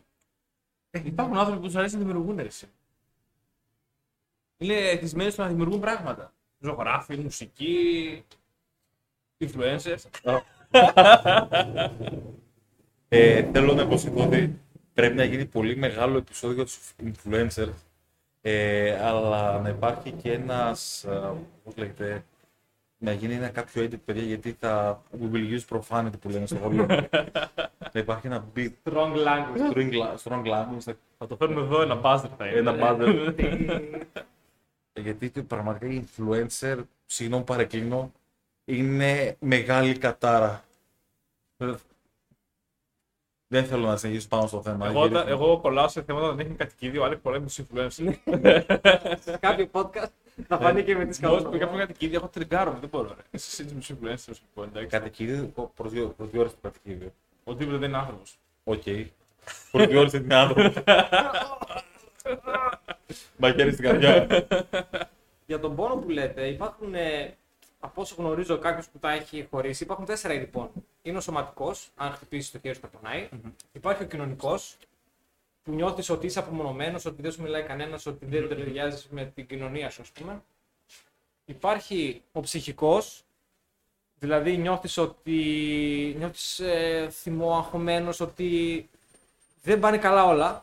Υπάρχουν 0.91 1.37
άνθρωποι 1.39 1.61
που 1.61 1.67
τους 1.67 1.75
αρέσει 1.77 1.95
να 1.95 2.01
δημιουργούν 2.01 2.39
έτσι. 2.39 2.69
Είναι 4.57 4.75
εθισμένοι 4.75 5.31
στο 5.31 5.43
να 5.43 5.49
δημιουργούν 5.49 5.81
πράγματα. 5.81 6.33
Ζωγράφοι, 6.59 7.17
μουσική, 7.17 8.25
influencers. 9.39 9.99
Ε, 13.09 13.43
θέλω 13.53 13.75
να 13.75 13.83
υποσχεθώ 13.83 14.25
ότι 14.25 14.59
πρέπει 14.95 15.15
να 15.17 15.25
γίνει 15.25 15.45
πολύ 15.47 15.77
μεγάλο 15.77 16.17
επεισόδιο 16.17 16.55
για 16.57 16.65
τους 16.65 16.79
influencers. 17.05 17.73
Ε, 18.41 18.99
αλλά 19.07 19.59
να 19.59 19.69
υπάρχει 19.69 20.11
και 20.11 20.33
ένας, 20.33 21.05
ε, 21.05 21.33
πώς 21.65 21.77
λέγεται, 21.77 22.25
να 22.99 23.13
γίνει 23.13 23.35
ένα 23.35 23.49
κάποιο 23.49 23.83
edit, 23.85 23.99
παιδιά, 24.05 24.23
γιατί 24.23 24.57
θα 24.61 25.03
we 25.21 25.35
will 25.35 25.59
use 25.59 25.79
profanity 25.79 26.19
που 26.21 26.29
λένε 26.29 26.47
στο 26.47 26.57
σχολείο. 26.57 26.87
να 27.93 28.01
υπάρχει 28.01 28.27
ένα 28.27 28.45
beat 28.57 28.71
Strong 28.85 29.13
language. 29.15 29.73
strong, 29.75 29.93
la- 29.93 30.17
strong 30.25 30.45
language, 30.47 30.79
θα- 30.81 30.95
Θα 31.19 31.27
το 31.27 31.37
φέρουμε 31.37 31.61
εδώ, 31.61 31.81
ένα 31.83 32.01
buzzer 32.03 32.29
θα 32.39 32.47
είναι. 32.47 32.59
ένα 32.59 32.75
buzzer. 32.81 33.35
γιατί 35.03 35.31
το- 35.31 35.43
πραγματικά 35.43 35.87
οι 35.87 36.05
influencer, 36.07 36.77
συγγνώμη 37.07 37.45
παρεκκλίνω, 37.45 38.13
είναι 38.79 39.37
μεγάλη 39.41 39.99
κατάρα. 39.99 40.65
Δεν 43.53 43.65
θέλω 43.65 43.87
να 43.87 43.97
συνεχίσω 43.97 44.29
πάνω 44.29 44.47
στο 44.47 44.63
θέμα. 44.63 44.87
Εγώ, 44.87 45.01
γυρίζω. 45.03 45.21
όταν- 45.21 45.29
εγώ 45.33 45.59
κολλάω 45.61 45.89
σε 45.89 46.03
θέματα 46.03 46.27
όταν 46.27 46.39
έχει 46.39 46.49
κατοικίδιο, 46.51 47.05
άλλοι 47.05 47.17
κολλάει 47.17 47.41
με 47.41 47.47
τους 47.47 47.61
influencers. 47.61 48.15
Σε 49.21 49.37
κάποιο 49.41 49.69
podcast 49.73 50.09
θα 50.49 50.59
φανεί 50.59 50.83
και 50.85 50.97
με 50.97 51.05
τις 51.05 51.23
Εγώ 51.23 51.37
πήγα 51.37 51.49
καλές. 51.51 51.63
από 51.69 51.77
κατοικίδιο, 51.77 52.19
έχω 52.19 52.29
τριγκάρω, 52.29 52.77
δεν 52.81 52.89
μπορώ. 52.89 53.09
ρε. 53.09 53.23
Εσύ 53.31 53.63
είσαι 53.63 53.75
με 53.75 53.81
τους 53.81 53.91
influencers, 53.91 54.37
λοιπόν, 54.49 54.69
εντάξει. 54.69 54.89
Κατοικίδιο, 54.89 55.53
προς 55.77 55.93
δύο, 55.93 56.09
προς 56.17 56.31
δύο 56.31 56.41
ώρες 56.41 56.53
το 56.53 56.59
κατοικίδιο. 56.63 57.13
Οτιδήποτε 57.45 57.79
δεν 57.79 57.89
είναι 57.89 57.99
άνθρωπος. 57.99 58.39
Οκ. 58.65 58.83
Προς 59.71 59.87
δύο 59.87 60.01
ώρες 60.01 60.13
είναι 60.13 60.35
άνθρωπος. 60.35 60.75
Μαχαίρι 63.37 63.73
στην 63.73 63.85
καρδιά. 63.85 64.27
Για 65.47 65.61
τον 65.61 65.75
πόνο 65.77 65.95
που 65.97 66.09
λέτε, 66.11 66.47
υπάρχουν, 66.47 66.95
ε, 66.95 67.37
από 67.81 68.01
όσο 68.01 68.15
γνωρίζω 68.19 68.59
κάποιος 68.59 68.89
που 68.89 68.99
τα 68.99 69.11
έχει 69.11 69.47
χωρίσει, 69.51 69.83
υπάρχουν 69.83 70.05
τέσσερα 70.05 70.35
είδη 70.35 70.47
πόνου. 70.47 70.87
Είναι 71.03 71.17
ο 71.17 71.21
σωματικός, 71.21 71.89
αν 71.97 72.13
χτυπήσεις 72.13 72.51
το 72.51 72.59
χέρι 72.59 72.75
σου 72.75 72.81
θα 72.81 72.89
πονάει. 72.89 73.29
Υπάρχει 73.73 74.03
ο 74.03 74.07
κοινωνικός, 74.07 74.77
που 75.63 75.73
νιώθεις 75.73 76.11
ότι 76.11 76.27
είσαι 76.27 76.39
απομονωμένος, 76.39 77.05
ότι 77.05 77.23
δεν 77.23 77.33
σου 77.33 77.43
μιλάει 77.43 77.63
κανένας, 77.63 78.07
ότι 78.07 78.27
δεν 78.27 78.49
ταιριάζει 78.49 79.07
με 79.11 79.25
την 79.35 79.47
κοινωνία 79.47 79.91
σου, 79.91 80.03
ας 80.03 80.11
πούμε. 80.11 80.43
Υπάρχει 81.45 82.23
ο 82.33 82.41
ψυχικός, 82.41 83.25
δηλαδή 84.19 84.57
νιώθεις 84.57 84.97
ότι 84.97 85.35
νιώθεις 86.19 86.59
ε, 86.59 87.09
θυμό, 87.11 87.57
αγχωμένος, 87.57 88.21
ότι 88.21 88.89
δεν 89.63 89.79
πάνε 89.81 89.99
καλά 89.99 90.25
όλα, 90.25 90.63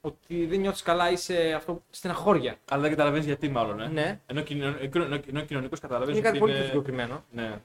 ότι 0.00 0.46
δεν 0.46 0.60
νιώθεις 0.60 0.82
καλά, 0.82 1.10
είσαι 1.10 1.52
αυτό 1.52 1.82
στεναχώρια. 1.90 2.56
Αλλά 2.70 2.80
δεν 2.80 2.90
καταλαβαίνεις 2.90 3.26
γιατί, 3.26 3.48
μάλλον. 3.48 3.80
Ε. 3.80 3.86
Ναι. 3.88 4.20
Ενώ, 4.26 4.40
κοινο- 4.42 4.76
ενώ, 4.80 5.04
ενώ, 5.04 5.20
ενώ 5.28 5.40
κοινωνικός 5.42 5.80
καταλαβαίνεις. 5.80 6.18
Είναι 6.18 6.26
κάτι 6.28 6.38
πολύ 6.38 6.52
πιο 6.54 6.64
συγκεκριμένο. 6.64 7.24
Ναι. 7.30 7.60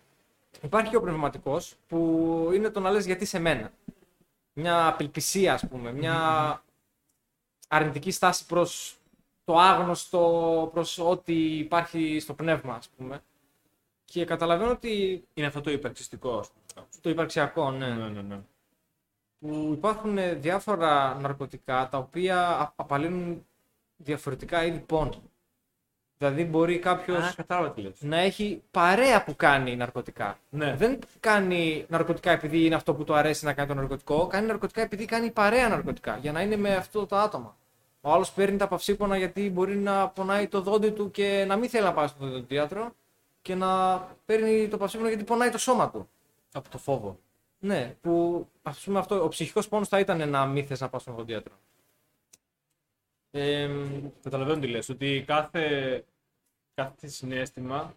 Υπάρχει 0.61 0.89
και 0.89 0.97
ο 0.97 1.01
πνευματικός 1.01 1.75
που 1.87 2.49
είναι 2.53 2.69
το 2.69 2.79
να 2.79 2.91
λες 2.91 3.05
γιατί 3.05 3.25
σε 3.25 3.39
μένα. 3.39 3.71
Μια 4.53 4.87
απελπισία, 4.87 5.53
ας 5.53 5.67
πούμε, 5.67 5.91
μια 5.91 6.63
αρνητική 7.67 8.11
στάση 8.11 8.45
προς 8.45 8.95
το 9.43 9.57
άγνωστο, 9.59 10.69
προς 10.73 10.97
ό,τι 10.99 11.57
υπάρχει 11.57 12.19
στο 12.19 12.33
πνεύμα, 12.33 12.73
ας 12.75 12.89
πούμε. 12.97 13.19
Και 14.05 14.25
καταλαβαίνω 14.25 14.71
ότι 14.71 15.23
Είναι 15.33 15.47
αυτό 15.47 15.61
το 15.61 15.71
υπερξιστικό, 15.71 16.37
ας 16.37 16.49
πούμε. 16.49 16.85
το 17.01 17.09
υπαρξιακό, 17.09 17.71
ναι, 17.71 17.87
Ναι, 17.87 18.07
ναι, 18.07 18.21
ναι. 18.21 18.39
Που 19.39 19.69
υπάρχουν 19.73 20.17
ε, 20.17 20.33
διάφορα 20.33 21.13
ναρκωτικά 21.21 21.87
τα 21.91 21.97
οποία 21.97 22.47
α- 22.47 22.73
απαλύνουν 22.75 23.45
διαφορετικά 23.97 24.65
είδη 24.65 24.79
πόνου. 24.79 25.21
Δηλαδή 26.17 26.43
μπορεί 26.45 26.79
κάποιος 26.79 27.23
Α, 27.23 27.33
κατάλαβα 27.35 27.71
τι 27.71 27.81
λες. 27.81 28.01
να 28.01 28.17
έχει 28.17 28.61
παρέα 28.71 29.23
που 29.23 29.35
κάνει 29.35 29.75
ναρκωτικά. 29.75 30.37
Ναι. 30.49 30.75
Δεν 30.75 30.99
κάνει 31.19 31.85
ναρκωτικά 31.89 32.31
επειδή 32.31 32.65
είναι 32.65 32.75
αυτό 32.75 32.93
που 32.93 33.03
του 33.03 33.13
αρέσει 33.15 33.45
να 33.45 33.53
κάνει 33.53 33.67
το 33.67 33.73
ναρκωτικό. 33.73 34.27
Κάνει 34.27 34.47
ναρκωτικά 34.47 34.81
επειδή 34.81 35.05
κάνει 35.05 35.31
παρέα 35.31 35.69
ναρκωτικά. 35.69 36.17
Για 36.17 36.31
να 36.31 36.41
είναι 36.41 36.55
με 36.55 36.75
αυτό 36.75 37.05
το 37.05 37.15
άτομα. 37.15 37.55
Ο 38.01 38.11
άλλος 38.11 38.31
παίρνει 38.31 38.57
τα 38.57 38.67
παυσίπονα 38.67 39.17
γιατί 39.17 39.49
μπορεί 39.49 39.75
να 39.75 40.07
πονάει 40.09 40.47
το 40.47 40.61
δόντι 40.61 40.89
του 40.89 41.11
και 41.11 41.45
να 41.47 41.55
μην 41.55 41.69
θέλει 41.69 41.83
να 41.83 41.93
πάει 41.93 42.07
στο 42.07 42.27
δοντιάτρο. 42.27 42.91
Και 43.41 43.55
να 43.55 43.97
παίρνει 44.25 44.67
το 44.67 44.77
παυσίπονα 44.77 45.09
γιατί 45.09 45.23
πονάει 45.23 45.49
το 45.49 45.57
σώμα 45.57 45.89
του. 45.89 46.09
Από 46.53 46.69
το 46.69 46.77
φόβο. 46.77 47.19
Ναι, 47.59 47.95
που 48.01 48.47
ας 48.61 48.79
πούμε 48.83 48.99
αυτό, 48.99 49.23
ο 49.23 49.27
ψυχικός 49.27 49.67
πόνος 49.67 49.87
θα 49.87 49.99
ήταν 49.99 50.29
να 50.29 50.45
μην 50.45 50.65
θες 50.65 50.79
να 50.79 50.89
πας 50.89 51.01
στον 51.01 51.15
δοντιάτρο. 51.15 51.53
Ε, 53.31 53.69
Καταλαβαίνω 54.23 54.59
τι 54.59 54.67
λες, 54.67 54.89
ότι 54.89 55.23
κάθε, 55.27 56.03
κάθε 56.73 57.07
συνέστημα 57.07 57.95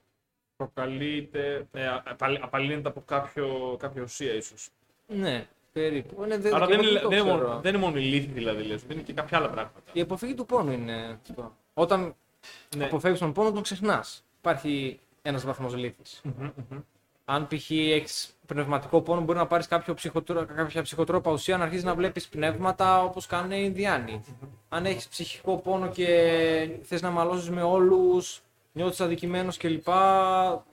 προκαλείται, 0.56 1.66
ε, 1.72 1.88
απαλ- 2.04 2.42
απαλύνεται 2.42 2.88
από 2.88 3.00
κάποιο, 3.00 3.76
κάποια 3.78 4.02
ουσία 4.02 4.32
ίσως. 4.34 4.68
ναι, 5.06 5.48
περίπου. 5.72 6.24
Είναι, 6.24 6.38
δεν, 6.38 6.54
Άρα 6.54 6.66
και 6.66 6.76
δεν 6.76 6.80
εγώ 6.84 6.90
είναι, 6.90 7.00
το 7.00 7.08
δεν, 7.08 7.18
είναι 7.18 7.28
ξέρω. 7.30 7.46
μόνο, 7.48 7.61
δεν 7.61 7.74
είναι 7.74 7.82
μόνο 7.82 7.96
η 7.98 8.02
λύθη 8.02 8.26
δηλαδή, 8.32 8.62
λες, 8.62 8.82
είναι 8.90 9.02
και 9.02 9.12
κάποια 9.12 9.38
άλλα 9.38 9.50
πράγματα. 9.50 9.90
Η 9.92 10.00
αποφύγη 10.00 10.34
του 10.34 10.46
πόνου 10.46 10.72
είναι 10.72 11.18
αυτό. 11.28 11.56
Όταν 11.74 12.14
Ναι. 12.76 12.84
αποφεύγεις 12.84 13.20
τον 13.20 13.32
πόνο, 13.32 13.52
τον 13.52 13.62
ξεχνάς. 13.62 14.24
Υπάρχει 14.38 15.00
ένας 15.22 15.44
βαθμός 15.44 15.74
λύθης. 15.74 16.20
Μμμ, 16.24 16.50
μμμ. 16.70 16.80
Αν 17.33 17.47
π.χ. 17.47 17.70
έχεις 17.70 18.39
πνευματικό 18.47 19.01
πόνο, 19.01 19.20
μπορεί 19.20 19.39
να 19.39 19.47
πάρεις 19.47 19.66
κάποια 19.66 19.95
ψυχοτρόπα 20.83 21.31
ουσία 21.33 21.57
να 21.57 21.62
αρχίσεις 21.62 21.85
να 21.85 21.95
βλέπεις 21.95 22.28
πνεύματα 22.28 23.03
όπως 23.03 23.26
κάνουν 23.26 23.51
οι 23.51 23.62
Ινδιάνοι. 23.64 24.24
Αν 24.68 24.87
έχεις 24.87 25.09
ψυχικό 25.09 25.57
πόνο 25.57 25.89
και 25.89 26.07
θες 26.83 27.03
να 27.03 27.11
μαλώσεις 27.11 27.51
με 27.51 27.62
όλους, 27.62 28.43
νιώθεις 28.72 29.01
αδικημένος 29.01 29.57
κλπ. 29.57 29.89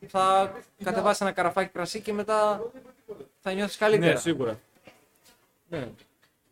Θα 0.07 0.53
κατεβάσεις 0.83 1.21
ένα 1.21 1.31
καραφάκι 1.31 1.71
κρασί 1.71 2.01
και 2.01 2.13
μετά 2.13 2.61
θα 3.39 3.51
νιώθεις 3.51 3.77
καλύτερα. 3.77 4.13
Ναι, 4.13 4.19
σίγουρα. 4.19 4.59
Ναι. 5.69 5.87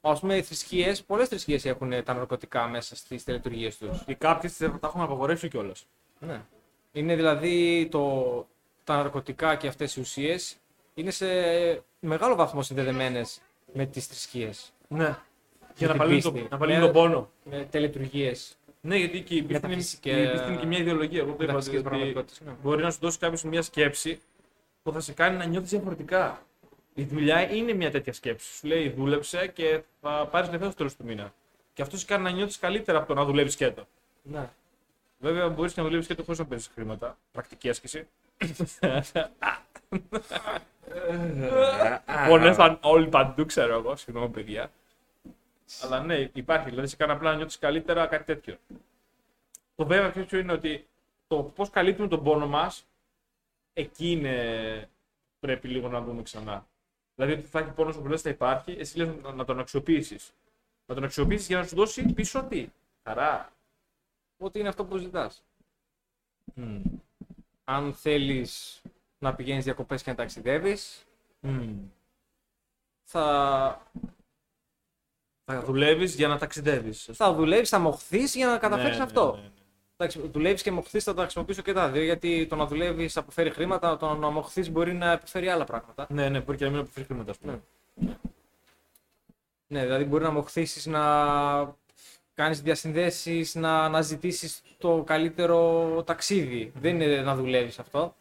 Α 0.02 0.20
πούμε, 0.20 0.36
οι 0.38 0.42
θρησκείες, 0.42 1.04
πολλές 1.04 1.28
θρησκείες 1.28 1.66
έχουν 1.66 2.04
τα 2.04 2.14
ναρκωτικά 2.14 2.68
μέσα 2.68 2.96
στις 2.96 3.24
τελετουργίες 3.24 3.78
τους. 3.78 4.04
Οι 4.06 4.16
κάποιες 4.16 4.58
τα 4.58 4.80
έχουν 4.84 5.02
απαγορεύσει 5.02 5.48
κιόλας. 5.48 5.86
Ναι. 6.20 6.42
Είναι 6.92 7.16
δηλαδή 7.16 7.88
το, 7.92 8.48
τα 8.86 8.96
ναρκωτικά 8.96 9.56
και 9.56 9.68
αυτές 9.68 9.96
οι 9.96 10.00
ουσίες 10.00 10.56
είναι 10.94 11.12
σε 11.12 11.26
μεγάλο 12.00 12.36
βαθμό 12.36 12.62
συνδεδεμένες 12.62 13.42
με 13.74 13.86
τις 13.86 14.06
θρησκείες. 14.08 14.74
Ναι. 14.88 15.04
Για 15.06 15.18
την 15.76 15.88
να 15.88 15.94
απαλύνει 15.94 16.22
τον, 16.22 16.34
πίστη. 16.34 16.48
να 16.50 16.56
απαλύνει 16.56 16.78
Ναι. 16.80 16.84
τον 16.86 16.94
πόνο. 16.94 17.30
Με 17.44 17.68
τελετουργίες. 17.72 18.58
Ναι, 18.82 18.98
γιατί 18.98 19.22
και 19.22 19.36
η 19.36 19.42
πίστη, 19.42 19.44
είναι, 19.44 19.54
Μεταφυσική- 19.68 20.12
η 20.12 20.32
πίστη 20.32 20.48
είναι 20.48 20.60
και 20.60 20.66
μια 20.66 20.78
ιδεολογία. 20.78 21.20
Εγώ 21.20 21.28
το 21.28 21.34
είπα 21.34 21.44
μεταφυσικές 21.46 21.80
ότι 21.80 21.88
πραγματικότητες, 21.90 22.42
ναι. 22.46 22.52
μπορεί 22.62 22.84
να 22.84 22.92
σου 22.92 22.98
δώσει 23.02 23.18
κάποιος 23.18 23.44
μια 23.44 23.62
σκέψη 23.62 24.20
που 24.84 24.92
θα 24.92 25.00
σε 25.00 25.14
κάνει 25.14 25.38
να 25.38 25.46
νιώθεις 25.46 25.70
διαφορετικά. 25.70 26.42
Η 26.94 27.04
δουλειά 27.04 27.52
είναι 27.56 27.74
μια 27.74 27.92
τέτοια 27.92 28.14
σκέψη. 28.14 28.54
Σου 28.58 28.68
λέει 28.68 28.90
δούλεψε 28.90 29.48
και 29.48 29.82
θα 30.02 30.28
πάρεις 30.32 30.50
λεφτά 30.50 30.66
στο 30.66 30.76
τέλος 30.76 30.96
του 30.96 31.04
μήνα. 31.06 31.34
Και 31.74 31.82
αυτό 31.82 31.98
σε 31.98 32.06
κάνει 32.06 32.24
να 32.24 32.30
νιώθεις 32.30 32.60
καλύτερα 32.60 32.98
από 32.98 33.08
το 33.08 33.14
να 33.14 33.26
δουλεύεις 33.26 33.56
και 33.56 33.72
το. 33.72 33.88
Ναι. 34.24 34.50
Βέβαια, 35.20 35.50
μπορείς 35.50 35.76
να 35.76 35.84
δουλεύεις 35.84 36.08
και 36.08 36.16
το 36.16 36.24
χωρίς 36.24 36.40
να 36.40 36.46
παίρνει 36.46 36.64
χρήματα. 36.74 37.18
Πρακτική 37.32 37.70
άσκηση. 37.70 38.08
Πονέσαν 42.28 42.80
όλοι 42.82 43.08
παντού, 43.08 43.46
ξέρω 43.46 43.74
εγώ. 43.74 43.96
Συγγνώμη, 43.96 44.30
παιδιά. 44.30 44.72
Αλλά 45.82 46.00
ναι, 46.00 46.30
υπάρχει. 46.34 46.70
Δηλαδή, 46.70 46.88
σε 46.88 46.96
κάνει 46.96 47.12
απλά 47.12 47.30
να 47.32 47.36
νιώθεις 47.36 47.60
καλύτερα 47.60 48.08
κάτι 48.08 48.24
τέτοιο. 48.24 48.58
Το 49.76 49.86
βέβαια 49.86 50.12
ποιο 50.12 50.26
ποιο 50.26 50.40
είναι 50.40 50.52
ότι 50.52 50.88
το 51.28 51.44
πώς 51.44 51.70
καλύπτουμε 51.70 52.08
τον 52.08 52.24
πόνο 52.24 52.48
μας, 52.48 52.86
εκεί 53.74 54.12
είναι 54.12 54.90
πρέπει 55.40 55.68
λίγο 55.68 55.90
να 55.90 56.02
δούμε 56.02 56.22
ξανά. 56.22 56.68
Δηλαδή 57.16 57.34
ότι 57.34 57.48
θα 57.48 57.60
έχει 57.60 57.72
πόνο 57.72 57.92
που 57.92 58.08
δεν 58.08 58.18
θα 58.20 58.30
υπάρχει, 58.30 58.76
εσύ 58.80 58.98
λες 58.98 59.08
να, 59.22 59.32
να 59.32 59.46
τον 59.46 59.60
αξιοποιήσεις. 59.60 60.34
Να 60.86 60.96
τον 60.96 61.04
αξιοποιήσεις 61.04 61.48
για 61.48 61.58
να 61.58 61.64
σου 61.64 61.76
δώσει 61.76 62.14
πίσω 62.14 62.44
τι; 62.44 62.70
Χαρά. 63.04 63.52
Ό,τι 64.38 64.60
είναι 64.60 64.68
αυτό 64.68 64.86
που 64.86 64.98
ζητάς. 64.98 65.44
Αν 67.68 67.94
θέλεις 67.94 68.82
να 69.20 69.36
πηγαίνεις 69.36 69.64
διακοπές 69.64 70.04
και 70.04 70.10
να 70.10 70.16
ταξιδεύεις, 70.16 71.06
θα, 73.04 73.82
Θα 75.46 75.62
δουλεύεις 75.64 76.16
για 76.16 76.28
να 76.28 76.38
ταξιδεύεις. 76.38 77.10
θα 77.14 77.34
δουλεύεις, 77.34 77.70
θα 77.70 77.80
μοχθείς 77.80 78.36
για 78.36 78.48
να 78.48 78.58
καταφέρεις 78.58 78.98
Ναι, 78.98 79.04
αυτό. 79.04 79.40
Εντάξει, 79.98 80.28
δουλεύεις 80.28 80.62
και 80.62 80.72
μοχθείς 80.72 81.04
θα 81.04 81.14
τα 81.14 81.22
χρησιμοποιήσω 81.22 81.62
και 81.62 81.74
τα 81.74 81.90
δύο. 81.90 82.04
Γιατί 82.04 82.48
το 82.48 82.56
να 82.56 82.66
δουλεύεις 82.66 83.18
αποφέρει 83.18 83.50
χρήματα, 83.50 83.98
το 83.98 84.14
να 84.16 84.30
μοχθείς 84.30 84.70
μπορεί 84.72 84.94
να 84.94 85.12
επιφέρει 85.12 85.50
άλλα 85.50 85.64
πράγματα. 85.64 86.08
Ναι, 86.10 86.30
ναι, 86.30 86.40
μπορεί 86.42 86.58
και 86.58 86.64
να 86.64 86.70
μην 86.70 86.80
αποφέρει 86.80 87.06
χρήματα, 87.06 87.32
ας 87.32 87.38
πούμε. 87.38 87.62
Ναι, 89.68 89.84
δηλαδή 89.84 90.04
μπορεί 90.04 90.24
να 90.24 90.32
μοχθήσεις 90.32 90.86
να 90.86 91.76
κάνεις 92.36 92.62
διασυνδέσεις, 92.62 93.56
να 93.56 93.84
αναζητήσεις 93.84 94.62
το 94.78 95.04
καλύτερο 95.04 96.04
ταξίδι. 96.06 96.72
Δεν 96.76 97.02
είναι 97.02 97.22
να 97.22 97.36
δουλεύεις 97.36 97.80
αυτό. 97.80 98.16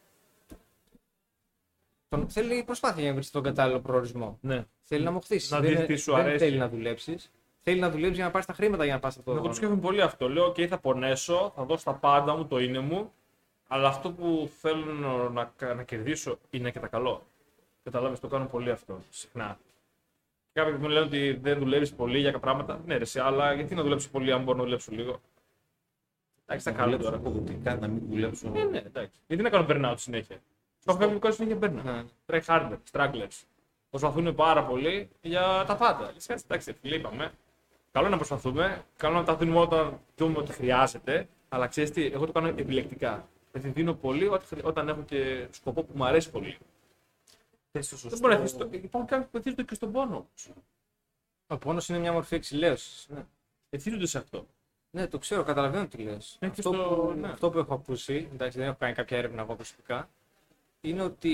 Τον... 2.08 2.28
Θέλει 2.28 2.62
προσπάθεια 2.64 3.00
για 3.00 3.08
να 3.08 3.14
βρεις 3.14 3.30
τον 3.30 3.42
κατάλληλο 3.42 3.80
προορισμό. 3.80 4.38
Ναι. 4.40 4.64
Θέλει 4.82 5.04
να 5.04 5.10
μοχθήσει. 5.10 5.52
Να 5.52 5.60
δεν, 5.60 5.68
δεις 5.68 5.78
είναι- 5.78 5.86
τι 5.86 5.96
σου 5.96 6.12
δεν 6.12 6.20
αρέσει. 6.24 6.44
θέλει 6.44 6.58
να 6.58 6.68
δουλέψεις. 6.68 7.30
Θέλει 7.60 7.80
να 7.80 7.90
δουλέψεις 7.90 8.16
για 8.16 8.24
να 8.24 8.30
πάρεις 8.30 8.46
τα 8.46 8.52
χρήματα 8.52 8.84
για 8.84 8.94
να 8.94 9.00
πας 9.00 9.16
αυτό. 9.18 9.32
Εγώ 9.32 9.46
το 9.46 9.52
σκέφτομαι 9.52 9.80
πολύ 9.80 10.02
αυτό. 10.02 10.28
Λέω: 10.28 10.46
OK, 10.46 10.66
θα 10.66 10.78
πονέσω, 10.78 11.52
θα 11.56 11.64
δώσω 11.64 11.84
τα 11.84 11.94
πάντα 11.94 12.36
μου, 12.36 12.46
το 12.46 12.58
είναι 12.58 12.78
μου, 12.78 13.12
αλλά 13.68 13.88
αυτό 13.88 14.12
που 14.12 14.50
θέλω 14.60 14.84
να, 14.84 15.28
να, 15.60 15.74
να 15.74 15.82
κερδίσω 15.82 16.38
είναι 16.50 16.70
και 16.70 16.80
τα 16.80 16.86
καλό. 16.86 17.22
Κατάλαβε, 17.84 18.16
το 18.16 18.28
κάνω 18.28 18.46
πολύ 18.46 18.70
αυτό 18.70 18.98
συχνά. 19.10 19.58
Και 20.55 20.61
Κάποιοι 20.61 20.76
μου 20.80 20.88
λένε 20.88 21.07
ότι 21.07 21.32
δεν 21.42 21.59
δουλεύεις 21.59 21.92
πολύ 21.94 22.18
για 22.18 22.30
κάποια 22.30 22.40
πράγματα. 22.40 22.80
Ναι, 22.86 22.96
ρε, 22.96 23.05
σε, 23.05 23.22
αλλά 23.22 23.52
γιατί 23.52 23.74
να 23.74 23.82
δουλέψει 23.82 24.11
πολύ 24.11 24.32
αν 24.32 24.42
μπορώ 24.42 24.59
να 24.59 24.64
δουλέψω 24.64 24.92
λίγο; 24.92 25.20
Εντάξει, 26.46 26.64
τα 26.64 26.70
να 26.70 26.76
κάνω 26.76 26.90
δουλέψω 26.96 27.11
τώρα. 27.11 27.28
αποδοτικά, 27.30 27.76
να 27.76 27.86
μην 27.88 28.02
δουλέψω. 28.11 28.48
Ναι, 28.48 28.64
ναι, 28.64 28.78
εντάξει. 28.78 29.20
Γιατί 29.26 29.42
να 29.42 29.48
κάνω 29.50 29.66
burnout 29.68 29.94
συνέχεια; 29.96 30.36
Το 30.84 30.98
έχω 31.00 31.18
κάνει 31.18 31.34
συνέχεια 31.34 31.59
burnout. 31.62 31.84
Ναι. 31.84 32.05
Try 32.26 32.40
harder, 32.46 32.76
stragglers. 32.92 33.42
Προσπαθούν 33.90 34.34
πάρα 34.34 34.64
πολύ 34.64 35.09
για 35.20 35.64
τα 35.66 35.76
πάντα. 35.76 36.11
Λες, 36.12 36.26
κάτσε, 36.26 36.44
εντάξει, 36.48 36.72
φίλε, 36.80 36.94
είπαμε. 36.96 37.32
Καλό 37.92 38.07
είναι 38.07 38.16
να 38.16 38.16
προσπαθούμε. 38.26 38.82
Καλό 38.96 39.14
να 39.16 39.24
τα 39.24 39.36
δίνουμε 39.36 39.59
όταν 39.59 40.00
δούμε 40.16 40.38
ότι 40.38 40.52
χρειάζεται. 40.52 41.28
Αλλά 41.48 41.66
ξέρεις 41.66 41.90
τι, 41.90 42.07
εγώ 42.07 42.26
το 42.26 42.32
κάνω 42.32 42.48
επιλεκτικά. 42.48 43.28
Δηλαδή 43.52 43.70
δίνω 43.70 43.92
πολύ 43.94 44.26
όταν, 44.26 44.40
χρει- 44.46 44.64
όταν 44.66 44.88
έχω 44.88 45.02
και 45.07 45.46
σκοπό 45.50 45.82
που 45.82 45.92
μου 45.94 46.05
αρέσει 46.05 46.30
πολύ. 46.30 46.57
Θες 47.76 47.88
το 47.88 47.96
Δεν 47.96 48.10
σωστό. 48.10 48.18
μπορεί 48.18 48.34
να 48.34 48.40
θες 48.40 48.56
το- 48.56 48.68
Υπάρχουν 48.70 49.06
κάποιοι 49.10 49.26
που 49.30 49.36
εθίζονται 49.36 49.62
και 49.62 49.74
στον 49.74 49.92
πόνο. 49.92 50.14
όμως. 50.16 50.48
Ο 51.46 51.56
πόνος 51.58 51.88
είναι 51.88 51.98
μια 51.98 52.12
μορφή 52.12 52.34
εξηλαίωσης. 52.34 53.06
Ναι. 53.08 53.24
Εθίζονται 53.70 54.06
σε 54.06 54.18
αυτό. 54.18 54.46
ναι, 54.90 55.06
το 55.06 55.18
ξέρω, 55.18 55.42
καταλαβαίνω 55.42 55.86
τι 55.86 55.96
λες. 56.02 56.36
και 56.40 56.46
Αυτό, 56.46 56.62
στο- 56.62 56.70
που, 56.72 57.12
ναι. 57.20 57.28
αυτό 57.28 57.50
που 57.50 57.58
έχω 57.58 57.74
ακούσει, 57.74 58.28
εντάξει, 58.32 58.58
δεν 58.58 58.66
έχω 58.66 58.76
κάνει 58.78 58.92
κάποια 58.94 59.18
έρευνα 59.18 59.42
εγώ 59.42 59.54
προσωπικά, 59.54 60.08
είναι 60.80 61.02
ότι 61.02 61.30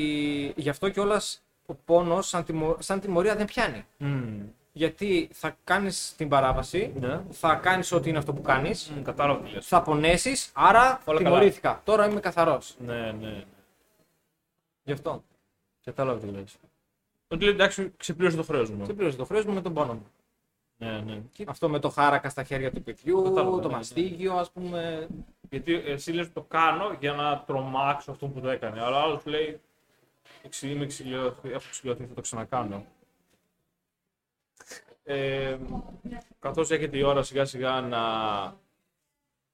γι' 0.56 0.68
αυτό 0.68 0.88
κιόλας 0.88 1.42
ο 1.66 1.74
πόνος 1.74 2.28
σαν, 2.28 2.44
τιμω- 2.44 2.82
σαν 2.82 3.00
τιμωρία 3.00 3.36
δεν 3.36 3.46
πιάνει. 3.46 3.86
Γιατί 4.72 5.28
θα 5.32 5.56
κάνεις 5.64 6.14
την 6.16 6.28
παράβαση, 6.28 6.92
Ναι. 7.00 7.22
θα 7.30 7.54
κάνεις 7.54 7.92
ό,τι 7.92 8.08
είναι 8.08 8.18
αυτό 8.18 8.32
που 8.32 8.42
κάνεις, 8.42 8.88
Μμ, 8.90 9.02
Κατάλαβα 9.02 9.42
τι 9.44 9.50
λες. 9.52 9.66
θα 9.66 9.82
πονέσεις, 9.82 10.50
άρα 10.54 11.00
Όλα 11.04 11.18
τιμωρήθηκα. 11.18 11.80
Τώρα 11.84 12.08
είμαι 12.08 12.20
καθαρός. 12.20 12.76
Ναι, 12.78 12.94
ναι. 13.12 13.12
ναι. 13.12 13.44
Γι' 14.82 14.92
αυτό. 14.92 15.22
Κατάλαβα 15.84 16.18
τι 16.20 16.26
λες. 16.26 16.56
Ότι 17.28 17.44
λέει 17.44 17.52
εντάξει, 17.54 17.92
ξεπλήρωσε 17.96 18.36
το 18.36 18.42
χρέο 18.42 18.70
μου. 18.70 18.82
Ξεπλήρωσε 18.82 19.16
το 19.16 19.24
χρέο 19.24 19.42
μου 19.46 19.52
με 19.52 19.60
τον 19.62 19.74
πόνο 19.74 19.94
μου. 19.94 20.06
Ναι, 20.76 21.00
ναι. 21.00 21.22
Αυτό 21.46 21.68
με 21.68 21.78
το 21.78 21.88
χάρακα 21.88 22.28
στα 22.28 22.42
χέρια 22.44 22.72
του 22.72 22.82
παιδιού, 22.82 23.22
Κατάλαβα, 23.22 23.50
το 23.50 23.56
ναι, 23.56 23.66
ναι. 23.66 23.72
μαστίγιο, 23.72 24.34
ας 24.34 24.50
πούμε. 24.50 25.08
Γιατί 25.50 25.74
εσύ 25.74 26.12
λες 26.12 26.32
το 26.32 26.42
κάνω 26.42 26.96
για 27.00 27.12
να 27.12 27.40
τρομάξω 27.44 28.10
αυτό 28.10 28.26
που 28.28 28.40
το 28.40 28.48
έκανε. 28.48 28.80
Αλλά 28.82 28.96
άλλος 29.00 29.24
λέει 29.26 29.60
«Εξι- 30.42 30.70
είμαι 30.70 30.84
εξηλιωθεί, 30.84 31.48
έχω 31.48 31.64
εξηλιωθεί, 31.66 32.06
θα 32.06 32.14
το 32.14 32.20
ξανακάνω. 32.20 32.84
Ε, 35.04 35.58
καθώς 36.38 36.70
έχετε 36.70 36.98
η 36.98 37.02
ώρα 37.02 37.22
σιγά 37.22 37.44
σιγά 37.44 37.80
να 37.80 38.00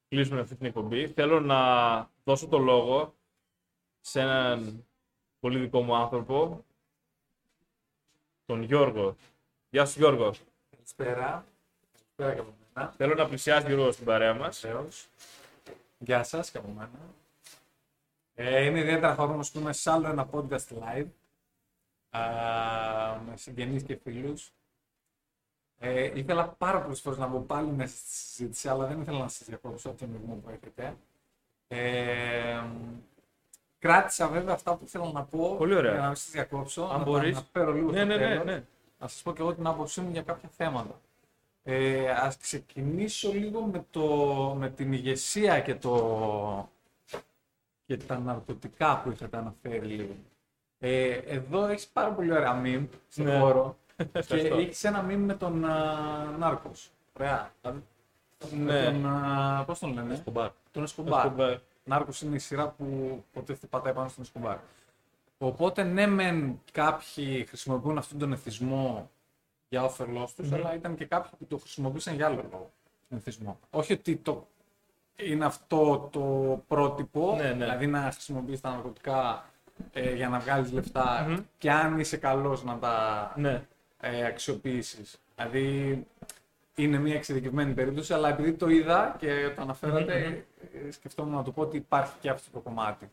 κλείσουμε 0.08 0.40
αυτή 0.40 0.54
την 0.56 0.66
εκπομπή, 0.66 1.08
θέλω 1.08 1.40
να 1.40 1.60
δώσω 2.24 2.46
το 2.46 2.58
λόγο 2.58 3.14
σε 4.00 4.20
έναν 4.20 4.84
πολύ 5.40 5.58
δικό 5.58 5.82
μου 5.82 5.96
άνθρωπο, 5.96 6.64
τον 8.46 8.62
Γιώργο. 8.62 9.16
Γεια 9.70 9.86
σου 9.86 9.98
Γιώργο. 9.98 10.34
Καλησπέρα. 10.70 11.44
Καλησπέρα 11.92 12.34
και 12.34 12.40
από 12.40 12.54
μένα. 12.74 12.90
Θέλω 12.96 13.14
να 13.14 13.26
πλησιάσει 13.26 13.66
Γιώργο 13.66 13.92
στην 13.92 14.04
παρέα 14.04 14.34
μας. 14.34 14.60
Βεβαίως. 14.60 15.06
Γεια 15.98 16.22
σας 16.22 16.50
και 16.50 16.58
από 16.58 16.68
μένα. 16.68 16.90
Ε, 18.34 18.64
είμαι 18.64 18.78
ιδιαίτερα 18.78 19.14
χαρούμενος 19.14 19.50
που 19.50 19.58
είμαι 19.58 19.72
σε 19.72 19.90
άλλο 19.90 20.08
ένα 20.08 20.28
podcast 20.32 20.68
live 20.80 21.06
α, 22.10 22.20
με 23.26 23.36
συγγενείς 23.36 23.82
και 23.82 23.96
φίλους. 23.96 24.52
Ε, 25.78 26.18
ήθελα 26.18 26.48
πάρα 26.48 26.82
πολλές 26.82 27.00
φορές 27.00 27.18
να 27.18 27.26
μπω 27.26 27.38
πάλι 27.38 27.70
μέσα 27.70 27.96
στη 27.96 28.14
συζήτηση, 28.14 28.68
αλλά 28.68 28.86
δεν 28.86 29.00
ήθελα 29.00 29.18
να 29.18 29.28
σας 29.28 29.46
διακόψω 29.46 29.88
από 29.88 29.98
τον 29.98 30.08
ρυθμό 30.12 30.34
που 30.34 30.48
έχετε. 30.50 30.96
Ε, 31.68 32.62
κράτησα 33.78 34.28
βέβαια 34.28 34.54
αυτά 34.54 34.74
που 34.74 34.84
ήθελα 34.84 35.10
να 35.12 35.22
πω 35.24 35.54
Πολύ 35.58 35.74
ωραία. 35.74 35.90
για 35.92 36.00
να 36.00 36.06
μην 36.06 36.16
σας 36.16 36.30
διακόψω. 36.30 36.82
Αν 36.82 36.88
να 36.90 36.98
τα 36.98 37.04
μπορείς. 37.04 37.36
αναφέρω 37.36 37.72
λίγο 37.72 37.90
Ναι, 37.90 37.96
στο 37.98 38.06
ναι, 38.06 38.16
ναι, 38.16 38.26
τέλος 38.28 38.44
ναι. 38.44 38.62
να 38.98 39.08
σας 39.08 39.22
πω 39.22 39.32
και 39.32 39.40
εγώ 39.42 39.54
την 39.54 39.66
άποψή 39.66 40.00
μου 40.00 40.10
για 40.12 40.22
κάποια 40.22 40.48
θέματα. 40.56 41.00
Ε, 41.62 42.10
ας 42.10 42.36
ξεκινήσω 42.38 43.32
λίγο 43.32 43.60
με, 43.60 43.84
το, 43.90 44.04
με 44.58 44.70
την 44.70 44.92
ηγεσία 44.92 45.60
και, 45.60 45.74
το, 45.74 46.68
και 47.86 47.96
τα 47.96 48.18
ναρκωτικά 48.18 49.00
που 49.00 49.10
είχατε 49.10 49.36
αναφέρει 49.36 49.86
λίγο. 49.86 50.14
Ε, 50.78 51.08
εδώ 51.14 51.66
έχεις 51.66 51.86
πάρα 51.86 52.10
πολύ 52.12 52.32
ωραία 52.32 52.60
meme 52.64 52.86
στον 53.08 53.24
Ναι. 53.24 53.38
χώρο 53.38 53.76
και 53.96 54.06
Ευχαριστώ. 54.12 54.56
έχεις 54.56 54.84
ένα 54.84 55.04
meme 55.08 55.16
με 55.26 55.34
τον 55.34 55.64
α, 55.64 56.34
Νάρκος. 56.38 56.90
Ωραία. 57.18 57.50
Ναι. 57.62 57.72
Με 58.56 58.82
τον, 58.84 59.06
α, 59.06 59.64
πώς 59.66 59.78
τον 59.78 59.92
λένε, 59.92 60.14
Σκομπάρ. 60.14 60.50
τον 60.70 60.82
Εσκομπάρ. 60.82 61.24
Εσκομπάρ. 61.24 61.58
Νάρκος 61.88 62.22
είναι 62.22 62.34
η 62.36 62.38
σειρά 62.38 62.68
που 62.68 62.84
υποτίθεται 63.30 63.66
πατάει 63.66 63.92
πάνω 63.92 64.08
στον 64.08 64.22
Εσκομπάρ. 64.24 64.56
Οπότε 65.38 65.82
ναι, 65.82 66.06
μεν 66.06 66.60
κάποιοι 66.72 67.44
χρησιμοποιούν 67.48 67.98
αυτόν 67.98 68.18
τον 68.18 68.32
εθισμό 68.32 69.10
για 69.68 69.84
όφελός 69.84 70.34
τους, 70.34 70.52
αλλά 70.52 70.74
ήταν 70.74 70.94
και 70.96 71.04
κάποιοι 71.04 71.30
που 71.38 71.44
το 71.46 71.58
χρησιμοποίησαν 71.58 72.14
για 72.14 72.26
άλλο 72.26 72.34
λόγο. 72.50 72.70
Τον 73.08 73.18
εθισμό. 73.18 73.58
Όχι 73.70 73.92
ότι 73.92 74.16
το 74.16 74.46
είναι 75.16 75.44
αυτό 75.44 76.08
το 76.12 76.20
πρότυπο, 76.68 77.34
Ναι, 77.36 77.42
ναι. 77.42 77.52
δηλαδή 77.52 77.86
να 77.86 78.00
χρησιμοποιείς 78.12 78.60
τα 78.60 78.70
ναρκωτικά 78.70 79.44
ε, 79.92 80.14
για 80.14 80.28
να 80.28 80.38
βγάλεις 80.38 80.72
λεφτά 80.72 81.26
Μμμ. 81.28 81.36
και 81.58 81.70
αν 81.72 81.98
είσαι 82.00 82.16
καλός 82.16 82.64
να 82.64 82.78
τα 82.78 83.32
Ναι. 83.36 83.62
ε, 84.00 84.24
αξιοποιήσεις. 84.26 85.20
Δηλαδή 85.34 86.06
είναι 86.78 86.98
μια 86.98 87.14
εξειδικευμένη 87.14 87.72
περίπτωση, 87.72 88.12
αλλά 88.12 88.28
επειδή 88.28 88.52
το 88.52 88.68
είδα 88.68 89.16
και 89.18 89.50
το 89.56 89.62
αναφέρατε, 89.62 90.44
ε, 90.86 90.90
σκεφτόμουν 90.90 91.34
να 91.34 91.42
το 91.42 91.50
πω 91.50 91.62
ότι 91.62 91.76
υπάρχει 91.76 92.12
και 92.20 92.28
αυτό 92.30 92.50
το 92.52 92.58
κομμάτι. 92.58 93.10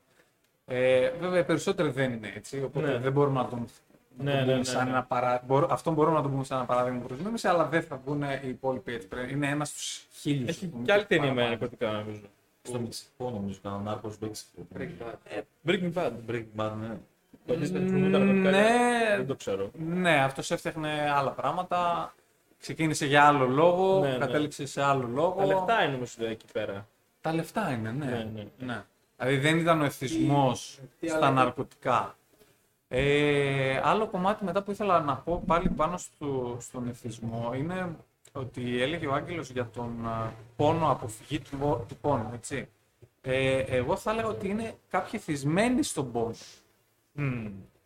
Ε, 0.66 1.10
βέβαια, 1.20 1.40
οι 1.40 1.44
περισσότεροι 1.44 1.90
δεν 1.90 2.12
είναι 2.14 2.32
έτσι, 2.36 2.64
οπότε 2.64 2.88
Ναι. 2.92 2.98
δεν 2.98 3.12
μπορούμε 3.12 3.42
να 3.42 3.48
τον 3.48 3.68
να 4.18 4.24
Ναι, 4.24 4.32
το 4.32 4.38
ναι, 4.38 4.44
πούμε 4.44 4.58
ναι, 4.58 4.64
σαν 4.64 4.84
ναι. 4.84 4.90
ένα 4.90 5.04
παρά... 5.04 5.44
μπορώ- 5.48 5.72
Αυτό 5.72 5.92
μπορούμε 5.92 6.16
να 6.18 6.24
το 6.24 6.30
πούμε 6.30 6.44
σαν 6.44 6.58
ένα 6.58 6.66
παράδειγμα 6.66 7.00
προς 7.00 7.20
μίμηση, 7.20 7.48
αλλά 7.48 7.66
δεν 7.66 7.82
θα 7.84 8.02
βγουν 8.06 8.22
οι 8.22 8.48
υπόλοιποι 8.48 8.94
έτσι. 8.94 9.08
Πρέπει- 9.08 9.32
Είναι 9.32 9.48
ένας 9.48 9.70
στους 9.70 10.06
χίλιους. 10.12 10.50
Έχει 10.50 10.66
ας 10.66 10.72
πούμε, 10.72 10.86
και 10.86 10.92
άλλη 10.94 11.06
ταινία 11.06 11.34
με 11.34 11.42
παραπάνω. 11.42 11.50
ναρκωτικά 11.60 11.92
νομίζω. 11.92 12.22
Στο 12.62 12.80
Μεξικό 12.80 13.30
νομίζω 13.30 13.60
κανένα 13.64 13.82
Νάρκος 13.84 14.18
Μέξικο. 14.20 14.68
Breaking 15.66 15.94
Bad. 15.94 16.12
Breaking 16.30 16.56
Bad, 16.58 16.72
ναι. 16.82 16.98
Το 17.46 17.54
έχεις 17.54 17.70
χρησιμοποιεί 17.70 18.12
τα 18.12 18.18
ναρκωτικά, 18.20 18.50
Ναι. 18.52 19.16
Δεν 19.18 19.28
το 19.28 19.36
ξέρω. 19.36 19.72
Ναι, 19.74 20.22
αυτός 20.24 20.52
έφτιαχνε 20.52 21.12
άλλα 21.16 21.32
πράγματα. 21.32 22.14
Ξεκίνησε 22.64 23.06
για 23.06 23.24
άλλο 23.28 23.46
λόγο, 23.48 24.00
Ναι, 24.00 24.10
ναι. 24.12 24.18
κατέληξε 24.18 24.66
σε 24.66 24.84
άλλο 24.84 25.08
λόγο. 25.08 25.36
Τα 25.38 25.46
λεφτά 25.46 25.84
είναι 25.84 25.96
όμως 25.96 26.18
εκεί 26.20 26.46
πέρα. 26.54 26.88
Τα 27.22 27.34
λεφτά 27.34 27.72
είναι, 27.72 27.92
ναι. 27.92 28.06
Ναι, 28.06 28.30
ναι. 28.34 28.48
ναι. 28.58 28.84
Δηλαδή 29.18 29.38
δεν 29.38 29.58
ήταν 29.58 29.82
ο 29.82 29.84
εθισμός 29.84 30.80
στα 31.08 31.32
ναρκωτικά. 31.32 32.16
Ε, 32.88 33.80
άλλο 33.84 34.08
κομμάτι 34.08 34.44
μετά 34.44 34.64
που 34.64 34.72
ήθελα 34.72 35.00
να 35.00 35.16
πω 35.16 35.44
πάλι 35.46 35.70
πάνω 35.70 35.98
στο, 35.98 36.58
στον 36.60 36.88
εθισμό 36.88 37.52
είναι 37.56 37.96
ότι 38.32 38.82
έλεγε 38.82 39.08
ο 39.08 39.14
Άγγελος 39.14 39.50
για 39.50 39.70
τον 39.74 40.08
α, 40.08 40.32
πόνο, 40.56 40.92
αποφυγή 40.92 41.40
του, 41.40 41.58
πο- 41.58 41.86
του 41.88 41.96
πόνου, 42.02 42.32
έτσι. 42.34 42.68
Ε, 43.22 43.58
εγώ 43.60 43.96
θα 43.96 44.12
έλεγα 44.12 44.28
ότι 44.28 44.48
είναι 44.50 44.76
κάποιοι 44.90 45.12
εθισμένοι 45.14 45.84
στον 45.84 46.12
πόνο. 46.12 46.36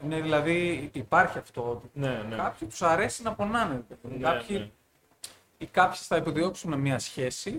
Είναι 0.03 0.21
δηλαδή, 0.21 0.89
υπάρχει 0.93 1.37
αυτό, 1.37 1.69
ότι 1.69 1.89
Ναι, 1.93 2.23
ναι. 2.29 2.35
κάποιοι 2.35 2.67
τους 2.67 2.81
αρέσει 2.81 3.23
να 3.23 3.33
πονάνε. 3.33 3.83
Ναι, 4.01 4.17
κάποιοι 4.17 4.57
ναι. 4.59 4.69
ή 5.57 5.65
κάποιοι 5.65 5.99
θα 6.01 6.15
υποδιώξουν 6.15 6.79
μια 6.79 6.99
σχέση, 6.99 7.49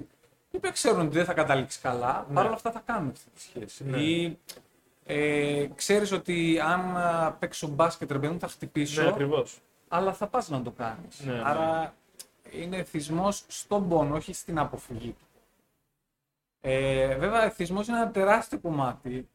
οι 0.51 0.57
οποίοι 0.57 0.73
ξέρουν 0.73 1.01
ότι 1.01 1.17
δεν 1.17 1.25
θα 1.25 1.35
καταλήξει 1.35 1.81
καλά, 1.81 2.25
Ναι. 2.29 2.35
παρ' 2.35 2.45
όλα 2.45 2.55
αυτά 2.55 2.71
θα 2.71 2.83
κάνουν 2.85 3.11
αυτή 3.11 3.31
τη 3.31 3.41
σχέση. 3.41 3.85
Ναι. 3.85 3.97
Ή 3.99 4.39
ε, 5.05 5.67
ξέρεις 5.75 6.13
ότι 6.13 6.61
αν 6.61 6.97
α, 6.97 7.33
παίξω 7.39 7.67
μπάσκετ, 7.69 8.13
ρε 8.13 8.19
παιδί 8.19 8.33
μου, 8.33 8.39
θα 8.39 8.49
χτυπήσω, 8.49 9.03
Ναι, 9.03 9.09
ακριβώς. 9.09 9.59
αλλά 9.89 10.13
θα 10.13 10.27
πας 10.27 10.49
να 10.49 10.63
το 10.63 10.71
κάνεις. 10.71 11.21
Ναι, 11.21 11.33
ναι. 11.33 11.43
Άρα 11.45 11.95
είναι 12.51 12.77
εθισμός 12.77 13.45
στον 13.49 13.89
πόνο, 13.89 14.15
όχι 14.15 14.33
στην 14.33 14.59
αποφυγή 14.59 15.11
του. 15.11 15.25
Ε, 16.61 17.17
βέβαια, 17.17 17.45
εθισμός 17.45 17.87
είναι 17.89 17.97
ένα 18.01 18.11
τεράστιο 18.11 18.59
κομμάτι. 18.59 19.29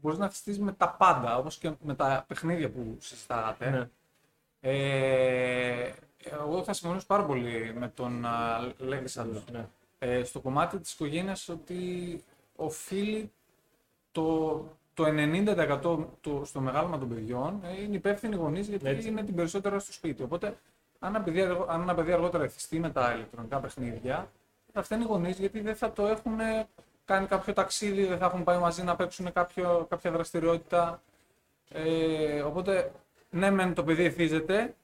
Ε, 0.00 0.02
μπορείς 0.02 0.18
να 0.18 0.24
εθιστείς 0.24 0.58
με 0.58 0.72
τα 0.72 0.88
πάντα, 0.90 1.38
όπως 1.38 1.58
και 1.58 1.70
με 1.82 1.94
τα 1.94 2.24
παιχνίδια 2.28 2.70
που 2.70 2.96
συζητάγατε. 3.00 3.70
Ναι. 3.70 3.88
Ε, 4.60 5.92
εγώ 6.20 6.62
θα 6.64 6.72
συμφωνήσω 6.72 7.06
πάρα 7.06 7.24
πολύ 7.24 7.74
με 7.78 7.88
τον 7.88 8.24
Λέξανδρο 8.78 9.42
Ναι. 9.52 9.66
ε, 9.98 10.24
στο 10.24 10.40
κομμάτι 10.40 10.78
της 10.78 10.92
οικογένειας 10.92 11.48
ότι 11.48 12.22
οφείλει 12.56 13.32
το, 14.12 14.50
το 14.94 15.04
90% 15.06 16.06
του, 16.20 16.42
στο 16.44 16.60
μεγάλωμα 16.60 16.98
των 16.98 17.08
παιδιών 17.08 17.60
ε, 17.64 17.82
είναι 17.82 17.96
υπεύθυνοι 17.96 18.36
γονείς 18.36 18.68
γιατί 18.68 18.86
Έτσι. 18.88 19.08
είναι 19.08 19.22
την 19.22 19.34
περισσότερα 19.34 19.78
στο 19.78 19.92
σπίτι. 19.92 20.22
Οπότε 20.22 20.46
αν 20.98 21.14
ένα 21.14 21.24
παιδί, 21.24 21.40
αργο- 21.42 21.66
αν 21.68 21.80
ένα 21.80 21.94
παιδί 21.94 22.12
αργότερα 22.12 22.44
εθιστεί 22.44 22.78
με 22.80 22.90
τα 22.90 23.12
ηλεκτρονικά 23.14 23.58
παιχνίδια 23.60 24.30
θα 24.72 24.82
φταίνει 24.82 25.02
οι 25.02 25.06
γονείς 25.06 25.38
γιατί 25.38 25.60
δεν 25.60 25.76
θα 25.76 25.92
το 25.92 26.06
έχουν 26.06 26.32
κάνει 27.10 27.26
κάποιο 27.26 27.52
ταξίδι, 27.52 28.04
δεν 28.04 28.18
θα 28.18 28.24
έχουν 28.26 28.44
πάει 28.44 28.58
μαζί 28.58 28.82
να 28.82 28.96
παίξουν 28.96 29.32
κάποιο, 29.32 29.86
κάποια 29.90 30.10
δραστηριότητα. 30.10 31.02
Ε, 31.72 32.40
οπότε 32.40 32.92
ναι 33.30 33.50
μεν 33.50 33.74
το 33.74 33.84
παιδί 33.84 34.04
εθίζεται, 34.04 34.74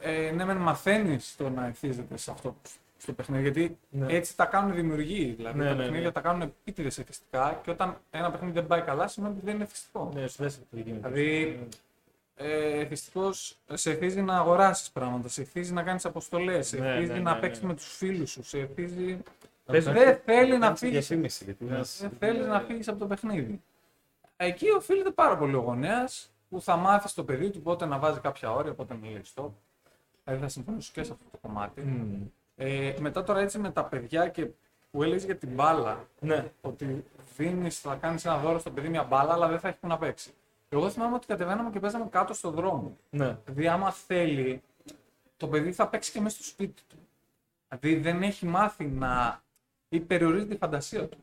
ε, 0.00 0.30
ναι 0.30 0.44
μεν 0.44 0.56
μαθαίνεις 0.56 1.34
το 1.36 1.50
να 1.50 1.66
εθίζεται 1.66 2.16
σε 2.16 2.30
αυτό 2.30 2.56
στο 2.98 3.12
παιχνίδι, 3.12 3.42
γιατί 3.42 3.78
Ναι. 3.90 4.12
έτσι 4.12 4.36
τα 4.36 4.44
κάνουν 4.44 4.72
οι 4.72 4.74
δημιουργοί. 4.74 5.34
Δηλαδή 5.36 5.58
Ναι, 5.58 5.64
τα 5.64 5.70
ναι, 5.74 5.76
παιχνίδια 5.82 6.06
ναι. 6.06 6.12
τα 6.12 6.20
κάνουν 6.20 6.40
επίτηδες 6.42 6.98
εθιστικά 6.98 7.60
και 7.62 7.70
όταν 7.70 7.96
ένα 8.10 8.30
παιχνίδι 8.30 8.52
δεν 8.52 8.66
πάει 8.66 8.80
καλά 8.82 9.08
σημαίνει 9.08 9.34
ότι 9.36 9.44
δεν 9.44 9.54
είναι 9.54 9.64
εθιστικό. 9.64 10.10
Ναι, 10.14 10.26
σου 10.26 10.42
δες 10.42 10.60
τι 10.70 10.80
γίνεται. 10.80 11.08
Δηλαδή, 11.08 11.58
ε, 12.36 12.78
εθιστικός 12.80 13.56
σε 13.72 13.90
εθίζει 13.90 14.22
να 14.22 14.36
αγοράσεις 14.36 14.90
πράγματα, 14.90 15.28
σε 15.28 15.40
εθίζει 15.40 15.72
να 15.72 15.82
κάνεις 15.82 16.04
αποστολές, 16.04 16.66
σε 16.68 16.78
Ναι, 16.78 16.94
εθίζει 16.94 17.12
ναι, 17.12 17.18
να 17.18 17.34
ναι, 17.34 17.40
παίξεις 17.40 17.62
ναι. 17.62 17.68
με 17.68 17.74
τους 17.74 17.96
φίλους 17.96 18.30
σου, 18.30 18.42
σε 18.44 18.58
εθίζει 18.58 19.18
Πες, 19.70 19.84
Δεν 19.84 20.20
θέλει 20.24 20.52
να 20.52 20.58
Κάνεις 20.58 20.78
φύγεις. 20.80 21.06
διαφήμιση, 21.06 21.44
γιατί 21.44 21.66
ένας- 21.66 21.98
Δεν 22.00 22.10
θέλεις 22.18 22.46
να 22.46 22.60
φύγεις 22.60 22.88
από 22.88 22.98
το 22.98 23.06
παιχνίδι. 23.06 23.62
Εκεί 24.36 24.70
οφείλεται 24.70 25.10
πάρα 25.10 25.36
πολύ 25.36 25.54
ο 25.54 25.60
γονέας 25.60 26.32
που 26.48 26.60
θα 26.60 26.76
μάθει 26.76 27.08
στο 27.08 27.24
παιδί 27.24 27.50
του 27.50 27.60
πότε 27.62 27.86
να 27.86 27.98
βάζει 27.98 28.20
κάποια 28.20 28.52
όρια, 28.52 28.74
πότε 28.74 28.94
να 28.94 29.08
λέει 29.08 29.22
stop. 29.34 29.48
Δηλαδή 30.24 30.42
θα 30.42 30.48
συμφωνήσω 30.48 30.90
και 30.94 31.02
σε 31.02 31.12
αυτό 31.12 31.24
το 31.30 31.38
κομμάτι. 31.42 31.80
Μμμ. 31.80 32.22
Ε, 32.56 32.94
μετά 33.00 33.22
τώρα 33.24 33.40
έτσι 33.40 33.58
με 33.58 33.70
τα 33.70 33.84
παιδιά 33.84 34.28
και 34.28 34.46
που 34.90 35.02
έλεγες 35.02 35.24
για 35.24 35.36
την 35.36 35.48
μπάλα, 35.48 36.06
Ναι. 36.20 36.50
ότι 36.60 37.04
δίνεις, 37.36 37.80
θα 37.80 37.94
κάνεις 37.94 38.24
ένα 38.24 38.38
δώρο 38.38 38.58
στο 38.58 38.70
παιδί 38.70 38.88
μια 38.88 39.02
μπάλα, 39.02 39.32
αλλά 39.32 39.48
δεν 39.48 39.58
θα 39.60 39.68
έχει 39.68 39.76
που 39.78 39.86
να 39.86 39.98
παίξει. 39.98 40.30
Εγώ 40.68 40.90
θυμάμαι 40.90 41.14
ότι 41.14 41.26
κατεβαίναμε 41.26 41.70
και 41.70 41.80
παίζαμε 41.80 42.06
κάτω 42.10 42.34
στο 42.34 42.50
δρόμο. 42.50 42.96
Ναι. 43.10 43.36
Δηλαδή, 43.44 43.68
άμα 43.68 43.90
θέλει, 43.92 44.62
το 45.36 45.48
παιδί 45.48 45.72
θα 45.72 45.88
παίξει 45.88 46.12
και 46.12 46.20
μέσα 46.20 46.34
στο 46.36 46.44
σπίτι 46.44 46.82
του. 46.88 46.96
Δηλαδή, 47.68 48.00
δεν 48.00 48.22
έχει 48.22 48.46
μάθει 48.46 48.84
να. 48.86 49.42
Ή 49.92 50.00
περιορίζει 50.00 50.46
τη 50.46 50.56
φαντασία 50.56 51.08
του 51.08 51.18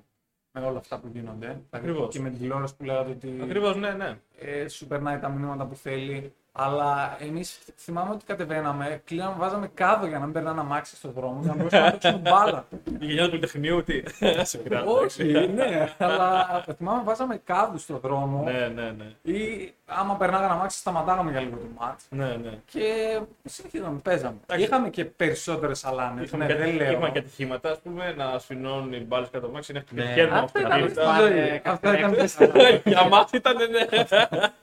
με 0.51 0.65
όλα 0.65 0.77
αυτά 0.77 0.99
που 0.99 1.07
γίνονται. 1.13 1.45
Δηλαδή, 1.45 1.61
Ακριβώς. 1.69 2.13
Και 2.13 2.19
με 2.19 2.29
την 2.29 2.39
τηλεόραση 2.39 2.75
που 2.75 2.83
λέγατε 2.83 3.09
ότι 3.09 3.39
Ακριβώς, 3.41 3.75
ναι, 3.75 3.91
ναι. 3.91 4.19
ε, 4.39 4.67
σου 4.67 4.87
περνάει 4.87 5.19
τα 5.19 5.29
μηνύματα 5.29 5.65
που 5.65 5.75
θέλει. 5.75 6.33
Αλλά 6.59 7.17
εμείς 7.19 7.59
θυμάμαι 7.77 8.11
ότι 8.13 8.25
κατεβαίναμε, 8.25 9.01
κλείναμε, 9.05 9.35
βάζαμε 9.37 9.69
κάδο 9.73 10.05
για 10.05 10.17
να 10.19 10.23
μην 10.23 10.33
περνάνε 10.33 10.59
αμάξι 10.59 10.95
στον 10.95 11.11
δρόμο, 11.11 11.39
για 11.41 11.51
να 11.51 11.57
μπορούσαμε 11.57 11.83
να 11.85 11.91
παίξουμε 11.91 12.17
μπάλα. 12.17 12.65
Η 12.99 13.05
γενιά 13.05 13.23
του 13.23 13.29
Πολυτεχνείου, 13.29 13.83
τι. 13.83 14.03
Σε 14.41 14.57
πειράζει. 14.57 14.87
Όχι, 14.87 15.23
ναι, 15.47 15.93
αλλά 15.97 16.63
θυμάμαι 16.77 17.03
βάζαμε 17.03 17.41
κάδου 17.43 17.77
στον 17.77 17.99
δρόμο. 17.99 18.43
Ναι, 18.43 18.67
ναι, 18.67 18.91
ναι. 18.97 19.33
Ή 19.33 19.73
άμα 19.85 20.15
περνάγανε 20.15 20.53
αμάξι, 20.53 20.77
σταματάγαμε 20.77 21.31
για 21.31 21.39
λίγο 21.39 21.55
το 21.55 21.65
μάτς. 21.79 22.05
Ναι, 22.09 22.25
ναι. 22.25 22.59
Και 22.65 23.19
συνεχίζαμε, 23.43 23.99
παίζαμε. 24.03 24.37
Εντάξει. 24.45 24.63
Είχαμε 24.65 24.89
και 24.89 25.05
περισσότερες 25.05 25.85
αλάνες. 25.85 26.25
Είχαμε, 26.25 26.45
Ναι, 26.45 26.53
και, 26.53 26.59
δεν 26.59 26.75
λέω. 26.75 26.91
είχαμε 26.91 27.09
και 27.09 27.19
ατυχήματα, 27.19 27.71
ας 27.71 27.79
πούμε, 27.79 28.13
να 28.17 28.39
σφινώνουν 28.39 28.93
οι 28.93 28.99
μπάλες 28.99 29.29
κάτω 29.31 29.45
από 29.45 29.55
μάξι, 29.55 29.73
να 29.73 29.79
Ναι. 29.79 29.85
χτυπιέρνουν 30.01 30.37
Αυτό 30.37 30.59
από 30.59 30.67
ήταν 30.67 30.81
την 30.81 30.89
στη 30.89 30.99
πίστα. 30.99 31.19
ζωή. 31.19 31.61
Αυτό 31.65 31.93
ήταν 31.93 32.27
στη 32.27 32.89
Για 32.89 33.07
μας 33.07 33.31
ήταν, 33.31 33.55
ναι. 33.57 33.85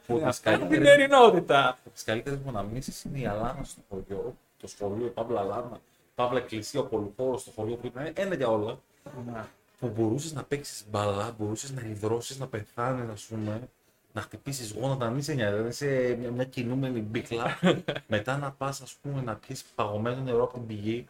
Που 0.06 0.20
τις 0.26 0.40
Την 0.40 0.52
καλύτερες- 0.52 0.88
ερηνότητα. 0.88 1.78
τις 1.92 2.04
καλύτερες 2.04 2.38
μου 2.38 2.48
αναμνήσεις 2.48 3.04
είναι 3.04 3.18
η 3.18 3.26
Αλάνα 3.26 3.64
στο 3.64 3.80
χωριό, 3.88 4.36
το 4.60 4.66
σχολείο, 4.66 5.06
η 5.06 5.10
Παύλα 5.10 5.40
Αλάνα, 5.40 5.80
Παύλα 6.14 6.38
Εκκλησία, 6.38 6.80
ο 6.80 6.84
Πολυχώρος 6.84 7.40
στο 7.40 7.50
χωριό 7.50 7.76
που 7.76 7.86
ήταν 7.86 8.10
ένα 8.14 8.34
για 8.34 8.48
όλα. 8.48 8.78
Ναι. 9.26 9.44
που 9.80 9.88
μπορούσες 9.96 10.32
να 10.32 10.44
παίξεις 10.44 10.84
μπαλά, 10.90 11.34
μπορούσες 11.38 11.72
να 11.72 11.82
υδρώσεις, 11.82 12.38
να 12.38 12.46
πεθάνεις, 12.46 13.10
ας 13.10 13.22
πούμε, 13.24 13.68
να 14.12 14.20
χτυπήσεις 14.20 14.72
γόνατα, 14.72 15.04
να 15.04 15.10
μην 15.10 15.22
σε 15.22 15.34
νοιάζει, 15.34 15.60
να 15.62 15.68
είσαι 15.68 16.16
μια, 16.20 16.30
μια 16.30 16.44
κινούμενη 16.44 17.00
μπίκλα. 17.00 17.58
μετά 18.06 18.36
να 18.36 18.50
πας, 18.52 18.80
ας 18.80 18.94
πούμε, 19.02 19.22
να 19.22 19.34
πιεις 19.36 19.64
παγωμένο 19.74 20.20
νερό 20.22 20.42
από 20.42 20.52
την 20.52 20.66
πηγή 20.66 21.06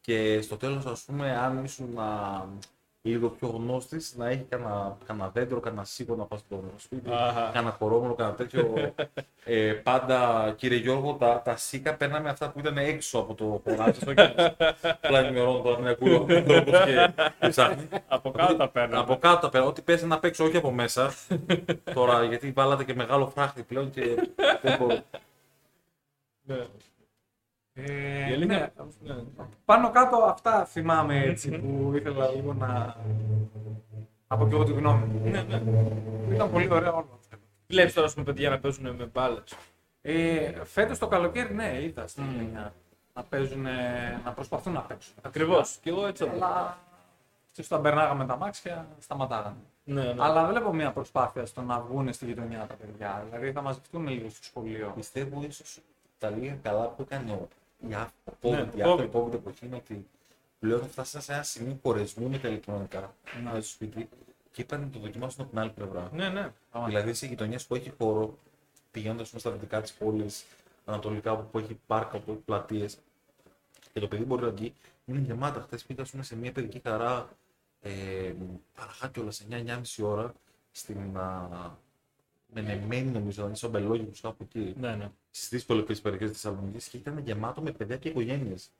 και 0.00 0.40
στο 0.40 0.56
τέλος, 0.56 0.86
ας 0.86 1.02
πούμε, 1.02 1.36
αν 1.36 1.64
ήσουν 1.64 1.98
α, 1.98 2.46
λίγο 3.02 3.28
πιο 3.28 3.48
γνώστης, 3.48 4.14
να 4.16 4.28
έχει 4.28 4.42
κανένα, 4.48 4.96
κανένα 5.06 5.28
δέντρο, 5.28 5.60
κανένα 5.60 5.84
σίγουρο 5.84 6.16
να 6.16 6.24
πας 6.24 6.40
στο 6.40 6.64
σπίτι, 6.76 7.10
Αχα. 7.12 7.50
κανένα 7.52 7.76
κορόμονο, 7.78 8.14
κανένα 8.14 8.36
τέτοιο. 8.36 8.94
ε, 9.44 9.72
πάντα, 9.72 10.52
κύριε 10.56 10.78
Γιώργο, 10.78 11.14
τα, 11.14 11.42
τα 11.42 11.56
σίκα 11.56 11.94
παίρναμε 11.94 12.28
αυτά 12.28 12.50
που 12.50 12.58
ήταν 12.58 12.78
έξω 12.78 13.18
από 13.18 13.34
το 13.34 13.60
χωράφι. 13.64 14.00
στο 14.00 14.12
Πλάι 15.00 15.28
ημερών 15.28 15.62
τώρα 15.62 15.78
με 15.78 15.90
ακούω 15.90 16.14
ο 16.14 16.26
άνθρωπος 16.34 16.84
και 16.84 17.12
ψάχνει. 17.48 17.88
Από 18.08 18.30
κάτω 18.30 18.56
τα 18.56 18.68
παίρνω. 18.68 19.00
Από 19.00 19.16
κάτω 19.16 19.40
τα 19.40 19.48
παίρνω. 19.48 19.66
Ό,τι 19.66 19.82
πέσει 19.82 20.06
να 20.06 20.18
παίξω, 20.18 20.44
όχι 20.44 20.56
από 20.56 20.70
μέσα. 20.70 21.12
Τώρα, 21.94 22.24
γιατί 22.24 22.50
βάλατε 22.50 22.84
και 22.84 22.94
μεγάλο 22.94 23.28
φράχτη 23.28 23.62
πλέον 23.62 23.90
και 23.90 24.30
δεν 24.62 24.76
μπορώ. 24.78 24.98
Ναι. 27.86 27.92
Ε, 28.26 28.30
Η 28.30 28.32
αλήθεια- 28.32 28.72
ναι, 29.02 29.14
ναι. 29.14 29.20
Πάνω 29.64 29.90
κάτω 29.90 30.16
αυτά 30.16 30.64
θυμάμαι 30.64 31.22
έτσι 31.22 31.58
που 31.58 31.92
ήθελα 31.94 32.28
λίγο 32.28 32.52
να. 32.52 32.96
από 34.26 34.48
και 34.48 34.54
εγώ 34.54 34.64
τη 34.64 34.72
γνώμη 34.72 35.04
μου. 35.04 35.30
Ναι, 35.30 35.42
ναι. 35.42 35.62
Ήταν 36.34 36.50
πολύ 36.50 36.72
ωραίο 36.72 36.92
όλο 36.92 37.08
αυτό. 37.20 37.36
Βλέπεις 37.68 37.94
τώρα, 37.94 38.06
ας 38.06 38.12
πούμε, 38.14 38.24
παιδιά 38.24 38.50
να 38.50 38.58
παίζουν 38.58 38.94
με 38.94 39.04
μπάλες. 39.12 39.56
Ε, 40.02 40.64
Φέτος 40.64 40.98
το 40.98 41.06
καλοκαίρι, 41.08 41.54
ναι, 41.54 41.82
είδα 41.82 42.06
στην 42.06 42.22
Μμμ. 42.24 42.34
γενιά 42.40 42.72
να 43.14 43.22
παίζουν, 43.22 43.66
να 44.24 44.32
προσπαθούν 44.32 44.72
να 44.72 44.80
παίξουν. 44.80 45.14
Ακριβώς. 45.22 45.78
Και 45.82 45.90
εγώ 45.90 46.06
έτσι. 46.06 46.24
Αλλά 46.28 46.78
και 47.52 47.62
όταν 47.64 47.82
περνάγαμε 47.82 48.26
τα 48.26 48.36
μάξια, 48.36 48.86
σταματάγανε. 48.98 49.56
Ναι, 49.84 50.02
ναι. 50.02 50.14
Αλλά 50.18 50.46
βλέπω 50.46 50.72
μια 50.72 50.90
προσπάθεια 50.92 51.46
στο 51.46 51.62
να 51.62 51.80
βγουν 51.80 52.12
στη 52.12 52.24
γειτονιά 52.24 52.66
τα 52.68 52.74
παιδιά. 52.74 53.24
Δηλαδή 53.30 53.52
θα 53.52 53.60
μαζευτούν 53.62 54.08
λίγο 54.08 54.28
στο 54.30 54.42
σχολείο. 54.44 54.92
Πιστεύω 54.96 55.42
ίσως 55.48 55.78
τα 56.18 56.30
λίγα 56.30 56.56
καλά 56.62 56.86
που 56.88 57.02
έκανε 57.02 57.32
ο 57.32 57.48
η 57.88 57.94
α- 57.94 58.12
ο 58.40 58.50
Ναι, 58.50 58.62
COVID, 58.72 58.76
η 58.76 58.80
COVID. 58.84 58.98
after 58.98 59.10
COVID 59.12 59.32
εποχή 59.32 59.66
είναι 59.66 59.76
ότι 59.76 60.06
πλέον 60.58 60.88
φτάσανε 60.88 61.22
σε 61.22 61.32
ένα 61.32 61.42
σημείο 61.42 61.78
χωρισμού 61.82 62.28
με 62.28 62.38
τα 62.38 62.48
ηλεκτρονικά 62.48 63.14
Ναι. 63.36 63.42
μέσα 63.42 63.56
στο 63.62 63.70
σπίτι 63.70 64.08
και 64.52 64.62
είπαν 64.62 64.80
να 64.80 64.88
το 64.88 64.98
δοκιμάσουν 64.98 65.40
από 65.40 65.50
την 65.50 65.58
άλλη 65.58 65.70
πλευρά. 65.70 66.10
Ναι, 66.12 66.28
ναι. 66.28 66.52
Δηλαδή 66.86 67.14
σε 67.14 67.26
γειτονιές 67.26 67.66
που 67.66 67.74
έχει 67.74 67.92
χώρο, 67.98 68.38
πηγαίνοντας 68.90 69.32
στα 69.36 69.50
δυτικά 69.50 69.80
της 69.80 69.92
πόλης, 69.92 70.44
ανατολικά 70.84 71.36
που 71.36 71.58
έχει 71.58 71.80
πάρκα, 71.86 72.18
που 72.18 72.30
έχει 72.30 72.40
πλατείες, 72.40 72.98
και 73.92 74.00
το 74.00 74.08
παιδί 74.08 74.24
μπορεί 74.24 74.42
να 74.42 74.50
βγει, 74.50 74.74
είναι 75.06 75.18
γεμάτα. 75.18 75.60
Χθες 75.60 75.84
πήγα 75.84 76.02
ας 76.02 76.10
πούμε, 76.10 76.22
σε 76.22 76.36
μια 76.36 76.52
παιδική 76.52 76.80
χαρά, 76.84 77.28
ε, 77.80 78.32
παραχά 78.74 79.08
κιόλας 79.08 79.36
σε 79.36 79.44
9-9,5 79.50 80.02
ώρα, 80.04 80.32
στην 80.72 81.16
α, 81.16 81.78
Μενεμένη, 82.54 83.10
νομίζω, 83.10 83.46
είναι 83.46 83.54
στο 83.54 83.68
Μπελόγιο, 83.68 84.10
κάπου 84.20 84.42
εκεί, 84.42 84.74
ναι, 84.80 84.94
ναι. 84.94 85.10
στις 85.30 85.48
δύσκολε 85.48 85.82
περιοχές 85.82 86.30
της 86.30 86.40
Θεσσαλονίκης 86.40 86.88
και 86.88 86.96
ήταν 86.96 87.18
γεμάτο 87.18 87.62
με 87.62 87.70
παιδιά 87.72 87.96
και 87.96 88.08
οικογένειες. 88.08 88.70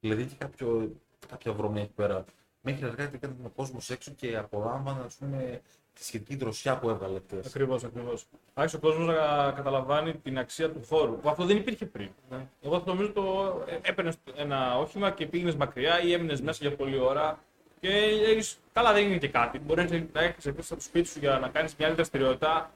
Δηλαδή 0.00 0.22
είχε 0.22 0.34
κάποιο, 0.38 0.92
κάποια 1.28 1.52
βρωμιά 1.52 1.82
εκεί 1.82 1.92
πέρα. 1.92 2.24
Μέχρι 2.60 2.84
αργά 2.84 3.10
ήταν 3.14 3.36
ο 3.44 3.48
κόσμος 3.48 3.90
έξω 3.90 4.12
και 4.16 4.36
απολάμβανε 4.36 5.04
ας 5.04 5.14
πούμε, 5.14 5.60
τη 5.94 6.04
σχετική 6.04 6.36
δροσιά 6.36 6.78
που 6.78 6.90
έβγαλε 6.90 7.20
χθες. 7.26 7.46
Ακριβώς, 7.46 7.84
ακριβώς. 7.84 8.26
Άρχισε 8.54 8.76
ο 8.76 8.80
κόσμος 8.80 9.06
να 9.06 9.52
καταλαβάνει 9.52 10.14
την 10.14 10.38
αξία 10.38 10.70
του 10.70 10.84
χώρου. 10.88 11.18
Που 11.18 11.28
αυτό 11.28 11.44
δεν 11.44 11.56
υπήρχε 11.56 11.86
πριν. 11.86 12.10
Ναι. 12.30 12.46
Εγώ 12.62 12.82
νομίζω 12.86 13.12
το 13.12 13.54
έπαιρνες 13.82 14.14
ένα 14.36 14.78
όχημα 14.78 15.10
και 15.10 15.26
πήγαινες 15.26 15.54
μακριά 15.54 16.02
ή 16.02 16.12
έμεινες 16.12 16.40
μέσα 16.40 16.58
για 16.66 16.76
πολλή 16.76 16.98
ώρα. 16.98 17.38
Και 17.80 17.88
έχεις, 18.26 18.58
καλά 18.72 18.92
δεν 18.92 19.06
είναι 19.06 19.18
και 19.18 19.28
κάτι. 19.28 19.58
Μπορείς 19.58 19.90
να 19.90 20.20
έχεις 20.20 20.46
επίση 20.46 20.72
από 20.72 20.82
το 20.82 20.88
σπίτι 20.88 21.08
σου 21.08 21.18
για 21.18 21.38
να 21.38 21.48
κάνεις 21.48 21.74
μια 21.76 21.86
άλλη 21.86 21.96
δραστηριότητα 21.96 22.70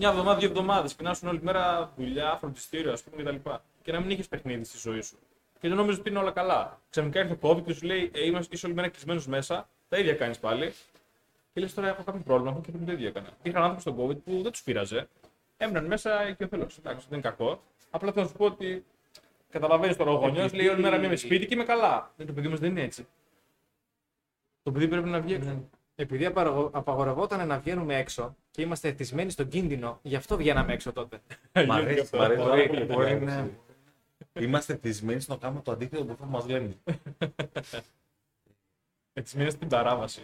μια 0.00 0.08
εβδομάδα, 0.08 0.38
δύο 0.38 0.48
εβδομάδες 0.48 0.94
και 0.94 1.02
να 1.02 1.14
σου 1.14 1.26
όλη 1.28 1.40
μέρα 1.42 1.92
δουλειά, 1.96 2.36
φροντιστήριο, 2.36 2.92
ας 2.92 3.02
πούμε 3.02 3.22
κτλ. 3.22 3.50
Και 3.82 3.92
να 3.92 4.00
μην 4.00 4.10
έχεις 4.10 4.28
παιχνίδι 4.28 4.64
στη 4.64 4.78
ζωή 4.78 5.00
σου. 5.00 5.18
Και 5.60 5.68
δεν 5.68 5.76
νομίζω 5.76 5.98
ότι 6.00 6.08
είναι 6.10 6.18
όλα 6.18 6.30
καλά. 6.30 6.80
Ξαφνικά 6.90 7.20
ήρθε 7.20 7.32
ο 7.32 7.38
COVID 7.48 7.62
και 7.64 7.72
σου 7.72 7.86
λέει: 7.86 8.10
ε, 8.14 8.24
είμαστε, 8.24 8.54
είσαι 8.54 8.66
όλη 8.66 8.74
μέρα 8.74 8.88
κλεισμένο 8.88 9.22
μέσα, 9.26 9.68
τα 9.88 9.98
ίδια 9.98 10.14
κάνεις 10.14 10.38
πάλι. 10.38 10.72
Και 11.52 11.60
λες 11.60 11.74
τώρα 11.74 11.88
έχω 11.88 12.02
κάποιο 12.02 12.20
πρόβλημα, 12.24 12.50
έχω 12.50 12.60
και 12.60 12.70
πριν 12.70 12.86
το 12.86 12.92
ίδιο 12.92 13.08
έκανα. 13.08 13.28
Είχαν 13.42 13.62
άνθρωποι 13.62 13.80
στον 13.80 13.96
COVID 13.96 14.22
που 14.24 14.42
δεν 14.42 14.52
τους 14.52 14.62
πείραζε. 14.62 15.08
Έμειναν 15.56 15.86
μέσα 15.86 16.32
και 16.32 16.44
ο 16.44 16.46
θέλω. 16.46 16.62
Εντάξει, 16.78 17.06
δεν 17.08 17.18
είναι 17.18 17.28
κακό. 17.28 17.62
Απλά 17.90 18.12
θέλω 18.12 18.24
να 18.24 18.30
σου 18.30 18.36
πω 18.36 18.44
ότι 18.44 18.84
καταλαβαίνεις 19.50 19.96
τώρα 19.96 20.10
ο 20.10 20.14
γονιός 20.14 20.52
λέει 20.52 20.68
όλη 20.68 20.80
μέρα 20.80 20.96
είμαι 20.96 21.16
σπίτι 21.16 21.46
και 21.46 21.54
είμαι 21.54 21.64
καλά. 21.64 22.12
Δεν, 22.16 22.26
το 22.26 22.32
παιδί 22.32 22.48
μας 22.48 22.58
δεν 22.58 22.70
είναι 22.70 22.82
έτσι. 22.82 23.06
Το 24.62 24.72
παιδί 24.72 24.88
πρέπει 24.88 25.08
να 25.08 25.20
βγει 25.20 25.34
έξω. 25.34 25.68
Επειδή 26.00 26.26
απαγο- 26.26 26.70
απαγορευόταν 26.72 27.46
να 27.48 27.58
βγαίνουμε 27.58 27.96
έξω 27.98 28.36
και 28.50 28.62
είμαστε 28.62 28.88
εθισμένοι 28.88 29.30
στον 29.30 29.48
κίνδυνο, 29.48 29.98
γι' 30.02 30.16
αυτό 30.16 30.36
βγαίναμε 30.36 30.72
έξω 30.72 30.92
τότε. 30.92 31.20
Μ' 31.54 31.58
αρέσει, 31.58 31.66
μ' 31.66 31.72
αρέσει 31.72 32.10
πάρα 32.10 32.34
Μπορεί- 32.34 32.68
πολύ. 32.68 32.84
μπορεί 32.84 33.10
αυτή 33.12 33.22
η 33.22 33.26
να- 33.26 33.38
άποψη. 33.38 33.58
Είμαστε 34.44 34.74
θυσμένοι 34.76 35.20
στο 35.20 35.32
να 35.32 35.38
κάνουμε 35.38 35.60
το 35.62 35.72
αντίθετο 35.72 36.02
από 36.02 36.12
αυτό 36.12 36.24
που 36.24 36.30
μας 36.30 36.46
λένε. 36.46 36.76
Έτσι 39.12 39.36
μείνε 39.36 39.50
στην 39.50 39.68
παράβαση. 39.68 40.22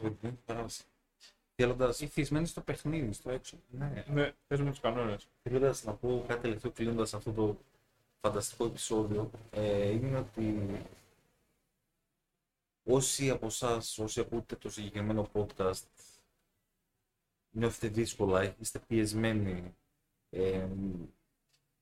Θέλοντα 1.55 1.95
Ηθισμένοι 1.99 2.47
στο 2.47 2.61
παιχνίδι, 2.61 3.13
στο 3.13 3.31
έξω. 3.31 3.57
ναι, 3.71 4.05
Ναι, 4.13 4.33
παίζουμε 4.47 4.71
τους 4.71 4.81
κανόνες. 4.81 5.29
θέλοντας 5.43 5.85
να 5.85 5.93
πω 5.93 6.25
κάτι 6.29 6.41
τελευταίο 6.41 6.71
κλείνοντας 6.71 7.15
αυτό 7.15 7.33
το 7.33 7.57
φανταστικό 8.21 8.65
επεισόδιο, 8.65 9.31
ε, 9.51 9.89
είναι 9.91 10.19
ότι 10.19 10.67
όσοι 12.87 13.31
από 13.31 13.47
εσάς, 13.47 13.99
όσοι 13.99 14.21
ακούτε 14.21 14.57
το 14.57 14.71
συγκεκριμένο 14.71 15.31
podcast, 15.33 15.83
νιώθετε 17.51 17.89
δύσκολα, 17.89 18.57
είστε 18.59 18.79
πιεσμένοι, 18.79 19.77
ε, 20.31 20.69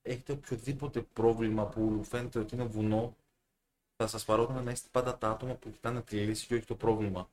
έχετε 0.02 0.32
οποιοδήποτε 0.32 1.02
πρόβλημα 1.02 1.66
που 1.68 2.04
φαίνεται 2.04 2.38
ότι 2.38 2.54
είναι 2.54 2.64
βουνό, 2.64 3.16
θα 3.96 4.06
σας 4.06 4.24
παρότρινα 4.24 4.62
να 4.62 4.70
είστε 4.70 4.88
πάντα 4.92 5.18
τα 5.18 5.30
άτομα 5.30 5.54
που 5.54 5.70
κοιτάνε 5.70 6.02
τη 6.02 6.16
λύση 6.26 6.46
και 6.46 6.54
όχι 6.54 6.66
το 6.66 6.74
πρόβλημα. 6.76 7.30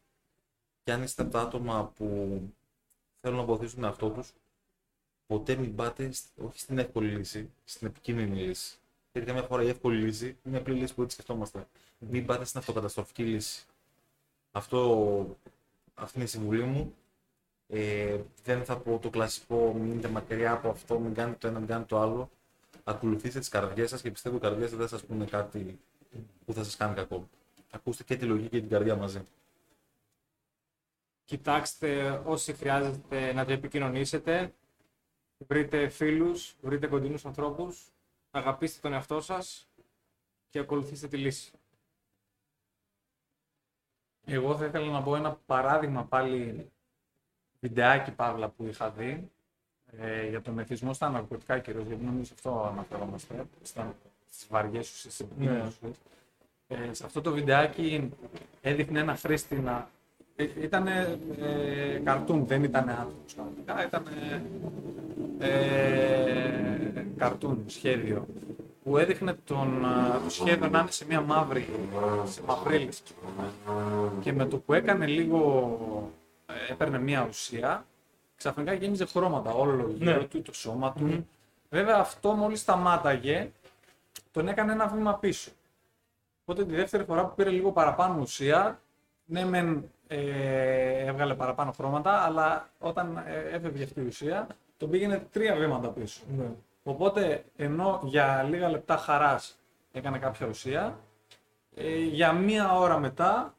Και 0.83 0.91
αν 0.91 1.03
είστε 1.03 1.25
τα 1.25 1.41
άτομα 1.41 1.87
που 1.87 2.05
θέλουν 3.19 3.37
να 3.37 3.45
βοηθήσουν 3.45 3.75
τον 3.75 3.83
εαυτό 3.83 4.09
τους, 4.09 4.33
ποτέ 5.25 5.55
μην 5.55 5.75
πάτε 5.75 6.11
σ- 6.11 6.39
όχι 6.39 6.59
στην 6.59 6.77
εύκολη 6.77 7.09
λύση, 7.15 7.51
στην 7.63 7.87
επικίνδυνη 7.87 8.35
λύση. 8.41 8.80
Γιατί 9.11 9.27
καμιά 9.27 9.43
φορά 9.43 9.63
η 9.63 9.67
εύκολη 9.67 10.01
λύση 10.01 10.25
είναι 10.25 10.37
μια 10.43 10.59
απλή 10.59 10.73
λύση 10.73 10.93
που 10.93 11.01
έτσι 11.01 11.13
σκεφτόμαστε. 11.13 11.67
Μην 11.99 12.25
πάτε 12.25 12.45
στην 12.45 12.59
αυτοκαταστροφική 12.59 13.23
λύση. 13.23 13.65
Αυτό, 14.51 15.37
αυτή 15.93 16.17
είναι 16.17 16.25
η 16.25 16.29
συμβουλή 16.29 16.63
μου. 16.63 16.95
Ε, 17.67 18.19
δεν 18.43 18.65
θα 18.65 18.77
πω 18.77 18.99
το 19.01 19.09
κλασικό 19.09 19.73
μείνετε 19.73 20.07
μακριά 20.07 20.51
από 20.51 20.69
αυτό, 20.69 20.99
μην 20.99 21.13
κάνετε 21.13 21.37
το 21.39 21.47
ένα, 21.47 21.59
μην 21.59 21.67
κάνετε 21.67 21.87
το 21.87 21.99
άλλο. 22.01 22.29
Ακολουθήστε 22.83 23.39
τις 23.39 23.49
καρδιές 23.49 23.89
σας 23.89 24.01
και 24.01 24.11
πιστεύω 24.11 24.35
οι 24.35 24.39
καρδιές 24.39 24.69
δεν 24.69 24.79
θα 24.79 24.87
σας 24.87 25.03
πούνε 25.03 25.25
κάτι 25.25 25.79
που 26.45 26.53
θα 26.53 26.63
σας 26.63 26.75
κάνει 26.77 26.95
κακό. 26.95 27.29
Ακούστε 27.71 28.03
και 28.03 28.15
τη 28.15 28.25
λογική 28.25 28.49
και 28.49 28.59
την 28.59 28.69
καρδιά 28.69 28.95
μαζί. 28.95 29.21
Κοιτάξτε 31.25 32.21
όσοι 32.25 32.53
χρειάζεται 32.53 33.33
να 33.33 33.45
το 33.45 33.51
επικοινωνήσετε. 33.51 34.53
Βρείτε 35.47 35.89
φίλους, 35.89 36.55
βρείτε 36.61 36.87
κοντινούς 36.87 37.25
ανθρώπους. 37.25 37.91
Αγαπήστε 38.31 38.79
τον 38.81 38.93
εαυτό 38.93 39.21
σας 39.21 39.67
και 40.49 40.59
ακολουθήστε 40.59 41.07
τη 41.07 41.17
λύση. 41.17 41.51
Εγώ 44.25 44.57
θα 44.57 44.65
ήθελα 44.65 44.91
να 44.91 45.01
πω 45.01 45.15
ένα 45.15 45.37
παράδειγμα 45.45 46.03
πάλι 46.03 46.69
βιντεάκι 47.59 48.11
παύλα 48.11 48.49
που 48.49 48.63
είχα 48.65 48.89
δει 48.89 49.31
ε, 49.97 50.27
για 50.29 50.41
τον 50.41 50.59
εθισμό 50.59 50.93
στα 50.93 51.09
ναρκωτικά 51.09 51.59
κυρίως, 51.59 51.85
γιατί 51.85 52.03
νομίζω 52.03 52.25
σε 52.25 52.33
αυτό 52.35 52.63
αναφερόμαστε, 52.71 53.45
στα, 53.61 53.95
στις 54.29 54.47
βαριές 54.49 54.91
ουσίες, 54.91 55.13
στις 55.13 55.25
Ναι. 55.27 55.33
επικίνδυνες 55.35 55.75
ουσίες. 55.75 55.95
Ε, 56.67 56.93
σε 56.93 57.05
αυτό 57.05 57.21
το 57.21 57.31
βιντεάκι 57.31 58.09
έδειχνε 58.61 58.99
ένα 58.99 59.15
χρήστη 59.15 59.55
να... 59.55 59.89
Ε, 60.35 60.43
ήταν 60.61 60.87
ε, 60.87 62.01
καρτούν, 62.03 62.45
δεν 62.45 62.63
ήταν 62.63 62.89
άνθρωπος 62.89 63.33
κανονικά, 63.33 63.85
ήταν 63.85 64.05
ε, 65.39 66.70
καρτούν, 67.21 67.63
σχέδιο 67.67 68.25
που 68.83 68.97
έδειχνε 68.97 69.33
τον, 69.45 69.85
α, 69.85 70.19
το 70.23 70.29
σχέδιο 70.29 70.67
να 70.69 70.79
είναι 70.79 70.91
σε 70.91 71.05
μια 71.05 71.21
μαύρη, 71.21 71.67
σε 72.25 72.41
μαυρίλες 72.47 73.01
ας 73.05 73.13
πούμε. 73.13 73.47
και 74.21 74.33
με 74.33 74.45
το 74.45 74.57
που 74.57 74.73
έκανε 74.73 75.05
λίγο, 75.05 75.41
ε, 76.45 76.71
έπαιρνε 76.71 76.99
μια 76.99 77.25
ουσία, 77.29 77.85
ξαφνικά 78.35 78.73
γέμιζε 78.73 79.05
χρώματα 79.05 79.51
όλο 79.53 79.91
γύρω 79.95 80.17
Ναι. 80.17 80.23
του, 80.23 80.41
το 80.41 80.53
σώμα 80.53 80.93
του. 80.93 81.27
Βέβαια 81.69 81.97
αυτό 81.97 82.31
μόλις 82.31 82.59
σταμάταγε, 82.59 83.51
τον 84.31 84.47
έκανε 84.47 84.71
ένα 84.71 84.87
βήμα 84.87 85.13
πίσω. 85.15 85.51
Οπότε 86.45 86.65
τη 86.65 86.75
δεύτερη 86.75 87.03
φορά 87.03 87.25
που 87.25 87.35
πήρε 87.35 87.49
λίγο 87.49 87.71
παραπάνω 87.71 88.21
ουσία, 88.21 88.79
ναι 89.25 89.45
μεν 89.45 89.83
ε, 90.07 91.05
έβγαλε 91.05 91.33
παραπάνω 91.33 91.71
χρώματα, 91.71 92.11
αλλά 92.11 92.69
όταν 92.79 93.17
ε, 93.25 93.55
έφευγε 93.55 93.83
αυτή 93.83 94.01
η 94.01 94.05
ουσία, 94.05 94.47
τον 94.77 94.89
πήγαινε 94.89 95.27
τρία 95.31 95.55
βήματα 95.55 95.87
πίσω. 95.87 96.21
Ναι. 96.37 96.45
Οπότε 96.83 97.45
ενώ 97.55 97.99
για 98.03 98.43
λίγα 98.43 98.69
λεπτά 98.69 98.97
χαράς 98.97 99.59
έκανε 99.91 100.17
κάποια 100.17 100.47
ουσία, 100.47 100.99
ε, 101.75 101.97
για 101.97 102.31
μία 102.31 102.73
ώρα 102.73 102.99
μετά 102.99 103.55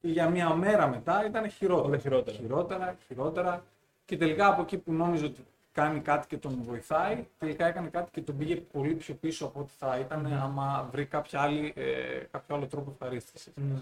ή 0.00 0.10
για 0.10 0.28
μία 0.28 0.54
μέρα 0.54 0.86
μετά 0.86 1.26
ήταν 1.26 1.50
χειρότερα. 1.50 1.88
Όλα 1.88 1.98
χειρότερα. 1.98 2.36
Χειρότερα, 2.36 2.96
χειρότερα. 3.06 3.64
Και 4.04 4.16
τελικά 4.16 4.46
από 4.46 4.62
εκεί 4.62 4.78
που 4.78 4.92
νόμιζε 4.92 5.24
ότι 5.24 5.44
κάνει 5.72 6.00
κάτι 6.00 6.26
και 6.26 6.36
τον 6.36 6.62
βοηθάει, 6.62 7.26
τελικά 7.38 7.66
έκανε 7.66 7.88
κάτι 7.88 8.10
και 8.10 8.20
τον 8.20 8.36
πήγε 8.38 8.56
πολύ 8.56 8.94
πιο 8.94 9.14
πίσω 9.14 9.46
από 9.46 9.60
ό,τι 9.60 9.72
θα 9.78 9.98
ήταν 9.98 10.26
άμα 10.26 10.88
βρει 10.92 11.06
κάποια 11.06 11.40
άλλη, 11.40 11.72
ε, 11.76 12.18
κάποιο 12.30 12.56
άλλο 12.56 12.66
τρόπο 12.66 12.90
ευχαρίστησης. 12.90 13.52
Ναι. 13.54 13.78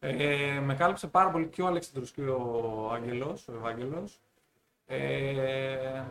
Ε, 0.00 0.60
με 0.60 0.74
κάλυψε 0.74 1.06
πάρα 1.06 1.30
πολύ 1.30 1.46
και 1.46 1.62
ο 1.62 1.66
Αλέξανδρος 1.66 2.10
και 2.10 2.22
ο 2.22 2.90
Άγγελος, 2.94 3.48
ο 3.48 3.52
Ευάγγελος. 3.52 4.20
Ε, 4.86 6.02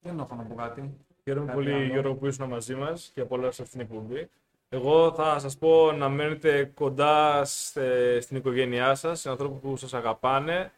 δεν 0.00 0.18
έχω 0.18 0.34
να 0.34 0.42
πω 0.42 0.54
κάτι. 0.54 0.96
Χαίρομαι 1.24 1.46
Κάτι 1.46 1.58
πολύ, 1.58 1.72
άλλο. 1.74 1.84
Γιώργο, 1.84 2.14
που 2.14 2.26
ήσουν 2.26 2.48
μαζί 2.48 2.74
μας 2.74 3.10
και 3.14 3.20
απόλαυσα 3.20 3.62
αυτήν 3.62 3.78
την 3.78 3.88
εκπομπή. 3.90 4.30
Εγώ 4.68 5.12
θα 5.12 5.38
σας 5.38 5.56
πω 5.58 5.92
να 5.92 6.08
μένετε 6.08 6.64
κοντά 6.64 7.44
στε- 7.44 8.22
στην 8.22 8.36
οικογένειά 8.36 8.94
σας, 8.94 9.20
σε 9.20 9.30
ανθρώπους 9.30 9.60
που 9.60 9.76
σας 9.76 9.94
αγαπάνε. 9.94 10.72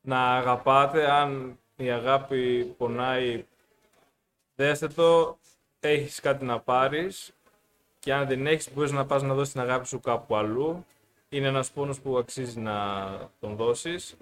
Να 0.00 0.36
αγαπάτε. 0.36 1.10
Αν 1.10 1.58
η 1.76 1.90
αγάπη 1.90 2.64
πονάει, 2.78 3.44
δέστε 4.54 4.86
το. 4.88 5.38
Έχεις 5.80 6.20
κάτι 6.20 6.44
να 6.44 6.60
πάρεις. 6.60 7.34
Και 7.98 8.14
αν 8.14 8.26
δεν 8.26 8.46
έχεις, 8.46 8.72
μπορείς 8.74 8.92
να 8.92 9.06
πας 9.06 9.22
να 9.22 9.34
δώσεις 9.34 9.52
την 9.52 9.60
αγάπη 9.60 9.86
σου 9.86 10.00
κάπου 10.00 10.36
αλλού. 10.36 10.84
Είναι 11.28 11.46
ένας 11.46 11.70
πόνος 11.70 12.00
που 12.00 12.18
αξίζει 12.18 12.60
να 12.60 13.06
τον 13.40 13.56
δώσεις. 13.56 14.16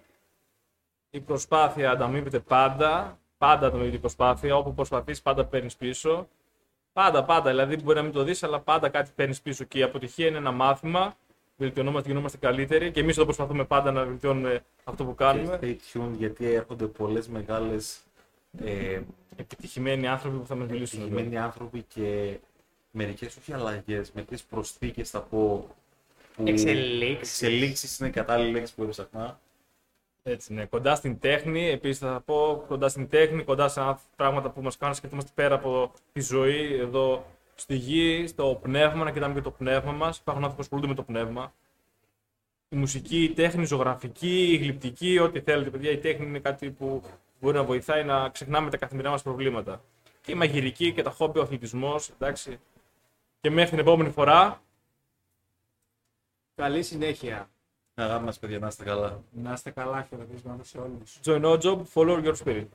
Η 1.11 1.21
προσπάθεια 1.21 1.91
ανταμείβεται 1.91 2.39
πάντα. 2.39 3.19
Πάντα 3.39 3.67
ανταμείβεται 3.67 3.97
η 3.97 3.99
προσπάθεια. 3.99 4.57
Όπου 4.57 4.75
προσπαθείς, 4.75 5.23
πάντα 5.23 5.45
παίρνεις 5.45 5.77
πίσω. 5.77 6.29
Πάντα, 6.93 7.25
πάντα. 7.25 7.51
Δηλαδή, 7.51 7.77
μπορεί 7.83 7.97
να 7.97 8.03
μην 8.03 8.13
το 8.13 8.23
δεις, 8.23 8.43
αλλά 8.43 8.61
πάντα 8.61 8.89
κάτι 8.89 9.11
παίρνεις 9.15 9.41
πίσω. 9.41 9.65
Και 9.65 9.79
η 9.79 9.83
αποτυχία 9.83 10.27
είναι 10.27 10.37
ένα 10.37 10.51
μάθημα. 10.51 11.17
Βελτιωνόμαστε, 11.57 12.09
γινόμαστε 12.09 12.39
καλύτεροι. 12.39 12.91
Και 12.91 13.01
εμείς 13.01 13.17
εδώ 13.17 13.25
προσπαθούμε 13.25 13.65
πάντα 13.65 13.93
να 13.93 14.05
βελτιώνουμε 14.05 14.65
αυτό 14.85 15.05
που 15.05 15.15
κάνουμε. 15.15 15.59
Και 15.61 15.77
stay 15.95 15.99
tuned 15.99 16.11
γιατί 16.19 16.47
έρχονται 16.53 16.87
πολλές 16.87 17.29
μεγάλες 17.29 18.01
ε, 18.65 19.01
Επιτυχημένοι 19.37 20.07
άνθρωποι 20.09 20.37
που 20.37 20.47
θα 20.47 20.55
μας 20.55 20.69
μιλήσουν. 20.69 20.99
εδώ. 20.99 21.09
επιτυχημένοι 21.09 21.43
άνθρωποι 21.45 21.85
και 21.95 22.37
μερικές 22.91 23.37
όχι 23.37 23.53
αλλαγές, 23.53 24.11
μερικές 24.13 24.43
προσθήκες 24.43 25.11
θα 25.11 25.21
πω. 25.21 25.67
που- 26.37 26.45
Εξελίξεις. 26.49 27.43
Εξελίξεις 27.43 27.99
είναι 27.99 28.09
η 28.09 28.13
κατάλληλη 28.13 28.51
λέξη 28.51 28.75
που 28.75 28.83
έψαχνα. 28.83 29.41
Έτσι, 30.31 30.53
ναι. 30.55 30.65
Κοντά 30.65 30.95
στην 30.95 31.19
τέχνη, 31.19 31.69
επίσης 31.69 31.99
θα 31.99 32.23
πω 32.25 32.65
κοντά 32.69 32.89
στην 32.89 33.09
τέχνη, 33.09 33.45
κοντά 33.45 33.69
σε 33.69 33.81
ένα- 33.81 34.01
πράγματα 34.17 34.51
που 34.51 34.63
μας 34.63 34.77
κάνουν 34.77 34.95
να 34.95 34.99
σκεφτόμαστε 34.99 35.31
πέρα 35.35 35.55
από 35.55 35.93
τη 36.13 36.21
ζωή 36.21 36.75
εδώ 36.75 37.27
στη 37.55 37.75
γη, 37.75 38.27
στο 38.27 38.59
πνεύμα, 38.63 39.05
να 39.05 39.13
κοιτάμε 39.13 39.35
και 39.35 39.41
το 39.41 39.51
πνεύμα 39.51 39.93
μας. 39.93 40.19
Υπάρχουν 40.19 40.45
άνθρωποι 40.45 40.55
που 40.55 40.61
ασχολούνται 40.63 40.89
με 40.89 40.95
το 40.95 41.03
πνεύμα. 41.03 41.53
Η 42.69 42.77
μουσική, 42.77 43.25
η 43.25 43.31
τέχνη, 43.33 43.63
η 43.63 43.67
ζωγραφική, 43.67 44.53
η 44.53 44.57
γλυπτική, 44.57 45.19
ό,τι 45.19 45.41
θέλετε, 45.41 45.71
παιδιά. 45.71 45.91
Η 45.91 45.99
τέχνη 45.99 46.27
είναι 46.27 46.39
κάτι 46.39 46.71
που 46.71 47.03
μπορεί 47.41 47.57
να 47.57 47.65
βοηθάει 47.65 48.05
να 48.05 48.29
ξεχνάμε 48.29 48.71
τα 48.71 48.77
καθημερινά 48.77 49.11
μας 49.13 49.23
προβλήματα. 49.23 49.83
Και 50.21 50.33
η 50.33 50.35
μαγειρική 50.35 50.93
και 50.93 51.03
τα 51.03 51.11
χόμπι, 51.11 51.39
ο 51.39 51.43
αθλητισμός, 51.43 52.09
εντάξει. 52.11 52.59
Και 53.41 53.51
μέχρι 53.51 53.71
την 53.71 53.79
επόμενη 53.79 54.11
φορά, 54.11 54.63
Καλή 56.55 56.83
συνέχεια. 56.83 57.49
Αγάπη 58.01 58.25
μας 58.25 58.39
παιδιά, 58.39 58.59
να 58.59 58.67
είστε 58.67 58.85
καλά. 58.85 59.23
Να 59.31 59.53
είστε 59.53 59.71
καλά, 59.71 60.07
χαιρετίσματα 60.09 60.65
σε 60.65 60.79
όλους. 60.79 61.21
join 61.25 61.43
our 61.43 61.59
job, 61.61 61.79
follow 61.95 62.25
your 62.25 62.35
spirit. 62.45 62.67